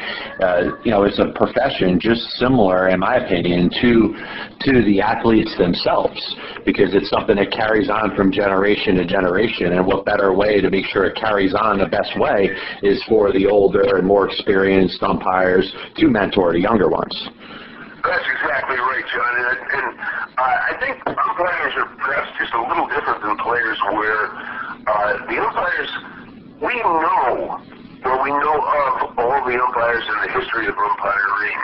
uh, 0.42 0.76
you 0.85 0.90
know, 0.90 1.05
it's 1.05 1.18
a 1.18 1.33
profession 1.35 1.98
just 2.00 2.22
similar, 2.38 2.88
in 2.88 3.00
my 3.00 3.16
opinion, 3.16 3.70
to 3.81 4.14
to 4.70 4.85
the 4.85 5.00
athletes 5.00 5.57
themselves 5.59 6.20
because 6.64 6.94
it's 6.94 7.11
something 7.11 7.37
that 7.37 7.50
carries 7.50 7.90
on 7.90 8.14
from 8.16 8.31
generation 8.31 8.96
to 8.96 9.05
generation. 9.05 9.72
And 9.72 9.87
what 9.87 10.05
better 10.05 10.33
way 10.33 10.61
to 10.61 10.70
make 10.70 10.87
sure 10.87 11.05
it 11.05 11.16
carries 11.16 11.55
on 11.55 11.78
the 11.78 11.87
best 11.87 12.18
way 12.18 12.50
is 12.83 13.02
for 13.09 13.33
the 13.33 13.46
older 13.46 13.96
and 13.96 14.07
more 14.07 14.28
experienced 14.28 15.02
umpires 15.02 15.72
to 15.96 16.09
mentor 16.09 16.52
the 16.52 16.61
younger 16.61 16.88
ones. 16.88 17.28
That's 18.04 18.26
exactly 18.26 18.76
right, 18.76 19.06
John. 19.14 19.32
And, 19.38 19.58
and 19.72 19.86
uh, 20.36 20.70
I 20.70 20.74
think 20.80 20.98
umpires 21.06 21.74
are 21.78 21.86
perhaps 22.02 22.30
just 22.38 22.52
a 22.52 22.62
little 22.62 22.86
different 22.88 23.22
than 23.22 23.36
players 23.38 23.78
where 23.94 24.26
uh, 24.86 25.26
the 25.30 25.38
umpires, 25.38 25.90
we 26.58 26.74
know, 26.82 27.62
or 28.04 28.14
we 28.22 28.30
know 28.30 28.58
of 28.58 29.18
all 29.18 29.38
the 29.46 29.54
umpires 29.54 30.02
in 30.02 30.16
the 30.26 30.30
history 30.34 30.66
of 30.66 30.74
umpiring. 30.74 31.60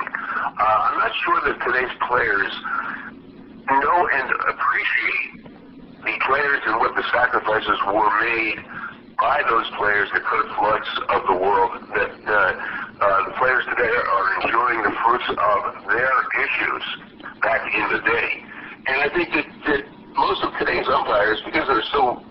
Uh, 0.59 0.87
I'm 0.87 0.99
not 0.99 1.13
sure 1.27 1.41
that 1.43 1.59
today's 1.67 1.95
players 2.07 2.53
know 3.69 4.09
and 4.09 4.31
appreciate 4.49 5.51
the 6.05 6.15
players 6.25 6.63
and 6.67 6.77
what 6.79 6.95
the 6.95 7.05
sacrifices 7.11 7.79
were 7.87 8.11
made 8.23 8.65
by 9.19 9.43
those 9.51 9.67
players, 9.77 10.09
the 10.15 10.21
Curt 10.21 10.47
Floods 10.57 10.89
of 11.11 11.27
the 11.27 11.35
world, 11.35 11.83
that 11.95 12.15
uh, 12.27 12.88
uh, 13.01 13.31
the 13.31 13.35
players 13.39 13.65
today 13.71 13.91
are 13.91 14.27
enjoying 14.43 14.83
the 14.83 14.95
fruits 15.07 15.29
of 15.31 15.61
their 15.87 16.17
issues 16.35 16.85
back 17.43 17.63
in 17.71 17.87
the 17.95 18.03
day. 18.03 18.31
And 18.87 18.97
I 19.03 19.09
think 19.15 19.31
that, 19.35 19.47
that 19.71 19.83
most 20.17 20.43
of 20.43 20.51
today's 20.59 20.87
umpires, 20.89 21.39
because 21.45 21.67
there's 21.69 21.89
so, 21.93 22.23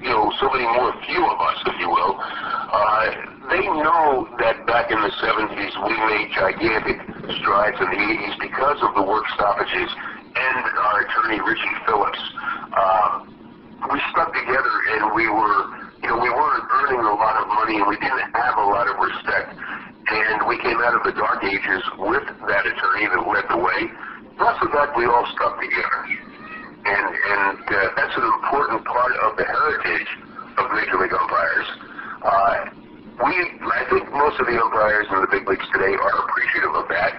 you 0.00 0.08
know, 0.08 0.32
so 0.40 0.48
many 0.48 0.64
more 0.64 0.92
few 1.04 1.20
of 1.20 1.38
us, 1.40 1.58
if 1.66 1.76
you 1.80 1.88
will, 1.90 2.16
uh, 2.16 3.04
they 3.52 3.60
know 3.60 4.28
that 4.40 4.66
back 4.66 4.90
in 4.90 4.98
the 5.00 5.12
70s 5.20 5.74
we 5.84 5.94
made 6.08 6.32
gigantic 6.32 6.96
strides 7.40 7.76
in 7.76 7.88
the 7.92 8.00
80s 8.00 8.40
because 8.40 8.78
of 8.82 8.94
the 8.96 9.02
work 9.02 9.24
stoppages 9.34 9.90
and 10.36 10.64
our 10.80 11.04
attorney 11.04 11.40
Richie 11.44 11.76
Phillips. 11.84 12.20
Uh, 12.72 13.24
we 13.92 14.00
stuck 14.10 14.32
together 14.32 14.74
and 14.96 15.14
we 15.14 15.28
were 15.28 15.86
you 16.02 16.08
know, 16.14 16.22
we 16.22 16.30
weren't 16.30 16.64
earning 16.70 17.00
a 17.00 17.14
lot 17.18 17.42
of 17.42 17.48
money 17.48 17.76
and 17.82 17.86
we 17.88 17.96
didn't 17.96 18.30
have 18.30 18.56
a 18.58 18.62
lot 18.62 18.86
of 18.86 18.94
respect. 19.02 19.58
And 20.06 20.46
we 20.46 20.58
came 20.62 20.78
out 20.82 20.94
of 20.94 21.02
the 21.02 21.12
dark 21.12 21.42
ages 21.42 21.82
with 21.98 22.22
that 22.46 22.64
attorney 22.66 23.06
that 23.10 23.22
led 23.26 23.44
the 23.50 23.58
way. 23.58 23.90
Plus 24.38 24.56
the 24.62 24.68
fact 24.70 24.96
we 24.96 25.06
all 25.06 25.26
stuck 25.34 25.58
together. 25.60 26.00
And, 26.86 27.06
and 27.10 27.58
uh, 27.66 27.90
that's 27.96 28.16
an 28.16 28.22
important 28.22 28.84
part 28.84 29.12
of 29.26 29.36
the 29.36 29.44
heritage 29.44 30.06
of 30.58 30.70
Major 30.72 30.98
League 31.02 31.12
umpires. 31.12 31.68
Uh, 32.22 32.56
we, 33.26 33.34
I 33.66 33.82
think 33.90 34.12
most 34.12 34.38
of 34.38 34.46
the 34.46 34.54
umpires 34.54 35.06
in 35.10 35.20
the 35.20 35.30
big 35.32 35.48
leagues 35.48 35.66
today 35.72 35.94
are 35.98 36.16
appreciative 36.28 36.74
of 36.76 36.86
that. 36.88 37.12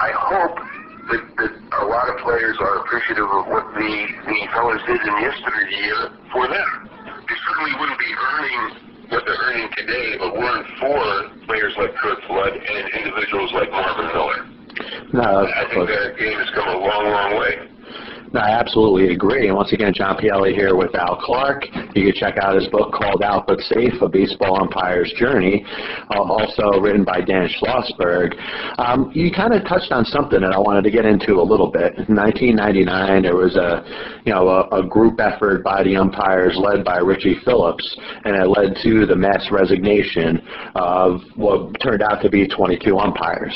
I 0.00 0.10
hope 0.16 0.56
that, 1.12 1.22
that 1.36 1.52
a 1.82 1.84
lot 1.84 2.08
of 2.08 2.16
players 2.24 2.56
are 2.60 2.80
appreciative 2.80 3.28
of 3.28 3.46
what 3.46 3.68
the, 3.74 3.92
the 4.24 4.38
fellas 4.54 4.80
did 4.86 5.02
in 5.02 5.14
yesteryear 5.20 6.16
for 6.32 6.48
them 6.48 6.86
they 7.28 7.34
certainly 7.42 7.74
wouldn't 7.78 7.98
be 7.98 8.12
earning 8.14 8.85
what 9.08 9.24
they're 9.26 9.38
earning 9.38 9.68
today 9.76 10.18
it 10.18 10.32
weren't 10.34 10.66
for 10.80 11.46
players 11.46 11.74
like 11.78 11.94
Curt 11.96 12.18
Flood 12.26 12.52
and 12.54 12.88
individuals 12.94 13.52
like 13.52 13.70
Marvin 13.70 14.06
Miller. 14.12 14.46
No, 15.12 15.46
I 15.46 15.64
think 15.72 15.88
their 15.88 16.16
game 16.16 16.38
has 16.38 16.50
come 16.50 16.68
a 16.68 16.78
long, 16.78 17.04
long 17.08 17.38
way. 17.38 17.68
I 18.36 18.50
absolutely 18.50 19.12
agree. 19.14 19.48
And 19.48 19.56
once 19.56 19.72
again, 19.72 19.92
John 19.94 20.16
Pielli 20.16 20.54
here 20.54 20.76
with 20.76 20.94
Al 20.94 21.16
Clark. 21.16 21.66
You 21.94 22.04
can 22.04 22.12
check 22.14 22.36
out 22.38 22.54
his 22.54 22.68
book 22.68 22.92
called 22.92 23.22
Out 23.22 23.46
But 23.46 23.60
Safe, 23.60 23.94
A 24.02 24.08
Baseball 24.08 24.60
Umpire's 24.60 25.12
Journey, 25.18 25.64
uh, 26.14 26.22
also 26.22 26.80
written 26.80 27.04
by 27.04 27.20
Dan 27.20 27.48
Schlossberg. 27.48 28.34
Um, 28.78 29.10
you 29.14 29.30
kind 29.30 29.54
of 29.54 29.62
touched 29.64 29.92
on 29.92 30.04
something 30.04 30.40
that 30.40 30.52
I 30.52 30.58
wanted 30.58 30.82
to 30.84 30.90
get 30.90 31.04
into 31.04 31.34
a 31.34 31.42
little 31.42 31.70
bit. 31.70 31.94
In 32.08 32.14
1999, 32.16 33.22
there 33.22 33.36
was 33.36 33.56
a, 33.56 33.84
you 34.24 34.32
know, 34.32 34.48
a, 34.48 34.82
a 34.82 34.86
group 34.86 35.20
effort 35.20 35.64
by 35.64 35.82
the 35.82 35.96
umpires 35.96 36.56
led 36.56 36.84
by 36.84 36.98
Richie 36.98 37.36
Phillips, 37.44 37.96
and 38.24 38.36
it 38.36 38.48
led 38.48 38.76
to 38.82 39.06
the 39.06 39.16
mass 39.16 39.48
resignation 39.50 40.40
of 40.74 41.20
what 41.36 41.74
turned 41.80 42.02
out 42.02 42.22
to 42.22 42.30
be 42.30 42.46
22 42.46 42.98
umpires. 42.98 43.54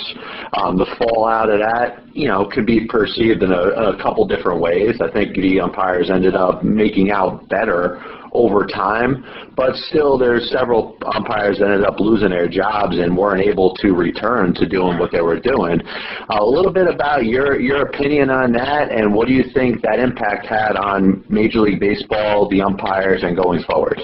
Um, 0.55 0.77
the 0.77 0.87
fallout 0.99 1.51
of 1.51 1.61
that, 1.61 2.05
you 2.13 2.29
know, 2.29 2.49
could 2.53 2.67
be 2.67 2.87
perceived 2.87 3.43
in 3.43 3.53
a, 3.53 3.93
a 3.93 4.03
couple 4.03 4.27
different 4.27 4.61
ways. 4.61 5.01
I 5.01 5.11
think 5.11 5.35
the 5.35 5.61
umpires 5.61 6.11
ended 6.11 6.35
up 6.35 6.65
making 6.65 7.11
out 7.11 7.49
better 7.49 8.03
over 8.33 8.67
time, 8.67 9.25
but 9.57 9.75
still 9.75 10.17
there's 10.19 10.51
several 10.51 10.97
umpires 11.15 11.59
that 11.59 11.67
ended 11.67 11.85
up 11.85 11.99
losing 11.99 12.31
their 12.31 12.49
jobs 12.49 12.99
and 12.99 13.17
weren't 13.17 13.43
able 13.43 13.75
to 13.77 13.93
return 13.93 14.55
to 14.55 14.69
doing 14.69 14.99
what 14.99 15.11
they 15.11 15.21
were 15.21 15.41
doing. 15.41 15.81
Uh, 16.29 16.39
a 16.41 16.45
little 16.45 16.73
bit 16.73 16.87
about 16.87 17.25
your 17.25 17.61
your 17.61 17.83
opinion 17.83 18.31
on 18.31 18.53
that, 18.53 18.91
and 18.91 19.13
what 19.13 19.27
do 19.27 19.35
you 19.35 19.45
think 19.53 19.83
that 19.83 19.99
impact 19.99 20.47
had 20.47 20.77
on 20.77 21.25
Major 21.29 21.61
League 21.61 21.81
Baseball, 21.81 22.49
the 22.49 22.63
umpires, 22.63 23.23
and 23.23 23.37
going 23.37 23.63
forward? 23.65 24.01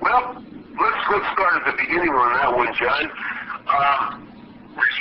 Well, 0.00 0.34
let's 0.34 1.02
let's 1.12 1.26
start 1.32 1.62
at 1.62 1.70
the 1.70 1.82
beginning 1.82 2.10
on 2.10 2.34
that 2.34 2.56
one, 2.56 2.68
John. 2.78 3.10
Uh, 3.66 4.33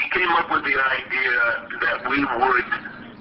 Richie 0.03 0.19
came 0.19 0.29
up 0.31 0.49
with 0.49 0.63
the 0.63 0.75
idea 0.75 1.67
that 1.81 2.09
we 2.09 2.19
would 2.19 2.65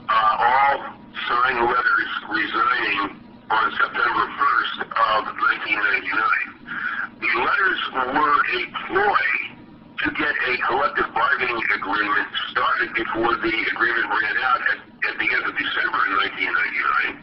uh, 0.08 0.36
all 0.38 0.94
sign 1.28 1.66
letters 1.66 2.10
resigning 2.30 3.20
on 3.50 3.72
September 3.72 4.26
1st 4.26 4.80
of 4.82 5.22
1999. 5.26 7.20
The 7.20 7.32
letters 7.38 7.80
were 7.92 8.34
a 8.34 8.60
ploy 8.86 9.24
to 10.02 10.10
get 10.10 10.34
a 10.48 10.56
collective 10.66 11.14
bargaining 11.14 11.62
agreement 11.74 12.28
started 12.50 12.94
before 12.94 13.36
the 13.36 13.54
agreement 13.76 14.08
ran 14.08 14.36
out 14.42 14.60
at, 14.62 14.78
at 15.12 15.18
the 15.18 15.28
end 15.28 15.44
of 15.44 15.54
December 15.54 16.00
in 16.08 16.14
1999. 16.18 17.22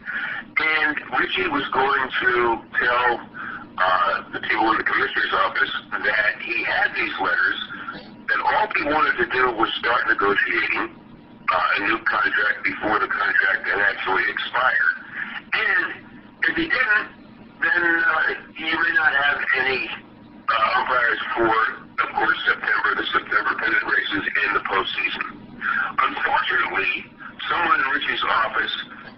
And 0.60 0.96
Richie 1.18 1.48
was 1.48 1.66
going 1.72 2.04
to 2.22 2.60
tell 2.78 3.20
uh, 3.78 4.30
the 4.32 4.40
people 4.40 4.70
in 4.72 4.76
the 4.78 4.84
commissioner's 4.84 5.32
office 5.32 5.72
that 5.90 6.40
he 6.40 6.64
had 6.64 6.94
these 6.94 7.12
letters, 7.20 7.69
that 8.30 8.40
all 8.46 8.66
he 8.78 8.84
wanted 8.86 9.18
to 9.18 9.26
do 9.26 9.50
was 9.58 9.68
start 9.74 10.06
negotiating 10.06 10.94
uh, 11.50 11.76
a 11.76 11.80
new 11.82 11.98
contract 12.06 12.62
before 12.62 12.98
the 13.02 13.10
contract 13.10 13.66
had 13.66 13.80
actually 13.90 14.22
expired. 14.30 14.94
And 15.50 15.86
if 16.46 16.54
he 16.54 16.70
didn't, 16.70 17.08
then 17.58 17.82
uh, 17.82 18.34
you 18.54 18.70
may 18.70 18.94
not 18.94 19.12
have 19.12 19.38
any 19.58 19.90
uh, 19.90 20.78
umpires 20.78 21.20
for, 21.34 21.54
of 22.06 22.08
course, 22.14 22.38
September, 22.46 22.94
the 22.94 23.06
September 23.10 23.52
pennant 23.58 23.82
races 23.82 24.24
in 24.46 24.48
the 24.54 24.62
postseason. 24.62 25.26
Unfortunately, 25.98 27.10
someone 27.50 27.80
in 27.82 27.88
Richie's 27.90 28.24
office 28.30 28.74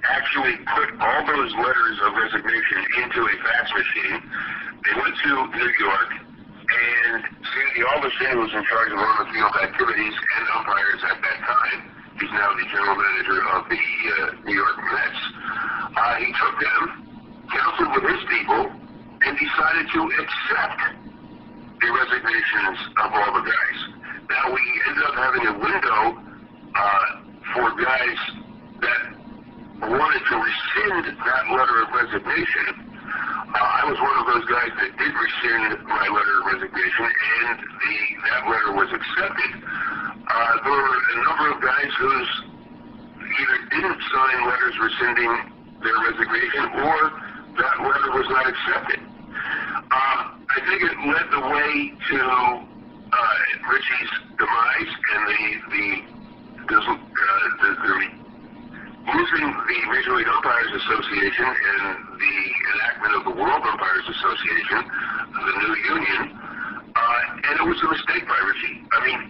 actually 0.09 0.57
put 0.73 0.89
all 1.01 1.21
those 1.27 1.53
letters 1.55 1.97
of 2.03 2.17
resignation 2.17 2.81
into 3.05 3.21
a 3.29 3.35
fax 3.45 3.71
machine. 3.77 4.19
They 4.83 4.95
went 4.99 5.15
to 5.21 5.31
New 5.53 5.73
York, 5.79 6.11
and 6.73 7.25
Sandy 7.45 7.83
Alderson, 7.85 8.39
was 8.41 8.53
in 8.53 8.65
charge 8.65 8.93
of 8.93 8.99
on-the-field 8.99 9.55
activities 9.63 10.15
and 10.15 10.45
umpires 10.57 11.03
at 11.05 11.19
that 11.21 11.39
time, 11.45 11.79
he's 12.21 12.33
now 12.33 12.51
the 12.57 12.67
general 12.73 12.97
manager 12.97 13.39
of 13.53 13.69
the 13.69 13.77
uh, 13.77 14.45
New 14.45 14.57
York 14.57 14.79
Mets, 14.81 15.21
uh, 15.97 16.15
he 16.17 16.33
took 16.33 16.55
them, 16.61 16.83
counseled 17.53 17.93
with 17.97 18.07
his 18.11 18.23
people, 18.29 18.73
and 19.23 19.33
decided 19.39 19.87
to 19.93 20.01
accept 20.19 20.81
the 21.81 21.89
resignations 21.93 22.79
of 23.03 23.11
all 23.13 23.33
the 23.37 23.45
guys. 23.45 23.79
Now 24.31 24.55
we 24.55 24.63
ended 24.89 25.05
up 25.05 25.15
having 25.15 25.47
a 25.47 25.55
window 25.59 26.01
uh, 26.75 27.07
for 27.55 27.67
guys 27.77 28.19
that 28.81 29.03
wanted 29.91 30.23
to 30.31 30.37
rescind 30.39 31.05
that 31.19 31.45
letter 31.51 31.83
of 31.83 31.89
resignation. 31.93 32.92
I 33.55 33.85
was 33.85 33.99
one 34.01 34.17
of 34.17 34.27
those 34.33 34.47
guys 34.49 34.73
that 34.81 34.97
did 34.97 35.13
rescind 35.13 35.85
my 35.85 36.09
letter 36.09 36.41
of 36.41 36.57
resignation, 36.57 37.05
and 37.05 37.59
the 37.61 37.97
that 38.25 38.49
letter 38.49 38.73
was 38.73 38.89
accepted. 38.89 39.53
Uh, 40.25 40.53
there 40.65 40.73
were 40.73 40.97
a 40.97 41.17
number 41.29 41.47
of 41.53 41.59
guys 41.61 41.91
who's 41.99 42.31
either 43.21 43.59
didn't 43.71 44.01
sign 44.09 44.39
letters 44.49 44.75
rescinding 44.81 45.33
their 45.85 45.99
resignation, 46.01 46.65
or 46.81 46.97
that 47.61 47.77
letter 47.85 48.11
was 48.17 48.27
not 48.31 48.49
accepted. 48.49 49.01
Uh, 49.91 50.21
I 50.49 50.59
think 50.65 50.83
it 50.89 50.97
led 51.05 51.27
the 51.33 51.45
way 51.53 51.93
to 52.09 52.21
uh, 52.25 53.39
Richie's 53.69 54.13
demise 54.39 54.93
and 55.13 55.23
the 55.29 55.43
the, 55.69 56.77
uh, 56.77 56.97
the, 57.61 57.71
the 57.85 58.22
losing 59.07 59.47
the 59.51 59.79
Major 59.91 60.15
League 60.15 60.31
Umpires 60.31 60.73
Association 60.79 61.49
and 61.49 61.87
the 62.19 62.37
enactment 62.75 63.13
of 63.19 63.23
the 63.27 63.35
World 63.35 63.63
Umpires 63.67 64.07
Association, 64.07 64.81
the 65.33 65.55
new 65.59 65.75
union, 65.97 66.23
uh, 66.95 67.47
and 67.51 67.55
it 67.61 67.67
was 67.67 67.79
a 67.83 67.89
mistake 67.91 68.25
by 68.29 68.39
Richie. 68.47 68.87
I 68.93 68.99
mean, 69.07 69.21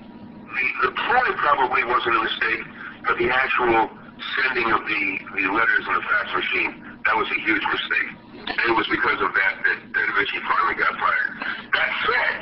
the, 0.53 0.66
the 0.89 0.93
ploy 0.93 1.29
probably 1.41 1.85
wasn't 1.85 2.16
a 2.16 2.23
mistake, 2.23 2.62
but 3.07 3.16
the 3.16 3.31
actual 3.33 3.89
sending 4.39 4.68
of 4.70 4.85
the, 4.85 5.03
the 5.35 5.45
letters 5.51 5.85
in 5.89 5.95
the 5.95 6.05
fax 6.05 6.27
machine, 6.37 6.70
that 7.05 7.16
was 7.16 7.27
a 7.33 7.39
huge 7.41 7.64
mistake. 7.64 8.11
And 8.47 8.66
it 8.68 8.75
was 8.77 8.87
because 8.91 9.20
of 9.23 9.31
that 9.33 9.55
that, 9.64 9.79
that 9.95 10.07
Richie 10.18 10.43
finally 10.45 10.77
got 10.77 10.93
fired. 10.99 11.33
That 11.73 11.91
said, 12.07 12.39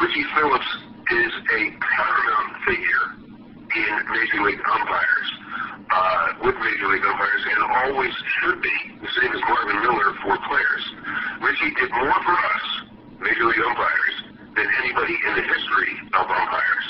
Richie 0.00 0.26
Phillips 0.34 0.70
is 1.12 1.32
a 1.32 1.60
paramount 1.78 2.50
figure 2.64 3.04
in 3.70 3.92
Major 4.10 4.40
League 4.42 4.62
umpires, 4.64 5.28
uh, 5.90 6.32
with 6.44 6.56
Major 6.56 6.88
League 6.88 7.04
umpires, 7.04 7.44
and 7.50 7.58
always 7.84 8.14
should 8.40 8.62
be, 8.62 8.76
the 9.00 9.10
same 9.20 9.32
as 9.32 9.40
Marvin 9.48 9.80
Miller 9.82 10.14
for 10.22 10.38
players. 10.46 10.84
Richie 11.42 11.74
did 11.74 11.90
more 11.92 12.18
for 12.22 12.36
us, 12.36 12.64
Major 13.20 13.44
League 13.46 13.64
umpires, 13.66 14.16
than 14.56 14.66
anybody 14.82 15.16
in 15.26 15.34
the 15.34 15.42
history 15.42 15.92
of 16.14 16.26
umpires. 16.30 16.88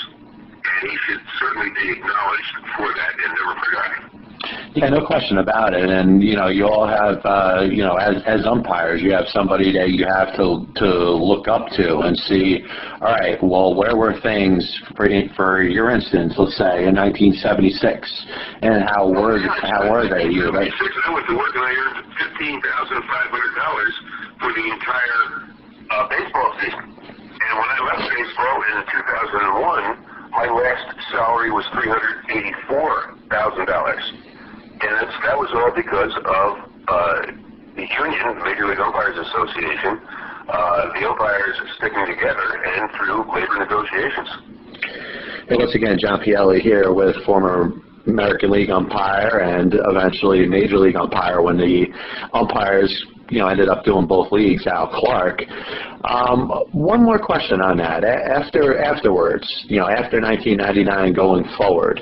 And 0.61 0.89
he 0.89 0.97
should 1.05 1.21
certainly 1.39 1.69
be 1.71 1.91
acknowledged 1.91 2.55
for 2.77 2.87
that 2.93 3.13
and 3.17 3.29
never 3.33 3.55
forgotten. 3.59 4.30
Yeah, 4.73 4.87
no 4.87 5.05
question 5.05 5.37
about 5.37 5.73
it. 5.73 5.89
And 5.89 6.23
you 6.23 6.35
know, 6.35 6.47
you 6.47 6.65
all 6.65 6.87
have, 6.87 7.19
uh, 7.25 7.67
you 7.69 7.83
know, 7.83 7.95
as 7.95 8.23
as 8.25 8.45
umpires, 8.45 9.01
you 9.01 9.11
have 9.11 9.27
somebody 9.27 9.71
that 9.73 9.91
you 9.91 10.05
have 10.07 10.31
to 10.39 10.63
to 10.79 10.87
look 11.11 11.47
up 11.47 11.67
to 11.75 11.99
and 12.07 12.15
see. 12.17 12.63
All 13.01 13.11
right, 13.11 13.35
well, 13.43 13.75
where 13.75 13.95
were 13.97 14.15
things 14.21 14.63
for 14.95 15.09
for 15.35 15.61
your 15.63 15.91
instance? 15.91 16.35
Let's 16.37 16.55
say 16.57 16.87
in 16.87 16.95
1976, 16.95 17.83
and 18.63 18.87
how 18.87 19.11
were 19.11 19.43
how 19.59 19.91
were 19.91 20.07
they? 20.07 20.31
You 20.31 20.49
right? 20.55 20.71
I 20.71 21.13
went 21.13 21.27
to 21.27 21.35
work 21.35 21.51
and 21.51 21.65
I 21.67 21.73
earned 21.75 22.07
fifteen 22.15 22.61
thousand 22.63 23.03
five 23.11 23.27
hundred 23.27 23.53
dollars 23.59 23.93
for 24.39 24.55
the 24.55 24.65
entire 24.71 25.51
uh, 25.91 26.07
baseball 26.07 26.55
season. 26.63 26.95
And 26.95 27.53
when 27.59 27.67
I 27.67 27.79
left 27.91 28.07
baseball 28.07 28.57
in 28.71 28.77
2001, 28.87 30.31
my 30.31 30.47
last 30.47 30.95
salary 31.11 31.51
was 31.51 31.67
three 31.75 31.91
hundred 31.91 32.23
eighty-four 32.31 33.19
thousand 33.27 33.67
dollars 33.67 34.30
and 34.83 35.07
that 35.23 35.37
was 35.37 35.49
all 35.53 35.71
because 35.75 36.13
of 36.17 36.49
uh, 36.87 37.31
the 37.75 37.85
union, 37.85 38.43
Major 38.43 38.67
League 38.67 38.79
Umpires 38.79 39.17
Association, 39.17 40.01
uh, 40.49 40.91
the 40.93 41.07
umpires 41.07 41.55
sticking 41.77 42.05
together, 42.05 42.63
and 42.65 42.89
through 42.97 43.23
labor 43.33 43.59
negotiations. 43.59 44.29
And 45.49 45.57
once 45.59 45.75
again, 45.75 45.97
John 45.99 46.19
Pielli 46.21 46.59
here 46.61 46.93
with 46.93 47.15
former 47.25 47.71
American 48.07 48.51
League 48.51 48.69
umpire 48.69 49.39
and 49.39 49.73
eventually 49.85 50.45
Major 50.47 50.77
League 50.77 50.95
umpire 50.95 51.41
when 51.41 51.57
the 51.57 51.87
umpires 52.33 53.05
you 53.31 53.39
know 53.39 53.47
ended 53.47 53.69
up 53.69 53.83
doing 53.83 54.05
both 54.05 54.31
leagues. 54.31 54.67
Al 54.67 54.87
Clark. 54.87 55.41
Um, 56.03 56.49
one 56.71 57.03
more 57.03 57.19
question 57.19 57.61
on 57.61 57.77
that. 57.77 58.03
After 58.03 58.77
afterwards, 58.77 59.47
you 59.67 59.79
know, 59.79 59.87
after 59.87 60.19
1999 60.19 61.13
going 61.13 61.45
forward, 61.57 62.01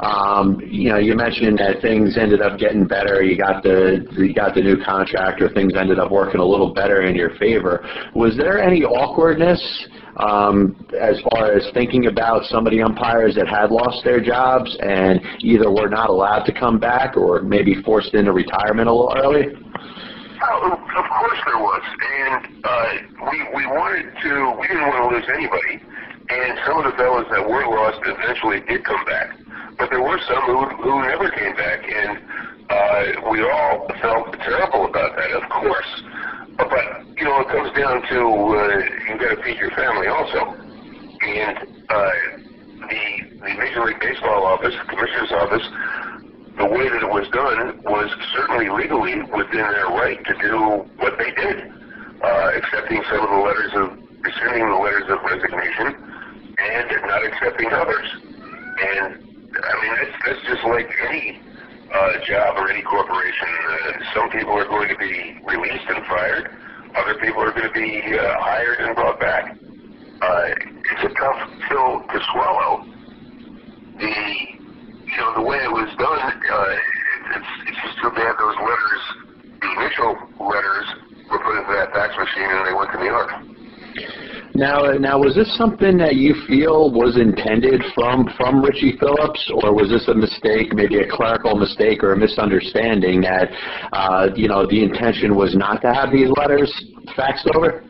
um, 0.00 0.60
you 0.64 0.88
know, 0.88 0.98
you 0.98 1.14
mentioned 1.14 1.58
that 1.58 1.82
things 1.82 2.16
ended 2.16 2.40
up 2.40 2.58
getting 2.58 2.86
better. 2.86 3.22
You 3.22 3.36
got 3.36 3.62
the 3.62 4.06
you 4.16 4.32
got 4.34 4.54
the 4.54 4.62
new 4.62 4.82
contract, 4.84 5.42
or 5.42 5.48
things 5.50 5.74
ended 5.76 5.98
up 5.98 6.10
working 6.10 6.40
a 6.40 6.44
little 6.44 6.72
better 6.72 7.02
in 7.02 7.14
your 7.14 7.36
favor. 7.36 7.84
Was 8.14 8.36
there 8.36 8.62
any 8.62 8.82
awkwardness? 8.82 9.60
um, 10.16 10.86
as 11.00 11.20
far 11.30 11.52
as 11.52 11.66
thinking 11.72 12.06
about 12.06 12.44
some 12.44 12.66
of 12.66 12.72
the 12.72 12.82
umpires 12.82 13.34
that 13.36 13.48
had 13.48 13.70
lost 13.70 14.04
their 14.04 14.20
jobs 14.20 14.76
and 14.80 15.20
either 15.40 15.70
were 15.70 15.88
not 15.88 16.10
allowed 16.10 16.44
to 16.44 16.52
come 16.52 16.78
back 16.78 17.16
or 17.16 17.40
maybe 17.42 17.82
forced 17.82 18.14
into 18.14 18.32
retirement 18.32 18.88
a 18.88 18.92
little 18.92 19.14
early? 19.16 19.46
Oh, 20.44 20.74
of 20.74 21.06
course 21.06 21.38
there 21.46 21.58
was, 21.58 21.82
and 22.18 22.64
uh, 22.64 22.92
we 23.30 23.38
we 23.54 23.66
wanted 23.66 24.10
to. 24.22 24.56
We 24.58 24.66
didn't 24.66 24.88
want 24.90 25.10
to 25.10 25.14
lose 25.14 25.28
anybody, 25.30 25.78
and 26.30 26.58
some 26.66 26.82
of 26.82 26.90
the 26.90 26.96
fellows 26.98 27.26
that 27.30 27.46
were 27.46 27.62
lost 27.62 28.00
eventually 28.02 28.58
did 28.66 28.84
come 28.84 29.04
back, 29.04 29.38
but 29.78 29.90
there 29.90 30.02
were 30.02 30.18
some 30.26 30.42
who 30.42 30.66
who 30.82 31.02
never 31.02 31.30
came 31.30 31.54
back, 31.54 31.86
and 31.86 32.18
uh, 32.70 33.30
we 33.30 33.42
all 33.46 33.86
felt 34.00 34.32
terrible 34.42 34.86
about 34.86 35.14
that, 35.14 35.30
of 35.30 35.48
course. 35.48 36.02
But 36.58 37.06
you 37.16 37.24
know, 37.24 37.40
it 37.40 37.48
comes 37.48 37.70
down 37.78 38.02
to 38.02 38.18
uh, 38.18 38.78
you 39.06 39.18
got 39.22 39.36
to 39.36 39.42
feed 39.44 39.58
your 39.58 39.70
family 39.78 40.08
also, 40.08 40.58
and 41.22 41.58
uh, 41.88 42.10
the 42.90 43.38
the 43.46 43.54
Major 43.62 43.84
League 43.84 44.00
Baseball 44.00 44.42
office, 44.44 44.74
the 44.74 44.90
commissioner's 44.90 45.30
office, 45.30 45.66
the 46.62 46.70
way 46.70 46.86
that 46.86 47.02
it 47.02 47.10
was 47.10 47.26
done 47.34 47.82
was 47.82 48.06
certainly 48.30 48.70
legally 48.70 49.18
within 49.34 49.66
their 49.66 49.90
right 49.98 50.22
to 50.22 50.34
do 50.38 50.86
what 51.02 51.18
they 51.18 51.34
did, 51.34 51.66
uh, 52.22 52.54
accepting 52.54 53.02
some 53.10 53.18
of 53.18 53.30
the 53.34 53.42
letters 53.42 53.72
of 53.74 53.98
rescinding 54.22 54.70
the 54.70 54.78
letters 54.78 55.10
of 55.10 55.18
resignation 55.26 55.90
and 55.90 56.86
not 57.02 57.26
accepting 57.26 57.66
others. 57.74 58.06
And 58.78 59.18
I 59.58 59.72
mean, 59.82 59.92
that's 59.98 60.14
that's 60.22 60.42
just 60.46 60.62
like 60.62 60.86
any 61.10 61.42
uh, 61.90 62.22
job 62.30 62.54
or 62.54 62.70
any 62.70 62.82
corporation. 62.82 63.50
Uh, 63.66 64.14
some 64.14 64.30
people 64.30 64.54
are 64.54 64.66
going 64.70 64.86
to 64.86 64.96
be 64.96 65.42
released 65.42 65.90
and 65.90 66.06
fired. 66.06 66.46
Other 66.94 67.18
people 67.18 67.42
are 67.42 67.50
going 67.50 67.66
to 67.66 67.74
be 67.74 68.06
uh, 68.14 68.38
hired 68.38 68.78
and 68.86 68.94
brought 68.94 69.18
back. 69.18 69.58
Uh, 70.22 70.46
it's 70.94 71.10
a 71.10 71.14
tough 71.18 71.42
pill 71.66 72.06
to 72.06 72.18
swallow. 72.30 72.86
The 73.98 74.61
you 75.12 75.20
know 75.20 75.32
the 75.36 75.44
way 75.44 75.60
it 75.60 75.70
was 75.70 75.88
done, 76.00 76.20
uh, 76.24 77.36
it's 77.36 77.52
it's 77.68 77.80
just 77.84 77.96
too 78.00 78.10
bad 78.16 78.32
those 78.40 78.56
letters, 78.56 79.02
the 79.60 79.70
initial 79.76 80.12
letters, 80.40 80.86
were 81.28 81.40
put 81.44 81.60
into 81.60 81.72
that 81.76 81.92
fax 81.92 82.16
machine 82.16 82.48
and 82.48 82.64
they 82.64 82.72
went 82.72 82.90
to 82.92 82.98
New 82.98 83.12
York. 83.12 83.30
Now, 84.54 84.84
now, 85.00 85.16
was 85.16 85.34
this 85.34 85.48
something 85.56 85.96
that 85.96 86.16
you 86.16 86.36
feel 86.46 86.92
was 86.92 87.16
intended 87.16 87.80
from 87.94 88.28
from 88.36 88.60
Richie 88.60 88.96
Phillips, 89.00 89.40
or 89.64 89.72
was 89.72 89.88
this 89.88 90.04
a 90.08 90.14
mistake, 90.14 90.76
maybe 90.76 91.00
a 91.00 91.08
clerical 91.08 91.56
mistake 91.56 92.04
or 92.04 92.12
a 92.12 92.18
misunderstanding 92.18 93.20
that 93.24 93.48
uh, 93.92 94.28
you 94.36 94.48
know 94.48 94.68
the 94.68 94.84
intention 94.84 95.36
was 95.36 95.56
not 95.56 95.80
to 95.82 95.92
have 95.92 96.12
these 96.12 96.28
letters 96.36 96.68
faxed 97.16 97.48
over? 97.56 97.84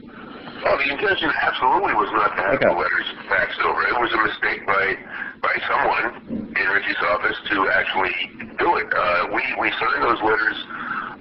Well, 0.63 0.79
the 0.79 0.95
intention 0.95 1.31
absolutely 1.43 1.95
was 1.99 2.11
not 2.15 2.31
to 2.39 2.43
have 2.47 2.55
okay. 2.63 2.71
the 2.71 2.79
letters 2.79 3.09
faxed 3.27 3.59
over. 3.67 3.83
It 3.83 3.99
was 3.99 4.11
a 4.15 4.23
mistake 4.23 4.63
by 4.63 4.95
by 5.43 5.59
someone 5.67 6.55
in 6.55 6.67
Richie's 6.71 7.03
office 7.11 7.37
to 7.51 7.69
actually 7.75 8.15
do 8.59 8.77
it. 8.79 8.87
Uh, 8.95 9.27
we 9.35 9.43
we 9.59 9.71
signed 9.75 10.03
those 10.03 10.23
letters 10.23 10.59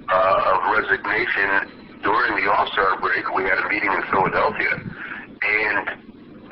uh, 0.08 0.52
of 0.54 0.58
resignation 0.78 1.98
during 2.02 2.42
the 2.42 2.50
All 2.50 2.70
Star 2.72 2.98
break. 3.00 3.28
We 3.34 3.42
had 3.42 3.58
a 3.58 3.68
meeting 3.68 3.90
in 3.90 4.02
Philadelphia 4.10 4.78
and 5.42 5.88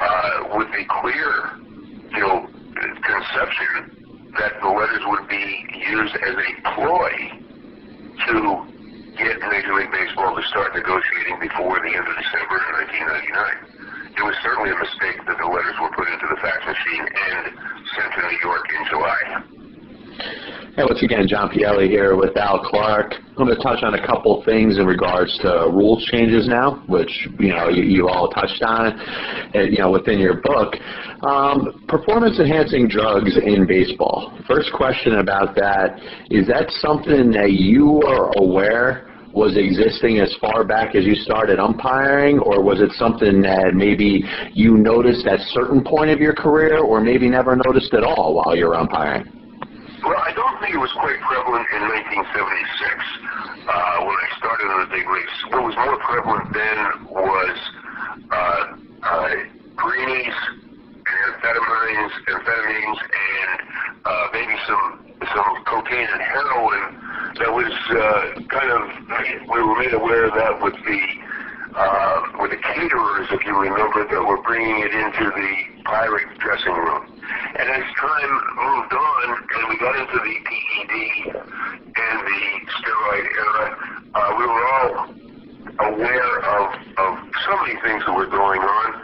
uh, 0.01 0.59
with 0.59 0.69
a 0.75 0.85
clear, 1.01 1.31
you 2.11 2.21
know, 2.21 2.49
conception 3.07 4.33
that 4.39 4.61
the 4.61 4.69
letters 4.69 5.03
would 5.07 5.29
be 5.29 5.65
used 5.91 6.17
as 6.17 6.35
a 6.35 6.75
ploy 6.75 7.13
to 8.27 8.67
get 9.17 9.39
Major 9.51 9.75
League 9.75 9.93
Baseball 9.93 10.35
to 10.35 10.43
start 10.49 10.75
negotiating 10.75 11.39
before 11.41 11.79
the 11.79 11.93
end 11.95 12.07
of 12.09 12.17
December 12.19 12.57
in 12.57 12.73
1999. 12.99 13.80
It 14.17 14.23
was 14.23 14.35
certainly 14.43 14.71
a 14.71 14.79
mistake 14.79 15.23
that 15.27 15.39
the 15.39 15.47
letters 15.47 15.77
were 15.81 15.91
put 15.95 16.09
into 16.09 16.27
the 16.29 16.39
fax 16.43 16.61
machine 16.67 17.05
and 17.07 17.45
sent 17.97 18.09
to 18.15 18.21
New 18.27 18.39
York 18.43 18.67
in 18.69 18.83
July. 18.91 19.21
Hey, 20.77 20.85
once 20.85 21.03
again, 21.03 21.27
John 21.27 21.51
Pielli 21.51 21.89
here 21.89 22.15
with 22.15 22.37
Al 22.37 22.61
Clark. 22.63 23.15
I'm 23.15 23.35
going 23.35 23.49
to 23.49 23.63
touch 23.63 23.83
on 23.83 23.95
a 23.95 24.07
couple 24.07 24.43
things 24.45 24.79
in 24.79 24.87
regards 24.87 25.37
to 25.39 25.69
rules 25.73 26.05
changes 26.07 26.47
now, 26.47 26.85
which 26.87 27.11
you 27.39 27.49
know 27.49 27.69
you, 27.69 27.83
you 27.83 28.09
all 28.09 28.29
touched 28.29 28.63
on, 28.63 28.99
and, 29.55 29.73
you 29.73 29.79
know 29.79 29.91
within 29.91 30.19
your 30.19 30.41
book. 30.43 30.75
Um, 31.23 31.85
performance 31.89 32.39
enhancing 32.39 32.89
drugs 32.89 33.37
in 33.37 33.67
baseball. 33.67 34.37
First 34.47 34.73
question 34.73 35.19
about 35.19 35.55
that 35.57 35.99
is 36.31 36.47
that 36.49 36.71
something 36.81 37.31
that 37.33 37.53
you 37.53 38.03
are 38.03 38.31
aware 38.39 39.10
was 39.33 39.57
existing 39.57 40.19
as 40.19 40.35
far 40.41 40.65
back 40.65 40.95
as 40.95 41.05
you 41.05 41.15
started 41.15 41.59
umpiring, 41.59 42.39
or 42.41 42.63
was 42.63 42.81
it 42.81 42.91
something 42.99 43.43
that 43.43 43.75
maybe 43.75 44.25
you 44.53 44.77
noticed 44.77 45.27
at 45.27 45.41
certain 45.53 45.83
point 45.85 46.11
of 46.11 46.21
your 46.21 46.35
career, 46.35 46.79
or 46.79 47.01
maybe 47.01 47.29
never 47.29 47.55
noticed 47.57 47.95
at 47.95 48.03
all 48.03 48.35
while 48.35 48.57
you 48.57 48.67
were 48.67 48.77
umpiring? 48.77 49.25
Well, 50.03 50.17
I 50.17 50.33
don't 50.33 50.59
think 50.61 50.75
it 50.75 50.81
was 50.81 50.93
quite 50.97 51.21
prevalent 51.21 51.67
in 51.77 51.83
1976 51.85 53.31
uh, 53.69 54.01
when 54.01 54.17
I 54.17 54.29
started 54.41 54.67
in 54.67 54.79
the 54.81 54.91
big 54.91 55.07
leagues. 55.07 55.37
What 55.53 55.63
was 55.63 55.77
more 55.77 55.99
prevalent 56.01 56.49
then 56.57 56.79
was 57.13 57.57
uh, 58.33 58.65
uh, 59.05 59.35
greenies, 59.77 60.35
amphetamines, 61.27 62.13
amphetamines, 62.29 63.01
and 63.01 63.61
uh, 64.05 64.27
maybe 64.33 64.57
some 64.67 65.07
some 65.35 65.65
cocaine 65.65 66.09
and 66.11 66.23
heroin. 66.23 66.97
That 67.39 67.53
was 67.53 67.73
uh, 67.91 68.41
kind 68.49 68.71
of 68.71 68.81
we 69.49 69.63
were 69.63 69.79
made 69.79 69.95
aware 69.95 70.25
of 70.25 70.35
that 70.35 70.61
with 70.63 70.75
the 70.75 71.03
uh, 71.75 72.23
with 72.41 72.51
the 72.51 72.57
caterers, 72.57 73.29
if 73.31 73.45
you 73.45 73.57
remember, 73.57 74.07
that 74.07 74.25
were 74.27 74.43
bringing 74.43 74.83
it 74.83 74.93
into 74.93 75.31
the 75.31 75.83
pirate 75.85 76.27
dressing 76.39 76.73
room. 76.73 77.07
And 77.59 77.69
as 77.69 77.85
time 77.95 78.33
moved 78.59 78.93
on 78.93 79.39
and 79.39 79.69
we 79.69 79.79
got 79.79 79.95
into 79.95 80.19
the 80.19 80.37
PED 80.45 80.95
and 81.95 82.19
the 82.27 82.43
steroid 82.75 83.27
era, 83.39 84.01
uh, 84.15 84.35
we 84.39 84.47
were 84.47 84.67
all 84.67 85.15
aware 85.95 86.39
of, 86.43 86.75
of 86.99 87.19
so 87.47 87.57
many 87.63 87.81
things 87.81 88.05
that 88.07 88.15
were 88.15 88.27
going 88.27 88.61
on. 88.61 89.00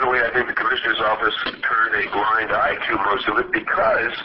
Unfortunately, 0.00 0.24
I 0.24 0.32
think 0.32 0.48
the 0.48 0.56
commissioner's 0.56 1.02
office 1.04 1.36
turned 1.44 1.92
a 1.92 2.08
blind 2.08 2.48
eye 2.56 2.72
to 2.88 2.92
most 3.04 3.28
of 3.28 3.36
it 3.36 3.52
because, 3.52 4.16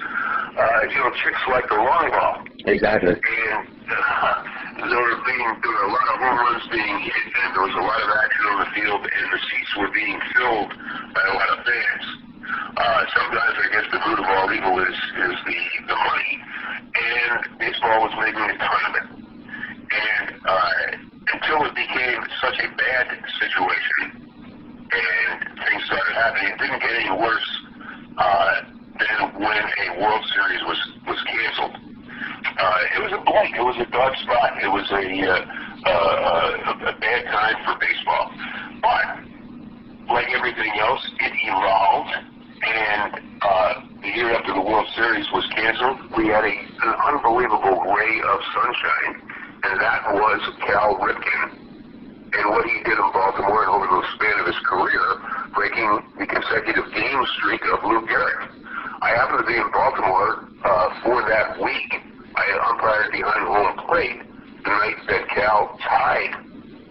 uh, 0.56 0.88
you 0.88 0.96
know, 1.04 1.12
chicks 1.20 1.44
like 1.52 1.68
the 1.68 1.76
long 1.76 2.08
ball. 2.16 2.48
Exactly. 2.64 3.12
And 3.12 3.68
uh, 3.84 4.88
there 4.88 5.04
were 5.04 5.20
being 5.28 5.52
there 5.60 5.76
were 5.76 5.84
a 5.84 5.92
lot 5.92 6.08
of 6.16 6.18
home 6.24 6.40
runs 6.48 6.64
being 6.72 6.96
hit, 7.04 7.28
and 7.28 7.60
there 7.60 7.66
was 7.68 7.76
a 7.76 7.84
lot 7.84 8.00
of 8.00 8.08
action 8.08 8.44
on 8.56 8.58
the 8.64 8.70
field, 8.72 9.04
and 9.04 9.26
the 9.36 9.42
seats 9.52 9.72
were 9.76 9.92
being 9.92 10.16
filled 10.32 10.72
by 11.12 11.24
a 11.28 11.36
lot 11.36 11.50
of 11.52 11.60
fans. 11.68 12.06
Uh, 12.80 13.02
sometimes 13.12 13.56
I 13.60 13.68
guess 13.76 13.88
the 13.92 14.00
root 14.00 14.20
of 14.24 14.28
all 14.32 14.48
evil 14.56 14.80
is, 14.80 14.96
is 14.96 15.38
the, 15.44 15.60
the 15.92 15.98
money. 16.08 16.34
And 16.96 17.60
baseball 17.60 18.00
was 18.00 18.16
making 18.16 18.48
a 18.48 18.58
ton 18.64 18.82
of 18.88 18.94
it. 18.96 19.08
And 19.92 20.28
uh, 20.40 20.80
until 21.36 21.68
it 21.68 21.76
became 21.76 22.24
such 22.40 22.64
a 22.64 22.72
bad 22.80 23.12
situation 23.44 24.26
and 24.96 25.40
things 25.58 25.84
started 25.86 26.15
happening, 26.26 26.54
it 26.54 26.60
didn't 26.60 26.82
get 26.82 26.94
any 26.98 27.14
worse 27.22 27.50
uh, 28.18 28.62
than 28.98 29.18
when 29.38 29.62
a 29.62 30.02
World 30.02 30.26
Series 30.34 30.62
was, 30.66 30.80
was 31.06 31.20
canceled. 31.30 31.76
Uh, 32.58 32.98
it 32.98 33.02
was 33.04 33.14
a 33.14 33.22
blank. 33.22 33.54
It 33.56 33.62
was 33.62 33.78
a 33.78 33.90
dark 33.92 34.16
spot. 34.18 34.58
It 34.64 34.72
was 34.72 34.90
a, 34.90 35.06
uh, 35.06 35.46
uh, 35.86 36.90
a 36.90 36.94
bad 36.98 37.26
time 37.30 37.58
for 37.66 37.78
baseball. 37.78 38.32
But 38.82 39.06
like 40.10 40.30
everything 40.34 40.72
else, 40.80 41.06
it 41.20 41.34
evolved 41.46 42.14
and 42.66 43.22
uh, 43.42 43.74
the 44.02 44.08
year 44.08 44.34
after 44.34 44.54
the 44.54 44.62
World 44.62 44.88
Series 44.96 45.26
was 45.32 45.46
canceled, 45.54 46.00
we 46.18 46.28
had 46.30 46.46
a, 46.46 46.50
an 46.50 46.94
unbelievable 47.14 47.84
ray 47.94 48.22
of 48.22 48.40
sunshine, 48.56 49.22
and 49.64 49.82
that 49.82 50.02
was 50.14 50.42
Cal 50.66 50.96
Ripken 50.98 51.65
and 52.38 52.50
what 52.52 52.66
he 52.66 52.84
did 52.84 52.98
in 53.00 53.10
Baltimore 53.14 53.64
and 53.64 53.72
over 53.72 53.88
the 53.88 54.04
span 54.16 54.40
of 54.40 54.48
his 54.48 54.60
career, 54.68 55.04
breaking 55.56 55.88
the 56.20 56.28
consecutive 56.28 56.92
game 56.92 57.22
streak 57.40 57.62
of 57.72 57.84
Lou 57.84 58.04
Gehrig. 58.04 58.50
I 59.02 59.10
happened 59.16 59.40
to 59.40 59.48
be 59.48 59.56
in 59.56 59.72
Baltimore 59.72 60.50
uh, 60.64 60.90
for 61.04 61.24
that 61.30 61.56
week. 61.62 61.92
I 62.36 62.46
umpired 62.72 63.12
behind 63.12 63.48
home 63.48 63.88
plate 63.88 64.20
the 64.64 64.72
night 64.72 65.00
that 65.08 65.30
Cal 65.30 65.78
tied 65.80 66.36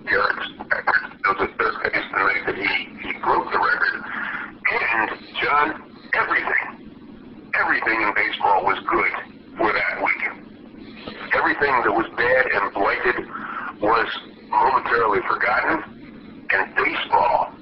Gehrig's 0.08 0.48
record. 0.70 1.02
It 1.12 1.26
was 1.28 1.48
the, 1.48 1.90
guess 1.90 2.06
the 2.12 2.20
night 2.24 2.42
that 2.46 2.56
he, 2.56 2.72
he 3.04 3.12
broke 3.20 3.50
the 3.52 3.60
record. 3.60 4.00
And, 4.64 5.10
John, 5.42 5.92
everything, 6.14 7.50
everything 7.54 8.00
in 8.00 8.14
baseball 8.14 8.64
was 8.64 8.78
good 8.88 9.12
for 9.58 9.72
that 9.72 10.00
week. 10.00 10.24
Everything 11.34 11.72
that 11.84 11.92
was 11.92 12.06
bad 12.16 12.46
and 12.46 12.72
blighted 12.72 13.28
was 13.82 14.08
momentarily 14.54 15.20
forgotten. 15.26 16.46
And 16.50 16.74
baseball, 16.76 17.52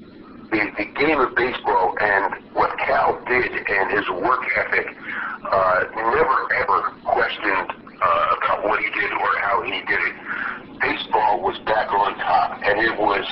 the, 0.51 0.69
the 0.77 0.85
game 0.93 1.19
of 1.19 1.35
baseball 1.35 1.95
and 1.99 2.53
what 2.53 2.77
Cal 2.79 3.17
did 3.25 3.51
and 3.51 3.91
his 3.91 4.07
work 4.21 4.45
ethic, 4.55 4.87
uh, 5.49 5.83
never 5.95 6.53
ever 6.53 6.93
questioned 7.05 7.73
uh, 8.01 8.35
about 8.37 8.63
what 8.63 8.79
he 8.79 8.89
did 8.91 9.11
or 9.11 9.31
how 9.41 9.63
he 9.65 9.81
did 9.89 9.99
it. 9.99 10.15
Baseball 10.79 11.41
was 11.41 11.57
back 11.65 11.91
on 11.91 12.15
top, 12.19 12.61
and 12.63 12.79
it 12.79 12.97
was 12.99 13.25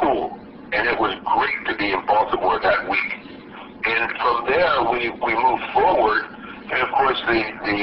cool 0.00 0.38
and 0.72 0.86
it 0.86 0.98
was 1.00 1.16
great 1.24 1.60
to 1.66 1.74
be 1.78 1.92
in 1.92 2.04
Baltimore 2.06 2.60
that 2.60 2.88
week. 2.88 3.12
And 3.88 4.12
from 4.20 4.44
there, 4.46 4.84
we 4.92 5.08
we 5.08 5.32
moved 5.32 5.64
forward, 5.72 6.24
and 6.68 6.82
of 6.82 6.90
course 6.92 7.20
the 7.24 7.40
the 7.64 7.80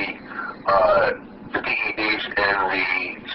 uh, 0.70 1.10
the 1.54 1.60
PEDs 1.66 2.26
and 2.38 2.58
the 2.70 2.86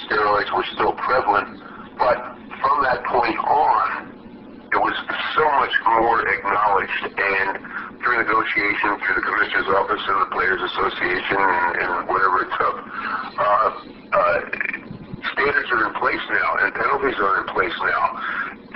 steroids 0.07 0.55
were 0.55 0.65
still 0.75 0.93
prevalent, 0.93 1.59
but 2.01 2.17
from 2.65 2.83
that 2.89 3.05
point 3.05 3.37
on, 3.45 4.09
it 4.73 4.81
was 4.81 4.97
so 5.37 5.45
much 5.61 5.75
more 5.85 6.25
acknowledged 6.25 7.05
and 7.13 7.61
through 8.01 8.17
negotiation 8.25 8.97
through 9.05 9.21
the 9.21 9.27
commissioner's 9.29 9.69
office 9.77 10.01
and 10.01 10.19
the 10.25 10.31
players 10.33 10.61
association 10.65 11.37
and, 11.37 11.71
and 11.77 12.09
whatever 12.09 12.49
it 12.49 12.53
took. 12.57 12.77
Uh, 13.37 13.69
uh, 14.17 14.41
standards 15.37 15.69
are 15.69 15.85
in 15.87 15.95
place 16.01 16.25
now 16.33 16.49
and 16.65 16.73
penalties 16.73 17.19
are 17.21 17.45
in 17.45 17.47
place 17.53 17.77
now 17.85 18.05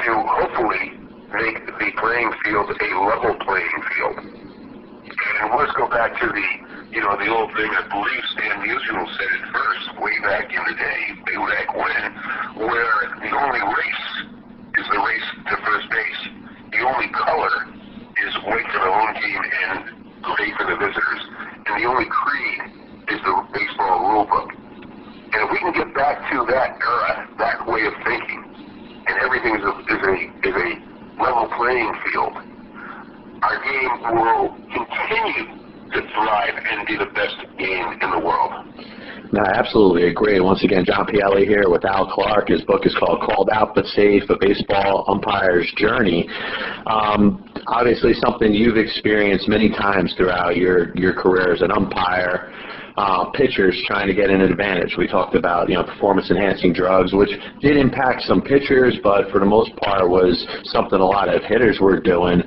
to 0.04 0.12
hopefully 0.28 0.92
make 1.32 1.64
the 1.64 1.88
playing 1.96 2.30
field 2.44 2.68
a 2.68 2.88
level 3.00 3.32
playing 3.40 3.80
field. 3.96 4.18
And 4.20 5.48
let's 5.56 5.72
go 5.72 5.88
back 5.88 6.20
to 6.20 6.26
the, 6.28 6.48
you 6.92 7.00
know, 7.00 7.16
the 7.16 7.28
old 7.28 7.50
thing, 7.56 7.70
I 7.70 7.82
believe 7.88 8.22
Stan 8.34 8.60
Musial 8.62 9.06
said 9.16 9.30
it 9.34 9.44
first, 9.50 9.84
way 9.98 10.14
back 10.22 10.52
in 10.52 10.62
the 10.62 10.76
day, 10.76 11.00
way 11.26 11.36
back 11.50 11.68
when, 11.74 12.02
where 12.68 12.98
the 13.18 13.32
only 13.34 13.62
race 13.62 14.06
is 14.78 14.86
the 14.90 15.00
race 15.00 15.28
to 15.48 15.56
first 15.64 15.90
base. 15.90 16.22
The 16.70 16.82
only 16.86 17.08
color 17.10 17.66
is 18.26 18.34
white 18.46 18.66
for 18.70 18.80
the 18.82 18.90
home 18.90 19.14
team 19.18 19.40
and 19.42 19.78
gray 20.22 20.50
for 20.58 20.66
the 20.70 20.76
visitors. 20.76 21.22
And 21.66 21.82
the 21.82 21.86
only 21.88 22.06
creed 22.06 22.60
is 23.10 23.20
the 23.22 23.34
baseball 23.52 24.10
rule 24.12 24.26
book. 24.26 24.50
And 24.54 25.38
if 25.42 25.50
we 25.50 25.58
can 25.58 25.72
get 25.72 25.94
back 25.94 26.30
to 26.30 26.46
that 26.46 26.78
era, 26.78 27.28
that 27.38 27.66
way 27.66 27.86
of 27.86 27.94
thinking, 28.06 28.42
and 29.06 29.18
everything 29.18 29.56
is 29.56 29.64
a, 29.66 29.72
is 29.90 30.02
a, 30.02 30.14
is 30.46 30.54
a 30.54 30.70
level 31.22 31.50
playing 31.56 31.90
field, 32.06 32.38
our 33.42 33.58
game 33.66 34.14
will 34.14 34.56
continue 34.70 35.63
to 35.94 36.00
thrive 36.12 36.54
and 36.70 36.86
be 36.86 36.96
the 36.96 37.10
best 37.14 37.36
game 37.58 37.98
in 38.02 38.10
the 38.10 38.18
world. 38.18 38.52
No, 39.32 39.40
I 39.40 39.58
absolutely 39.58 40.08
agree. 40.08 40.38
Once 40.40 40.62
again, 40.62 40.84
John 40.84 41.06
Pielli 41.06 41.46
here 41.46 41.68
with 41.68 41.84
Al 41.84 42.06
Clark. 42.06 42.48
His 42.48 42.62
book 42.62 42.86
is 42.86 42.94
called 42.98 43.20
Called 43.22 43.48
Out 43.50 43.74
But 43.74 43.86
Safe, 43.86 44.22
A 44.28 44.36
Baseball 44.38 45.04
Umpire's 45.08 45.72
Journey. 45.76 46.28
Um, 46.86 47.50
obviously 47.66 48.12
something 48.14 48.52
you've 48.52 48.76
experienced 48.76 49.48
many 49.48 49.70
times 49.70 50.14
throughout 50.16 50.56
your, 50.56 50.94
your 50.96 51.14
career 51.14 51.52
as 51.52 51.62
an 51.62 51.72
umpire 51.72 52.52
uh, 52.96 53.30
pitchers 53.30 53.76
trying 53.86 54.06
to 54.06 54.14
get 54.14 54.30
an 54.30 54.40
advantage. 54.40 54.94
We 54.96 55.06
talked 55.06 55.34
about 55.34 55.68
you 55.68 55.74
know 55.74 55.82
performance 55.82 56.30
enhancing 56.30 56.72
drugs, 56.72 57.12
which 57.12 57.30
did 57.60 57.76
impact 57.76 58.22
some 58.22 58.40
pitchers, 58.40 58.98
but 59.02 59.30
for 59.30 59.40
the 59.40 59.46
most 59.46 59.74
part 59.76 60.08
was 60.08 60.46
something 60.64 61.00
a 61.00 61.04
lot 61.04 61.28
of 61.28 61.42
hitters 61.44 61.78
were 61.80 62.00
doing. 62.00 62.42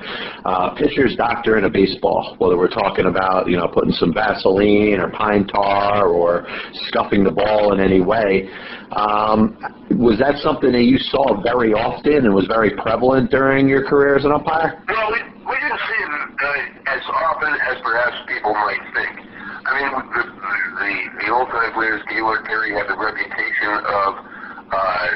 Uh, 0.46 0.74
pitchers 0.76 1.16
doctor 1.18 1.58
in 1.58 1.66
a 1.66 1.70
baseball, 1.70 2.36
whether 2.40 2.58
we're 2.58 2.70
talking 2.70 3.08
about 3.08 3.50
you 3.50 3.58
know 3.58 3.68
putting 3.68 3.92
some 3.94 4.14
Vaseline 4.14 5.00
or 5.00 5.10
pine 5.12 5.46
tar 5.48 6.08
or 6.08 6.48
scuffing 6.88 7.24
the 7.24 7.32
ball 7.32 7.74
in 7.74 7.80
any 7.80 8.02
way. 8.02 8.50
Um, 8.96 9.58
was 10.00 10.18
that 10.20 10.40
something 10.40 10.72
that 10.72 10.84
you 10.88 10.98
saw 10.98 11.42
very 11.44 11.74
often 11.74 12.24
and 12.24 12.34
was 12.34 12.48
very 12.48 12.72
prevalent 12.76 13.32
during 13.32 13.68
your 13.68 13.84
career 13.84 14.16
as 14.16 14.24
an 14.24 14.32
umpire? 14.32 14.82
No, 14.88 15.12
we, 15.12 15.20
we 15.44 15.56
didn't 15.60 15.82
see 15.84 16.00
it 16.00 16.12
uh, 16.40 16.96
as 16.96 17.04
often 17.12 17.52
as 17.52 17.76
perhaps 17.84 18.16
people 18.28 18.54
might 18.54 18.80
think. 18.96 19.28
I 19.68 19.72
mean, 19.76 19.92
the 20.16 20.27
the, 20.88 21.26
the 21.26 21.28
old 21.34 21.50
time 21.52 21.74
players, 21.74 22.02
Gaylord 22.08 22.46
Perry 22.46 22.72
had 22.72 22.88
the 22.88 22.96
reputation 22.96 23.72
of, 23.84 24.12
uh, 24.72 25.08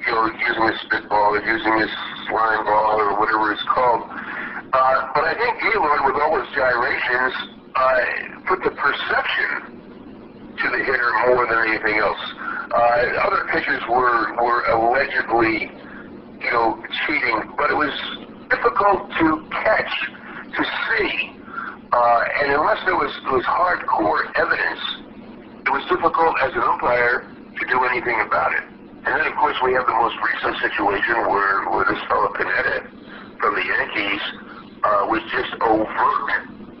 you 0.00 0.12
know, 0.16 0.32
using 0.32 0.64
his 0.64 0.80
spitball 0.88 1.36
or 1.36 1.42
using 1.44 1.76
his 1.76 1.92
slime 2.28 2.64
ball 2.64 2.96
or 2.96 3.20
whatever 3.20 3.52
it's 3.52 3.62
called. 3.68 4.08
Uh, 4.72 5.12
but 5.12 5.24
I 5.28 5.34
think 5.36 5.60
Gaylord, 5.60 6.00
with 6.08 6.16
all 6.16 6.40
his 6.40 6.48
gyrations, 6.56 7.34
uh, 7.76 8.48
put 8.48 8.64
the 8.64 8.72
perception 8.72 10.56
to 10.56 10.66
the 10.72 10.80
hitter 10.88 11.12
more 11.28 11.44
than 11.44 11.68
anything 11.68 12.00
else. 12.00 12.20
Uh, 12.72 13.28
other 13.28 13.44
pitchers 13.52 13.82
were 13.90 14.32
were 14.40 14.64
allegedly, 14.72 15.68
you 16.40 16.50
know, 16.50 16.80
cheating, 17.04 17.52
but 17.58 17.70
it 17.70 17.76
was 17.76 17.92
difficult 18.48 19.10
to 19.18 19.44
catch, 19.50 19.92
to 20.56 20.64
see 20.64 21.40
uh, 21.92 22.24
and 22.42 22.52
unless 22.52 22.78
there 22.84 22.94
was, 22.94 23.10
was 23.26 23.42
hardcore 23.42 24.30
evidence, 24.38 24.78
it 25.60 25.70
was 25.70 25.84
difficult 25.88 26.34
as 26.40 26.52
an 26.56 26.64
umpire 26.64 27.28
to 27.28 27.62
do 27.68 27.84
anything 27.84 28.20
about 28.24 28.52
it. 28.56 28.64
And 29.04 29.12
then, 29.16 29.26
of 29.28 29.36
course, 29.36 29.56
we 29.64 29.72
have 29.74 29.86
the 29.86 29.96
most 29.96 30.16
recent 30.20 30.56
situation 30.60 31.28
where, 31.28 31.68
where 31.68 31.84
this 31.88 32.00
fellow 32.08 32.32
Pineda 32.36 32.84
from 33.40 33.54
the 33.56 33.64
Yankees 33.64 34.20
uh, 34.84 35.08
was 35.08 35.20
just 35.32 35.52
overt 35.60 36.28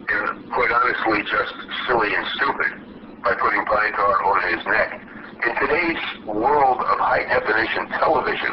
and, 0.08 0.48
quite 0.52 0.72
honestly, 0.72 1.24
just 1.24 1.54
silly 1.88 2.12
and 2.12 2.26
stupid 2.36 2.72
by 3.24 3.36
putting 3.36 3.64
pine 3.64 3.92
tar 3.92 4.16
on 4.24 4.38
his 4.52 4.60
neck. 4.68 5.00
In 5.40 5.52
today's 5.64 6.02
world 6.28 6.84
of 6.84 6.96
high-definition 7.00 7.88
television, 7.96 8.52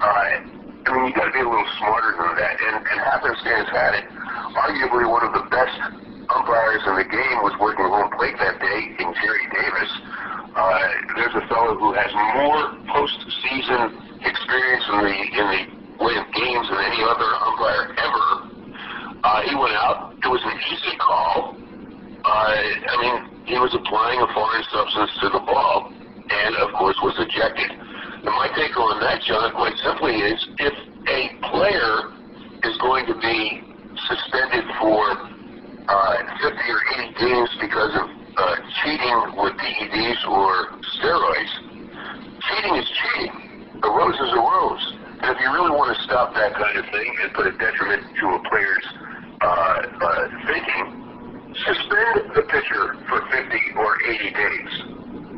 uh, 0.00 0.88
I 0.88 0.88
mean, 0.88 1.04
you 1.08 1.12
got 1.12 1.28
to 1.28 1.34
be 1.36 1.44
a 1.44 1.48
little 1.48 1.68
smarter 1.76 2.16
than 2.16 2.32
that. 2.36 2.56
And, 2.64 2.76
and 2.80 2.96
happenstance 3.04 3.68
had 3.68 3.92
it 4.00 4.06
arguably 4.56 5.04
one 5.04 5.24
of 5.24 5.36
the 5.36 5.44
best 5.52 5.76
umpires 6.28 6.82
in 6.84 6.94
the 7.00 7.08
game 7.08 7.36
was 7.40 7.56
working 7.60 7.88
home 7.88 8.12
plate 8.16 8.36
that 8.36 8.60
day 8.60 8.80
in 9.00 9.08
Gerry 9.16 9.46
Davis. 9.48 9.92
Uh, 10.52 10.88
there's 11.16 11.36
a 11.36 11.44
fellow 11.48 11.76
who 11.78 11.92
has 11.96 12.10
more 12.36 12.76
postseason 12.92 13.96
experience 14.20 14.84
in 14.92 14.98
the 15.08 15.16
in 15.16 15.46
the 15.48 15.62
way 16.04 16.14
of 16.20 16.26
games 16.36 16.66
than 16.68 16.80
any 16.84 17.00
other 17.00 17.30
umpire 17.48 17.84
ever. 17.96 18.26
Uh, 19.24 19.40
he 19.48 19.54
went 19.56 19.74
out. 19.80 20.14
It 20.20 20.28
was 20.28 20.42
an 20.44 20.56
easy 20.68 20.94
call. 20.98 21.56
Uh, 22.24 22.28
I 22.28 22.94
mean, 23.00 23.46
he 23.46 23.56
was 23.56 23.72
applying 23.72 24.20
a 24.20 24.28
foreign 24.34 24.64
substance 24.68 25.10
to 25.24 25.28
the 25.32 25.40
ball, 25.40 25.88
and 25.88 26.52
of 26.56 26.74
course 26.76 26.96
was 27.02 27.16
ejected. 27.18 27.72
And 27.72 28.34
my 28.36 28.52
take 28.52 28.76
on 28.76 29.00
that, 29.00 29.22
John, 29.22 29.52
quite 29.54 29.76
simply 29.80 30.12
is 30.20 30.38
if 30.58 30.74
a 31.08 31.20
player 31.48 32.12
is 32.68 32.76
going 32.78 33.06
to 33.06 33.14
be 33.16 33.64
suspended 34.06 34.64
for 34.78 35.37
uh, 35.88 36.16
50 36.42 36.52
or 36.52 36.80
80 37.00 37.14
games 37.16 37.50
because 37.60 37.92
of 37.96 38.06
uh, 38.36 38.56
cheating 38.84 39.18
with 39.40 39.56
PEDs 39.56 40.20
or 40.28 40.78
steroids. 41.00 41.52
Cheating 42.44 42.74
is 42.76 42.88
cheating. 42.92 43.34
A 43.82 43.88
rose 43.88 44.14
is 44.14 44.32
a 44.32 44.40
rose. 44.40 44.84
And 45.20 45.34
if 45.34 45.40
you 45.40 45.50
really 45.50 45.70
want 45.70 45.96
to 45.96 46.02
stop 46.04 46.34
that 46.34 46.54
kind 46.54 46.78
of 46.78 46.84
thing 46.92 47.10
and 47.22 47.32
put 47.34 47.46
a 47.46 47.52
detriment 47.58 48.04
to 48.20 48.26
a 48.36 48.40
player's 48.48 48.86
uh, 49.40 49.46
uh, 49.46 50.28
thinking, 50.46 50.86
suspend 51.66 52.36
the 52.36 52.42
pitcher 52.46 52.94
for 53.08 53.24
50 53.32 53.58
or 53.80 53.98
80 54.06 54.30
days. 54.30 54.70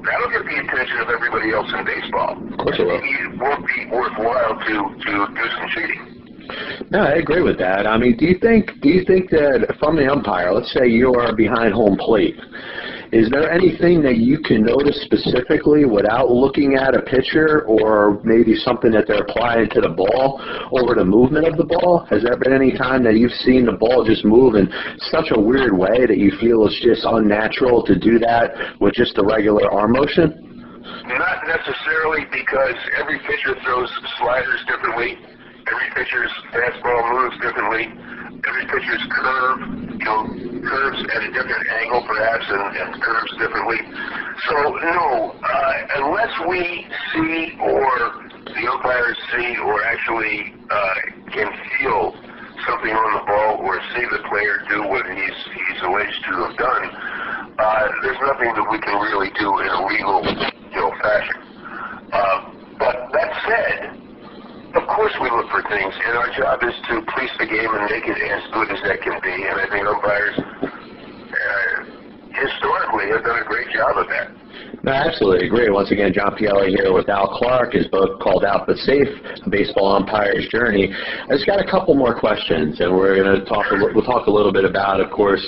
That'll 0.05 0.33
get 0.33 0.45
the 0.45 0.57
attention 0.61 0.99
of 0.99 1.09
everybody 1.09 1.53
else 1.53 1.71
in 1.73 1.85
baseball. 1.85 2.37
Of 2.37 2.59
course 2.59 2.77
it 2.79 2.85
will. 2.85 3.01
It 3.01 3.39
won't 3.39 3.65
be 3.65 3.87
worthwhile 3.89 4.59
to, 4.59 4.75
to 4.99 5.13
do 5.33 5.45
some 5.57 5.69
cheating. 5.73 6.20
No, 6.91 7.01
I 7.01 7.15
agree 7.15 7.43
with 7.43 7.59
that. 7.59 7.87
I 7.87 7.97
mean, 7.99 8.17
do 8.17 8.27
you 8.27 8.39
think 8.41 8.71
do 8.81 8.89
you 8.89 9.05
think 9.05 9.31
that 9.31 9.75
from 9.79 9.97
the 9.97 10.11
umpire, 10.11 10.53
let's 10.53 10.73
say 10.73 10.89
you 10.89 11.15
are 11.15 11.35
behind 11.35 11.75
home 11.75 11.97
plate, 11.97 12.37
is 13.13 13.29
there 13.29 13.51
anything 13.51 14.03
that 14.03 14.19
you 14.19 14.39
can 14.39 14.63
notice 14.63 15.03
specifically 15.03 15.85
without 15.85 16.31
looking 16.31 16.75
at 16.75 16.95
a 16.95 17.03
pitcher 17.03 17.67
or 17.67 18.21
maybe 18.23 18.55
something 18.55 18.93
that 18.93 19.09
they're 19.09 19.27
applying 19.27 19.69
to 19.71 19.81
the 19.81 19.89
ball 19.89 20.39
over 20.71 20.95
the 20.95 21.05
movement 21.05 21.47
of 21.47 21.57
the 21.57 21.65
ball? 21.67 22.07
Has 22.09 22.23
there 22.23 22.37
been 22.39 22.53
any 22.53 22.71
time 22.71 23.03
that 23.03 23.17
you've 23.17 23.35
seen 23.43 23.67
the 23.67 23.75
ball 23.75 24.05
just 24.05 24.25
move 24.25 24.55
in 24.55 24.71
such 25.11 25.35
a 25.35 25.41
weird 25.41 25.77
way 25.77 26.07
that 26.07 26.19
you 26.19 26.31
feel 26.39 26.65
it's 26.67 26.79
just 26.87 27.03
unnatural 27.03 27.83
to 27.87 27.99
do 27.99 28.21
that 28.21 28.79
with 28.79 28.95
just 28.95 29.19
a 29.19 29.25
regular 29.27 29.67
arm 29.73 29.91
motion? 29.91 30.47
Not 31.11 31.43
necessarily 31.51 32.31
because 32.31 32.79
every 32.95 33.19
pitcher 33.27 33.59
throws 33.67 33.91
sliders 34.23 34.63
differently 34.71 35.19
Every 35.71 35.91
pitcher's 35.95 36.33
fastball 36.53 37.03
moves 37.13 37.37
differently. 37.41 37.87
Every 38.49 38.67
pitcher's 38.67 39.05
curve, 39.11 39.61
you 39.95 40.05
know, 40.05 40.27
curves 40.67 40.99
at 40.99 41.23
a 41.23 41.31
different 41.33 41.69
angle 41.69 42.03
perhaps 42.07 42.45
and, 42.49 42.77
and 42.77 43.03
curves 43.03 43.33
differently. 43.39 43.79
So 44.49 44.55
no, 44.83 45.35
uh, 45.43 45.73
unless 45.97 46.33
we 46.49 46.87
see 47.13 47.57
or 47.61 48.31
the 48.45 48.67
umpires 48.67 49.19
see 49.31 49.57
or 49.59 49.83
actually 49.85 50.55
uh, 50.71 50.95
can 51.31 51.53
feel 51.79 52.17
something 52.67 52.93
on 52.93 53.11
the 53.21 53.25
ball 53.27 53.63
or 53.63 53.81
see 53.95 54.05
the 54.11 54.23
player 54.29 54.65
do 54.69 54.83
what 54.89 55.07
he's 55.07 55.39
he's 55.55 55.83
alleged 55.83 56.25
to 56.25 56.33
have 56.45 56.57
done, 56.57 56.85
uh, 57.59 57.89
there's 58.03 58.21
nothing 58.27 58.53
that 58.55 58.67
we 58.71 58.79
can 58.81 59.01
really 59.01 59.31
do 59.39 59.59
in 59.61 59.69
a 59.69 59.87
legal, 59.87 60.25
you 60.27 60.81
know, 60.81 60.93
fashion. 61.01 61.41
Uh, 62.13 62.51
but 62.79 63.13
that 63.13 63.31
said, 63.47 64.10
of 64.75 64.87
course 64.87 65.13
we 65.21 65.31
look 65.31 65.49
for 65.51 65.63
things, 65.69 65.95
and 66.07 66.17
our 66.17 66.31
job 66.37 66.63
is 66.63 66.75
to 66.89 67.03
police 67.13 67.31
the 67.39 67.47
game 67.47 67.71
and 67.71 67.91
make 67.91 68.07
it 68.07 68.19
as 68.31 68.43
good 68.53 68.71
as 68.71 68.81
that 68.85 69.03
can 69.03 69.21
be. 69.23 69.35
And 69.35 69.61
I 69.61 69.67
think 69.71 69.87
umpires 69.87 70.39
uh, 70.39 72.00
historically 72.33 73.11
have 73.11 73.25
done 73.25 73.43
a 73.43 73.45
great 73.45 73.69
job 73.71 73.97
of 73.97 74.09
that. 74.09 74.31
No, 74.83 74.93
I 74.93 75.09
absolutely 75.09 75.47
agree. 75.47 75.69
Once 75.69 75.91
again, 75.91 76.13
John 76.15 76.35
Pielli 76.37 76.69
here 76.71 76.93
with 76.93 77.09
Al 77.11 77.37
Clark. 77.37 77.75
His 77.75 77.87
book 77.89 78.19
called 78.21 78.45
Out 78.45 78.67
But 78.67 78.77
Safe, 78.79 79.09
Baseball 79.51 79.97
Umpire's 79.97 80.49
Journey. 80.49 80.91
I 80.91 81.29
just 81.29 81.47
got 81.47 81.61
a 81.61 81.71
couple 81.71 81.95
more 81.95 82.19
questions, 82.19 82.81
and 82.81 82.95
we're 82.95 83.23
going 83.23 83.41
to 83.41 83.45
talk. 83.45 83.67
We'll 83.71 84.05
talk 84.05 84.27
a 84.27 84.31
little 84.31 84.53
bit 84.53 84.65
about, 84.65 85.01
of 85.01 85.11
course, 85.11 85.45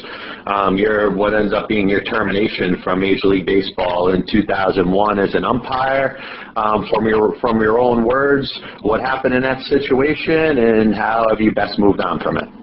um, 0.46 0.76
your 0.76 1.14
what 1.14 1.34
ends 1.34 1.54
up 1.54 1.66
being 1.66 1.88
your 1.88 2.02
termination 2.02 2.80
from 2.84 3.00
Major 3.00 3.28
League 3.28 3.46
Baseball 3.46 4.12
in 4.12 4.26
2001 4.30 5.18
as 5.18 5.34
an 5.34 5.44
umpire. 5.44 6.18
Um, 6.56 6.86
from 6.92 7.06
your 7.06 7.34
from 7.40 7.60
your 7.60 7.78
own 7.78 8.04
words, 8.04 8.52
what 8.82 9.00
happened 9.00 9.34
in 9.34 9.42
that 9.42 9.62
situation, 9.62 10.58
and 10.58 10.94
how 10.94 11.26
have 11.30 11.40
you 11.40 11.52
best 11.52 11.78
moved 11.78 12.00
on 12.00 12.20
from 12.20 12.36
it? 12.36 12.61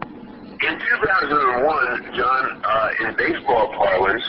In 0.60 0.76
2001, 0.76 2.20
John, 2.20 2.62
uh, 2.66 2.90
in 3.00 3.16
baseball 3.16 3.72
parlance, 3.80 4.28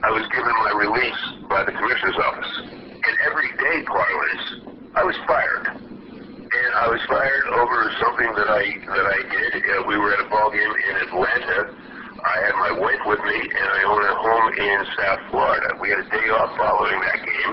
I 0.00 0.08
was 0.08 0.24
given 0.32 0.48
my 0.64 0.72
release 0.72 1.44
by 1.44 1.60
the 1.62 1.72
commissioner's 1.76 2.16
office. 2.16 2.72
In 2.72 3.14
everyday 3.28 3.84
parlance, 3.84 4.64
I 4.96 5.04
was 5.04 5.14
fired. 5.28 5.68
And 5.68 6.70
I 6.72 6.88
was 6.88 7.04
fired 7.04 7.52
over 7.52 7.92
something 8.00 8.32
that 8.32 8.48
I 8.48 8.64
that 8.80 9.06
I 9.12 9.20
did. 9.28 9.60
Uh, 9.60 9.84
we 9.84 9.98
were 9.98 10.14
at 10.16 10.24
a 10.24 10.28
ball 10.32 10.48
game 10.48 10.72
in 10.72 10.94
Atlanta. 11.04 11.76
I 12.16 12.36
had 12.48 12.56
my 12.56 12.72
wife 12.72 13.04
with 13.04 13.20
me, 13.28 13.36
and 13.36 13.68
I 13.68 13.80
own 13.92 14.02
a 14.08 14.14
home 14.24 14.48
in 14.56 14.78
South 14.96 15.20
Florida. 15.28 15.76
We 15.84 15.90
had 15.90 16.00
a 16.00 16.08
day 16.08 16.32
off 16.32 16.56
following 16.56 16.96
that 16.96 17.20
game, 17.20 17.52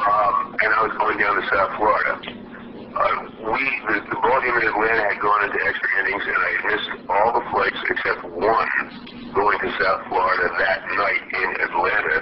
um, 0.00 0.56
and 0.64 0.72
I 0.72 0.80
was 0.80 0.96
going 0.96 1.18
down 1.20 1.36
to 1.36 1.44
South 1.52 1.76
Florida. 1.76 2.47
Uh, 2.94 3.28
we 3.52 3.62
the, 3.88 4.00
the 4.08 4.18
ball 4.20 4.40
game 4.40 4.56
in 4.56 4.64
Atlanta 4.64 5.04
had 5.12 5.20
gone 5.20 5.44
into 5.44 5.60
extra 5.60 5.88
innings, 6.00 6.24
and 6.24 6.40
I 6.40 6.52
missed 6.72 6.90
all 7.08 7.30
the 7.36 7.44
flights 7.52 7.80
except 7.90 8.24
one 8.32 8.70
going 9.34 9.58
to 9.60 9.70
South 9.76 10.08
Florida 10.08 10.48
that 10.58 10.80
night 10.96 11.22
in 11.32 11.48
Atlanta. 11.68 12.16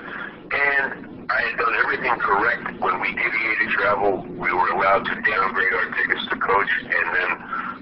And 0.47 0.87
I 1.31 1.39
had 1.43 1.59
done 1.59 1.75
everything 1.83 2.15
correct. 2.19 2.79
When 2.79 3.01
we 3.01 3.11
deviated 3.15 3.71
travel, 3.75 4.23
we 4.27 4.51
were 4.53 4.71
allowed 4.75 5.07
to 5.07 5.15
downgrade 5.23 5.75
our 5.75 5.89
tickets 5.95 6.23
to 6.31 6.37
coach 6.39 6.73
and 6.83 7.07
then 7.15 7.31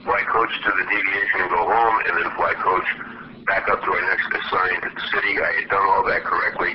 fly 0.05 0.20
coach 0.32 0.53
to 0.64 0.70
the 0.72 0.85
deviation 0.89 1.45
and 1.45 1.51
go 1.51 1.64
home, 1.64 1.97
and 2.09 2.12
then 2.20 2.28
fly 2.37 2.53
coach 2.61 2.89
back 3.45 3.68
up 3.68 3.80
to 3.85 3.91
our 3.93 4.05
next 4.09 4.28
assigned 4.32 4.85
city. 5.12 5.41
I 5.41 5.51
had 5.61 5.68
done 5.68 5.85
all 5.85 6.05
that 6.09 6.24
correctly. 6.24 6.72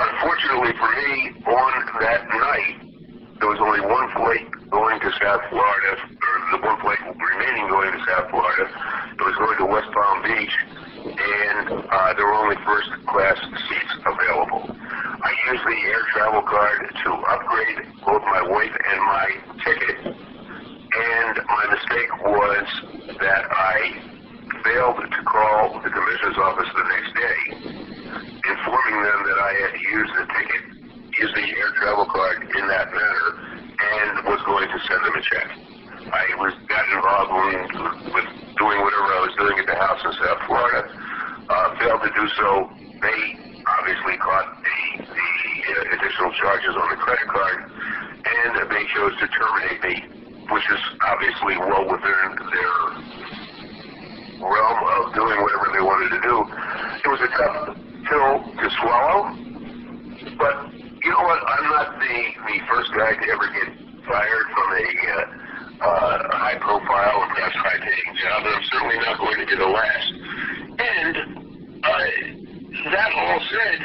unfortunately 0.00 0.74
for 0.78 0.90
me, 0.90 1.34
on 1.46 1.72
that 2.02 2.26
night, 2.30 2.89
there 3.40 3.48
was 3.48 3.58
only 3.60 3.80
one 3.80 4.08
flight 4.12 4.44
going 4.68 5.00
to 5.00 5.10
South 5.16 5.40
Florida, 5.48 5.96
or 5.96 6.34
the 6.52 6.60
one 6.60 6.78
flight 6.80 7.00
remaining 7.00 7.68
going 7.72 7.90
to 7.90 8.00
South 8.04 8.28
Florida. 8.28 8.68
It 9.16 9.24
was 9.24 9.34
going 9.40 9.56
to 9.58 9.66
West 9.66 9.90
Palm 9.96 10.22
Beach, 10.22 10.52
and 11.08 11.88
uh, 11.88 12.12
there 12.14 12.26
were 12.28 12.36
only 12.36 12.56
first 12.68 12.92
class 13.08 13.40
seats 13.40 13.92
available. 14.04 14.76
I 14.76 15.32
used 15.52 15.64
the 15.64 15.80
air 15.88 16.04
travel 16.12 16.42
card 16.42 16.92
to 17.04 17.10
upgrade 17.32 17.80
both 18.04 18.22
my 18.28 18.44
wife 18.44 18.76
and 18.76 19.00
my 19.08 19.26
ticket, 19.64 19.96
and 20.04 21.34
my 21.48 21.64
mistake 21.72 22.12
was 22.20 22.66
that 23.24 23.44
I 23.48 24.04
failed 24.64 25.00
to 25.00 25.20
call 25.24 25.80
the 25.80 25.88
commissioner's 25.88 26.36
office 26.36 26.68
the 26.76 26.84
next 26.92 27.12
day, 27.16 27.40
informing 28.52 29.00
them 29.00 29.20
that 29.24 29.38
I 29.40 29.52
had 29.64 29.80
used 29.80 30.12
the 30.12 30.26
ticket, 30.28 30.79
used 31.20 31.36
the 31.36 31.44
air 31.52 31.70
travel 31.76 32.06
card 32.08 32.40
in 32.40 32.64
that 32.68 32.88
manner, 32.88 33.28
and 33.76 34.24
was 34.24 34.40
going 34.48 34.68
to 34.72 34.78
send 34.88 35.04
them 35.04 35.12
a 35.12 35.20
check. 35.20 35.48
I 36.08 36.24
was 36.40 36.56
got 36.64 36.88
involved 36.88 37.32
with, 37.36 38.16
with 38.16 38.28
doing 38.56 38.80
whatever 38.80 39.08
I 39.12 39.20
was 39.28 39.34
doing 39.36 39.58
at 39.60 39.68
the 39.68 39.76
house 39.76 40.00
in 40.00 40.12
South 40.16 40.40
Florida. 40.48 40.88
Uh, 41.44 41.76
failed 41.76 42.00
to 42.00 42.12
do 42.16 42.24
so. 42.40 42.72
They 43.04 43.20
obviously 43.68 44.16
caught 44.16 44.64
the, 44.64 45.04
the 45.12 45.28
uh, 45.76 45.96
additional 46.00 46.32
charges 46.40 46.72
on 46.72 46.88
the 46.88 46.96
credit 46.96 47.28
card, 47.28 47.68
and 47.68 48.70
they 48.72 48.84
chose 48.96 49.12
to 49.20 49.28
terminate 49.28 49.80
me, 49.84 49.96
which 50.48 50.64
is 50.72 50.82
obviously 51.04 51.60
well 51.60 51.84
within 51.84 52.28
their 52.48 52.76
realm 54.40 54.80
of 54.88 55.12
doing 55.12 55.36
whatever 55.44 55.68
they 55.68 55.84
wanted 55.84 56.16
to 56.16 56.20
do. 56.24 56.36
It 57.04 57.08
was 57.12 57.20
a 57.20 57.30
tough 57.36 57.76
pill 58.08 58.40
to 58.56 58.66
swallow, 58.80 59.49
know 61.20 61.28
what? 61.28 61.40
I'm 61.46 61.64
not 61.70 62.00
the, 62.00 62.16
the 62.46 62.58
first 62.68 62.90
guy 62.92 63.12
to 63.12 63.26
ever 63.32 63.48
get 63.52 63.68
fired 64.06 64.46
from 64.54 64.68
a 64.72 64.86
uh, 65.10 65.84
uh, 65.84 66.36
high-profile 66.36 67.28
perhaps 67.34 67.56
high-paying 67.56 68.16
job, 68.20 68.44
and 68.44 68.54
I'm 68.54 68.64
certainly 68.72 68.96
not 68.96 69.18
going 69.18 69.38
to 69.40 69.46
be 69.46 69.56
the 69.56 69.68
last. 69.68 70.12
And 70.80 71.14
uh, 71.84 72.90
that 72.92 73.10
all 73.16 73.40
said, 73.52 73.78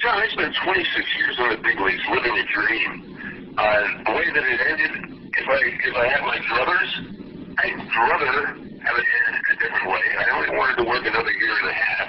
John, 0.00 0.16
I 0.16 0.28
spent 0.32 0.54
26 0.64 1.18
years 1.18 1.36
in 1.38 1.48
the 1.50 1.60
big 1.62 1.80
leagues 1.80 2.04
living 2.10 2.36
a 2.36 2.46
dream. 2.52 3.54
Uh, 3.56 4.04
the 4.06 4.12
way 4.12 4.26
that 4.32 4.44
it 4.44 4.60
ended, 4.68 5.32
if 5.36 5.48
I 5.48 5.58
if 5.60 5.94
I 5.96 6.06
had 6.08 6.22
my 6.24 6.38
druthers, 6.48 6.92
I'd 7.58 7.76
rather 7.92 8.46
have 8.56 8.96
it 8.96 9.06
end 9.28 9.36
a 9.36 9.56
different 9.60 9.90
way. 9.90 10.04
I 10.16 10.24
only 10.36 10.56
wanted 10.56 10.76
to 10.76 10.84
work 10.84 11.04
another 11.04 11.32
year 11.32 11.56
and 11.60 11.68
a 11.68 11.72
half 11.72 12.08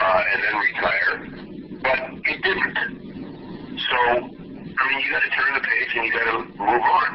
uh, 0.00 0.22
and 0.32 0.42
then 0.42 0.54
retire, 0.60 1.80
but 1.80 2.28
it 2.28 2.42
didn't. 2.42 3.03
So, 3.74 3.98
I 3.98 4.82
mean, 4.86 5.00
you 5.02 5.10
got 5.10 5.26
to 5.26 5.32
turn 5.34 5.50
the 5.50 5.64
page 5.66 5.90
and 5.98 6.06
you 6.06 6.12
got 6.14 6.30
to 6.30 6.38
move 6.46 6.78
on. 6.78 7.10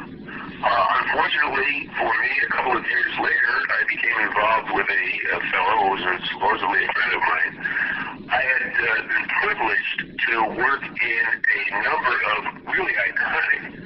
Uh, 0.60 0.86
unfortunately 1.00 1.88
for 1.96 2.12
me, 2.20 2.30
a 2.44 2.50
couple 2.52 2.76
of 2.76 2.84
years 2.84 3.14
later, 3.16 3.54
I 3.64 3.80
became 3.88 4.18
involved 4.28 4.68
with 4.76 4.84
a, 4.92 5.04
a 5.36 5.40
fellow 5.48 5.74
who 5.80 5.88
was 5.96 6.04
a, 6.04 6.14
supposedly 6.28 6.84
a 6.84 6.90
friend 6.92 7.12
of 7.16 7.22
mine. 7.24 7.52
I 8.28 8.40
had 8.44 8.64
uh, 8.76 8.88
been 9.08 9.26
privileged 9.40 9.98
to 10.20 10.34
work 10.60 10.84
in 10.84 11.24
a 11.32 11.62
number 11.80 12.16
of 12.36 12.40
really 12.76 12.92
iconic 13.08 13.80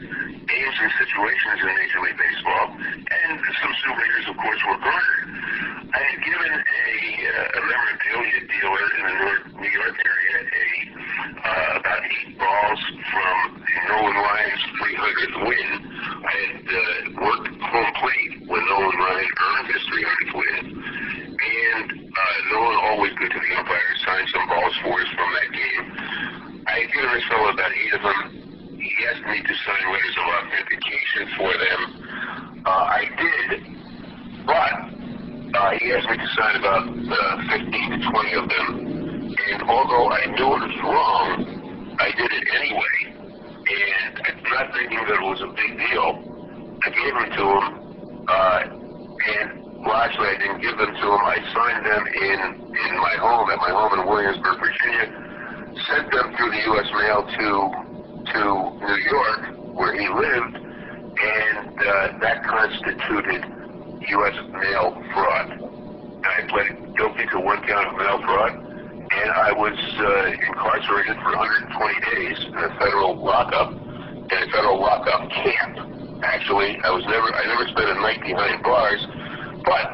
games 0.50 0.76
and 0.82 0.90
situations 0.98 1.58
in 1.62 1.70
Major 1.78 2.00
League 2.02 2.18
Baseball, 2.18 2.74
and 2.74 3.38
some 3.62 3.74
souvenirs, 3.86 4.26
of 4.34 4.36
course, 4.42 4.60
were 4.66 4.82
garnered. 4.82 5.30
I 5.94 6.00
had 6.10 6.18
given 6.26 6.52
a, 6.58 6.90
uh, 7.22 7.58
a 7.58 7.60
memorabilia 7.70 8.40
dealer 8.50 8.86
in 8.98 9.02
the 9.06 9.14
North 9.22 9.44
New 9.62 9.72
York 9.78 9.94
area 9.94 10.36
a 10.42 11.03
uh, 11.44 11.84
eight 12.08 12.38
balls 12.38 12.80
from 13.12 13.36
Nolan 13.88 14.16
Ryan's 14.16 14.64
300th 14.80 15.36
win. 15.44 15.70
I 16.24 16.34
had 16.48 16.64
uh, 16.64 16.80
worked 17.20 17.48
home 17.60 17.92
plate 18.00 18.48
when 18.48 18.62
Nolan 18.64 18.96
Ryan 18.96 19.30
earned 19.44 19.68
his 19.68 19.84
300th 19.92 20.32
win, 20.34 20.64
and 20.72 21.88
uh, 21.92 22.36
Nolan, 22.50 22.78
always 22.88 23.12
good 23.20 23.30
to 23.30 23.40
the 23.40 23.50
umpires, 23.58 23.98
signed 24.06 24.28
some 24.32 24.48
balls 24.48 24.74
for 24.82 24.96
us 25.00 25.10
from 25.12 25.28
that 25.36 25.50
game. 25.52 25.84
I 26.66 26.80
had 26.80 26.88
given 26.92 27.10
this 27.12 27.24
fellow 27.28 27.48
about 27.52 27.72
eight 27.72 27.92
of 27.92 28.02
them. 28.02 28.20
He 28.80 28.92
asked 29.12 29.26
me 29.28 29.42
to 29.42 29.54
sign 29.68 29.84
letters 29.92 30.16
of 30.16 30.26
authentication 30.32 31.24
for 31.36 31.52
them. 31.52 31.80
Uh, 32.64 32.84
I 32.88 33.02
did, 33.20 33.50
but 34.46 34.74
uh, 35.60 35.70
he 35.76 35.92
asked 35.92 36.08
me 36.08 36.16
to 36.16 36.28
sign 36.36 36.56
about 36.56 36.88
uh, 36.88 37.58
15 37.68 38.00
to 38.00 38.10
20 38.10 38.32
of 38.32 38.48
them. 38.48 38.83
Although 39.68 40.10
I 40.10 40.26
knew 40.26 40.48
it 40.56 40.62
was 40.64 40.76
wrong, 40.82 41.96
I 42.00 42.10
did 42.16 42.32
it 42.32 42.44
anyway. 42.54 42.96
And 43.64 44.42
not 44.50 44.72
thinking 44.72 44.98
that 44.98 45.20
it 45.20 45.26
was 45.26 45.40
a 45.40 45.52
big 45.52 45.76
deal, 45.76 46.78
I 46.82 46.88
gave 46.90 47.14
them 47.14 47.30
to 47.36 47.44
him. 47.58 48.24
Uh, 48.28 48.84
and 49.24 49.64
actually, 49.92 50.28
I 50.28 50.36
didn't 50.38 50.60
give 50.60 50.76
them 50.78 50.94
to 50.94 51.06
him. 51.12 51.22
I 51.24 51.38
signed 51.52 51.84
them 51.84 52.04
in 52.06 52.38
in 52.72 52.94
my 53.00 53.16
home 53.20 53.50
at 53.50 53.58
my 53.58 53.70
home 53.70 53.98
in 53.98 54.06
Williamsburg, 54.06 54.60
Virginia. 54.60 55.12
Sent 55.88 56.12
them 56.12 56.36
through 56.36 56.50
the 56.50 56.62
U.S. 56.72 56.88
mail 56.92 57.24
to 57.24 57.48
to 58.32 58.40
New 58.80 59.00
York, 59.10 59.40
where 59.74 59.92
he 59.92 60.08
lived, 60.08 60.56
and 60.56 61.78
uh, 61.78 62.18
that 62.20 62.44
constituted 62.44 63.44
U.S. 64.08 64.36
mail 64.52 65.02
fraud. 65.12 65.60
I 66.24 66.46
pled 66.48 66.96
guilty 66.96 67.26
to 67.32 67.40
one 67.40 67.60
count 67.66 67.88
of 67.88 67.96
mail 67.96 68.18
fraud, 68.22 68.73
and 69.10 69.30
I 69.30 69.52
was 69.52 69.76
uh, 69.76 70.46
incarcerated 70.48 71.16
for 71.20 71.36
120 71.36 71.76
days 72.14 72.38
in 72.48 72.54
a 72.54 72.70
federal 72.78 73.16
lockup, 73.16 73.72
in 73.72 74.38
a 74.38 74.48
federal 74.50 74.80
lockup 74.80 75.30
camp. 75.30 76.22
Actually, 76.22 76.78
I 76.82 76.90
was 76.90 77.04
never, 77.04 77.28
I 77.28 77.44
never 77.46 77.68
spent 77.68 77.88
a 77.90 77.98
night 78.00 78.20
behind 78.22 78.62
bars, 78.62 79.02
but 79.64 79.86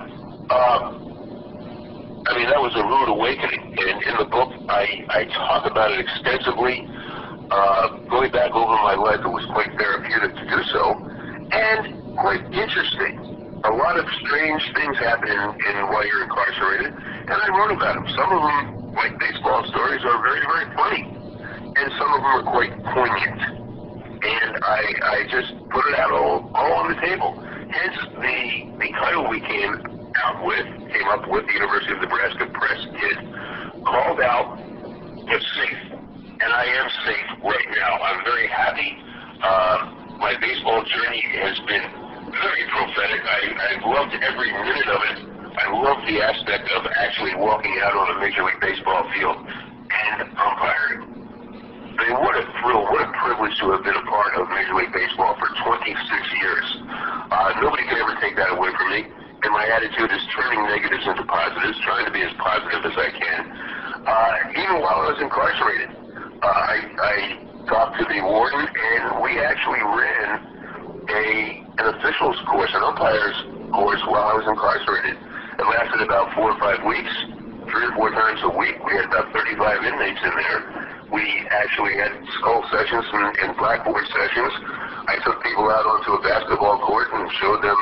um, 0.54 2.22
I 2.26 2.38
mean 2.38 2.46
that 2.48 2.62
was 2.62 2.74
a 2.76 2.84
rude 2.86 3.10
awakening. 3.10 3.74
And 3.78 4.02
in 4.02 4.14
the 4.18 4.28
book, 4.30 4.52
I 4.68 5.04
I 5.10 5.24
talk 5.34 5.70
about 5.70 5.90
it 5.92 6.00
extensively. 6.00 6.86
Uh, 7.50 7.98
going 8.06 8.30
back 8.30 8.52
over 8.52 8.78
my 8.86 8.94
life, 8.94 9.20
it 9.24 9.32
was 9.32 9.44
quite 9.50 9.74
therapeutic 9.76 10.36
to 10.38 10.44
do 10.46 10.62
so, 10.70 10.94
and 11.50 12.16
quite 12.16 12.46
interesting 12.54 13.30
a 13.64 13.70
lot 13.70 13.98
of 13.98 14.06
strange 14.24 14.62
things 14.74 14.96
happen 14.98 15.28
in, 15.28 15.36
in 15.36 15.76
while 15.92 16.06
you're 16.06 16.24
incarcerated, 16.24 16.94
and 16.94 17.30
I 17.30 17.48
wrote 17.52 17.76
about 17.76 17.94
them. 17.94 18.08
Some 18.16 18.32
of 18.32 18.40
them, 18.40 18.79
like 18.94 19.18
baseball 19.18 19.64
stories, 19.66 20.02
are 20.04 20.22
very, 20.22 20.40
very 20.40 20.66
funny, 20.74 21.02
and 21.76 21.92
some 21.98 22.10
of 22.14 22.20
them 22.20 22.32
are 22.38 22.42
quite 22.42 22.72
poignant. 22.94 23.40
And 24.22 24.56
I, 24.62 24.82
I 25.02 25.26
just 25.30 25.56
put 25.70 25.86
it 25.86 25.98
out 25.98 26.12
all, 26.12 26.50
all 26.54 26.72
on 26.84 26.92
the 26.94 27.00
table. 27.00 27.32
Hence, 27.70 27.96
the 28.20 28.76
the 28.78 28.90
title 28.98 29.28
we 29.28 29.40
came 29.40 29.80
out 30.24 30.44
with, 30.44 30.66
came 30.92 31.08
up 31.08 31.28
with, 31.28 31.46
the 31.46 31.52
University 31.54 31.92
of 31.92 32.00
Nebraska 32.00 32.46
Press 32.52 32.84
did, 33.00 33.16
called 33.84 34.20
out 34.20 34.58
"But 35.26 35.40
Safe," 35.56 35.92
and 35.92 36.50
I 36.52 36.64
am 36.64 36.88
safe 37.06 37.44
right 37.44 37.68
now. 37.70 37.96
I'm 38.02 38.24
very 38.24 38.48
happy. 38.48 38.98
Uh, 39.42 40.18
my 40.18 40.36
baseball 40.40 40.84
journey 40.84 41.24
has 41.40 41.58
been 41.60 41.82
very 42.28 42.64
prophetic. 42.68 43.22
I, 43.24 43.40
I 43.56 43.88
loved 43.88 44.14
every 44.20 44.52
minute 44.52 44.88
of 44.88 45.00
it. 45.08 45.39
I 45.60 45.68
love 45.76 46.00
the 46.08 46.24
aspect 46.24 46.72
of 46.72 46.88
actually 46.88 47.36
walking 47.36 47.76
out 47.84 47.92
on 47.92 48.16
a 48.16 48.20
Major 48.20 48.48
League 48.48 48.60
Baseball 48.64 49.04
field 49.12 49.36
and 49.44 50.32
umpiring. 50.32 51.04
I 52.00 52.08
mean, 52.08 52.16
what 52.16 52.32
a 52.32 52.48
thrill, 52.64 52.88
what 52.88 53.04
a 53.04 53.12
privilege 53.12 53.52
to 53.60 53.76
have 53.76 53.84
been 53.84 53.92
a 53.92 54.06
part 54.08 54.40
of 54.40 54.48
Major 54.48 54.72
League 54.72 54.92
Baseball 54.96 55.36
for 55.36 55.52
26 55.60 55.84
years. 56.40 56.66
Uh, 57.28 57.60
nobody 57.60 57.84
could 57.84 58.00
ever 58.00 58.16
take 58.24 58.40
that 58.40 58.56
away 58.56 58.72
from 58.72 58.88
me. 58.88 59.04
And 59.44 59.52
my 59.52 59.68
attitude 59.68 60.08
is 60.08 60.24
turning 60.32 60.64
negatives 60.64 61.04
into 61.04 61.28
positives, 61.28 61.76
trying 61.84 62.08
to 62.08 62.12
be 62.12 62.24
as 62.24 62.32
positive 62.40 62.80
as 62.80 62.96
I 62.96 63.10
can. 63.12 63.40
Uh, 64.00 64.64
even 64.64 64.80
while 64.80 65.04
I 65.04 65.12
was 65.12 65.20
incarcerated, 65.20 65.92
uh, 66.40 66.48
I, 66.48 66.76
I 67.04 67.14
talked 67.68 68.00
to 68.00 68.08
the 68.08 68.24
warden, 68.24 68.64
and 68.64 69.20
we 69.20 69.36
actually 69.44 69.84
ran 69.84 71.04
a 71.04 71.68
an 71.80 71.86
officials 72.00 72.36
course, 72.48 72.72
an 72.72 72.82
umpires 72.82 73.36
course 73.72 74.00
while 74.08 74.24
I 74.24 74.34
was 74.40 74.48
incarcerated. 74.48 75.20
It 75.60 75.68
lasted 75.68 76.00
about 76.00 76.32
four 76.32 76.56
or 76.56 76.58
five 76.58 76.80
weeks, 76.88 77.12
three 77.68 77.84
or 77.84 77.92
four 77.92 78.08
times 78.16 78.40
a 78.48 78.48
week. 78.48 78.80
We 78.80 78.96
had 78.96 79.12
about 79.12 79.28
35 79.28 79.60
inmates 79.84 80.16
in 80.24 80.32
there. 80.32 80.60
We 81.12 81.20
actually 81.52 82.00
had 82.00 82.16
skull 82.40 82.64
sessions 82.72 83.04
and, 83.04 83.28
and 83.44 83.50
blackboard 83.60 84.08
sessions. 84.08 84.52
I 85.04 85.20
took 85.20 85.36
people 85.44 85.68
out 85.68 85.84
onto 85.84 86.16
a 86.16 86.20
basketball 86.24 86.80
court 86.80 87.12
and 87.12 87.28
showed 87.44 87.60
them 87.60 87.76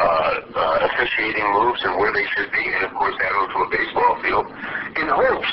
uh, 0.00 0.32
uh, 0.48 0.88
officiating 0.88 1.44
moves 1.44 1.84
and 1.84 2.00
where 2.00 2.08
they 2.08 2.24
should 2.32 2.48
be, 2.56 2.64
and 2.72 2.88
of 2.88 2.96
course 2.96 3.12
out 3.20 3.36
onto 3.36 3.58
a 3.58 3.68
baseball 3.68 4.16
field, 4.24 4.46
in 4.96 5.06
hopes 5.12 5.52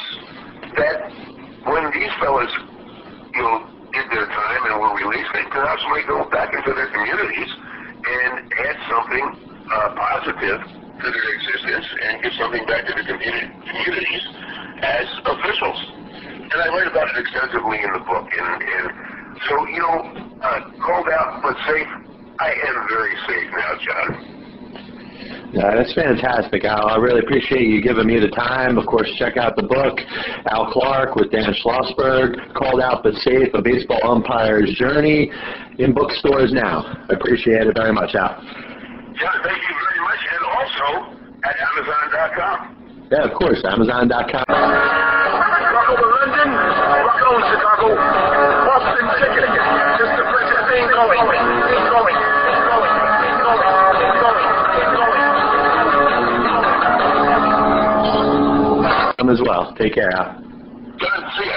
that 0.79 1.11
when 1.67 1.83
these 1.91 2.15
fellas, 2.23 2.53
you 3.35 3.43
know, 3.43 3.67
did 3.91 4.07
their 4.15 4.31
time 4.31 4.61
and 4.71 4.79
were 4.79 4.95
released, 4.95 5.35
they 5.35 5.43
perhaps 5.51 5.83
might 5.91 6.07
go 6.07 6.23
back 6.31 6.55
into 6.55 6.71
their 6.71 6.87
communities 6.95 7.51
and 8.07 8.55
add 8.55 8.77
something 8.87 9.46
uh, 9.71 9.95
positive 9.95 10.59
to 10.63 11.07
their 11.11 11.27
existence 11.35 11.85
and 12.03 12.23
give 12.23 12.33
something 12.39 12.65
back 12.65 12.87
to 12.87 12.93
the 12.97 13.05
community, 13.05 13.53
communities 13.69 14.23
as 14.81 15.05
officials. 15.25 15.79
and 16.49 16.57
I 16.57 16.67
write 16.73 16.89
about 16.89 17.07
it 17.13 17.17
extensively 17.21 17.77
in 17.83 17.91
the 17.93 18.03
book. 18.05 18.27
And, 18.31 18.61
and 18.63 18.85
so, 19.49 19.53
you 19.67 19.79
know, 19.79 19.97
uh, 20.41 20.59
called 20.81 21.09
out 21.09 21.41
but 21.43 21.55
safe. 21.69 21.87
I 22.39 22.53
am 22.53 22.75
very 22.89 23.15
safe 23.25 23.49
now, 23.51 23.71
John. 23.81 24.37
Yeah, 25.53 25.75
that's 25.75 25.93
fantastic, 25.93 26.65
Al. 26.65 26.89
I 26.89 26.97
really 26.97 27.21
appreciate 27.21 27.67
you 27.67 27.81
giving 27.81 28.05
me 28.05 28.19
the 28.19 28.29
time. 28.29 28.77
Of 28.77 28.85
course, 28.85 29.09
check 29.17 29.37
out 29.37 29.55
the 29.55 29.63
book, 29.63 29.97
Al 30.51 30.71
Clark 30.71 31.15
with 31.15 31.31
Dan 31.31 31.53
Schlossberg, 31.63 32.53
Called 32.53 32.81
Out 32.81 33.01
But 33.01 33.13
Safe, 33.15 33.49
A 33.53 33.61
Baseball 33.61 33.99
Umpire's 34.03 34.73
Journey, 34.75 35.31
in 35.79 35.93
bookstores 35.93 36.51
now. 36.51 37.05
I 37.09 37.13
appreciate 37.13 37.65
it 37.65 37.75
very 37.75 37.93
much, 37.93 38.13
Al. 38.13 38.43
John, 39.17 39.33
thank 39.41 39.57
you 39.57 39.73
very 39.73 40.01
much. 40.05 40.21
And 40.29 40.43
also 40.45 40.87
at 41.41 41.55
Amazon.com. 41.57 43.09
Yeah, 43.09 43.25
of 43.25 43.33
course, 43.33 43.57
Amazon.com. 43.65 44.45
Chicago 44.45 45.93
to 45.97 46.05
London, 46.05 46.49
Chicago, 46.53 47.29
Chicago, 47.49 47.87
Boston 47.97 49.09
ticket. 49.17 49.49
Just 49.97 50.13
the 50.21 50.25
French 50.29 50.53
thing 50.69 50.85
going, 50.93 51.17
going, 51.17 51.49
going, 51.89 52.17
going, 52.77 52.97
Come 59.17 59.29
as 59.33 59.41
well. 59.41 59.73
Take 59.79 59.95
care, 59.95 60.11
Al. 60.13 60.37
John, 61.01 61.21
see 61.41 61.49
ya. 61.49 61.56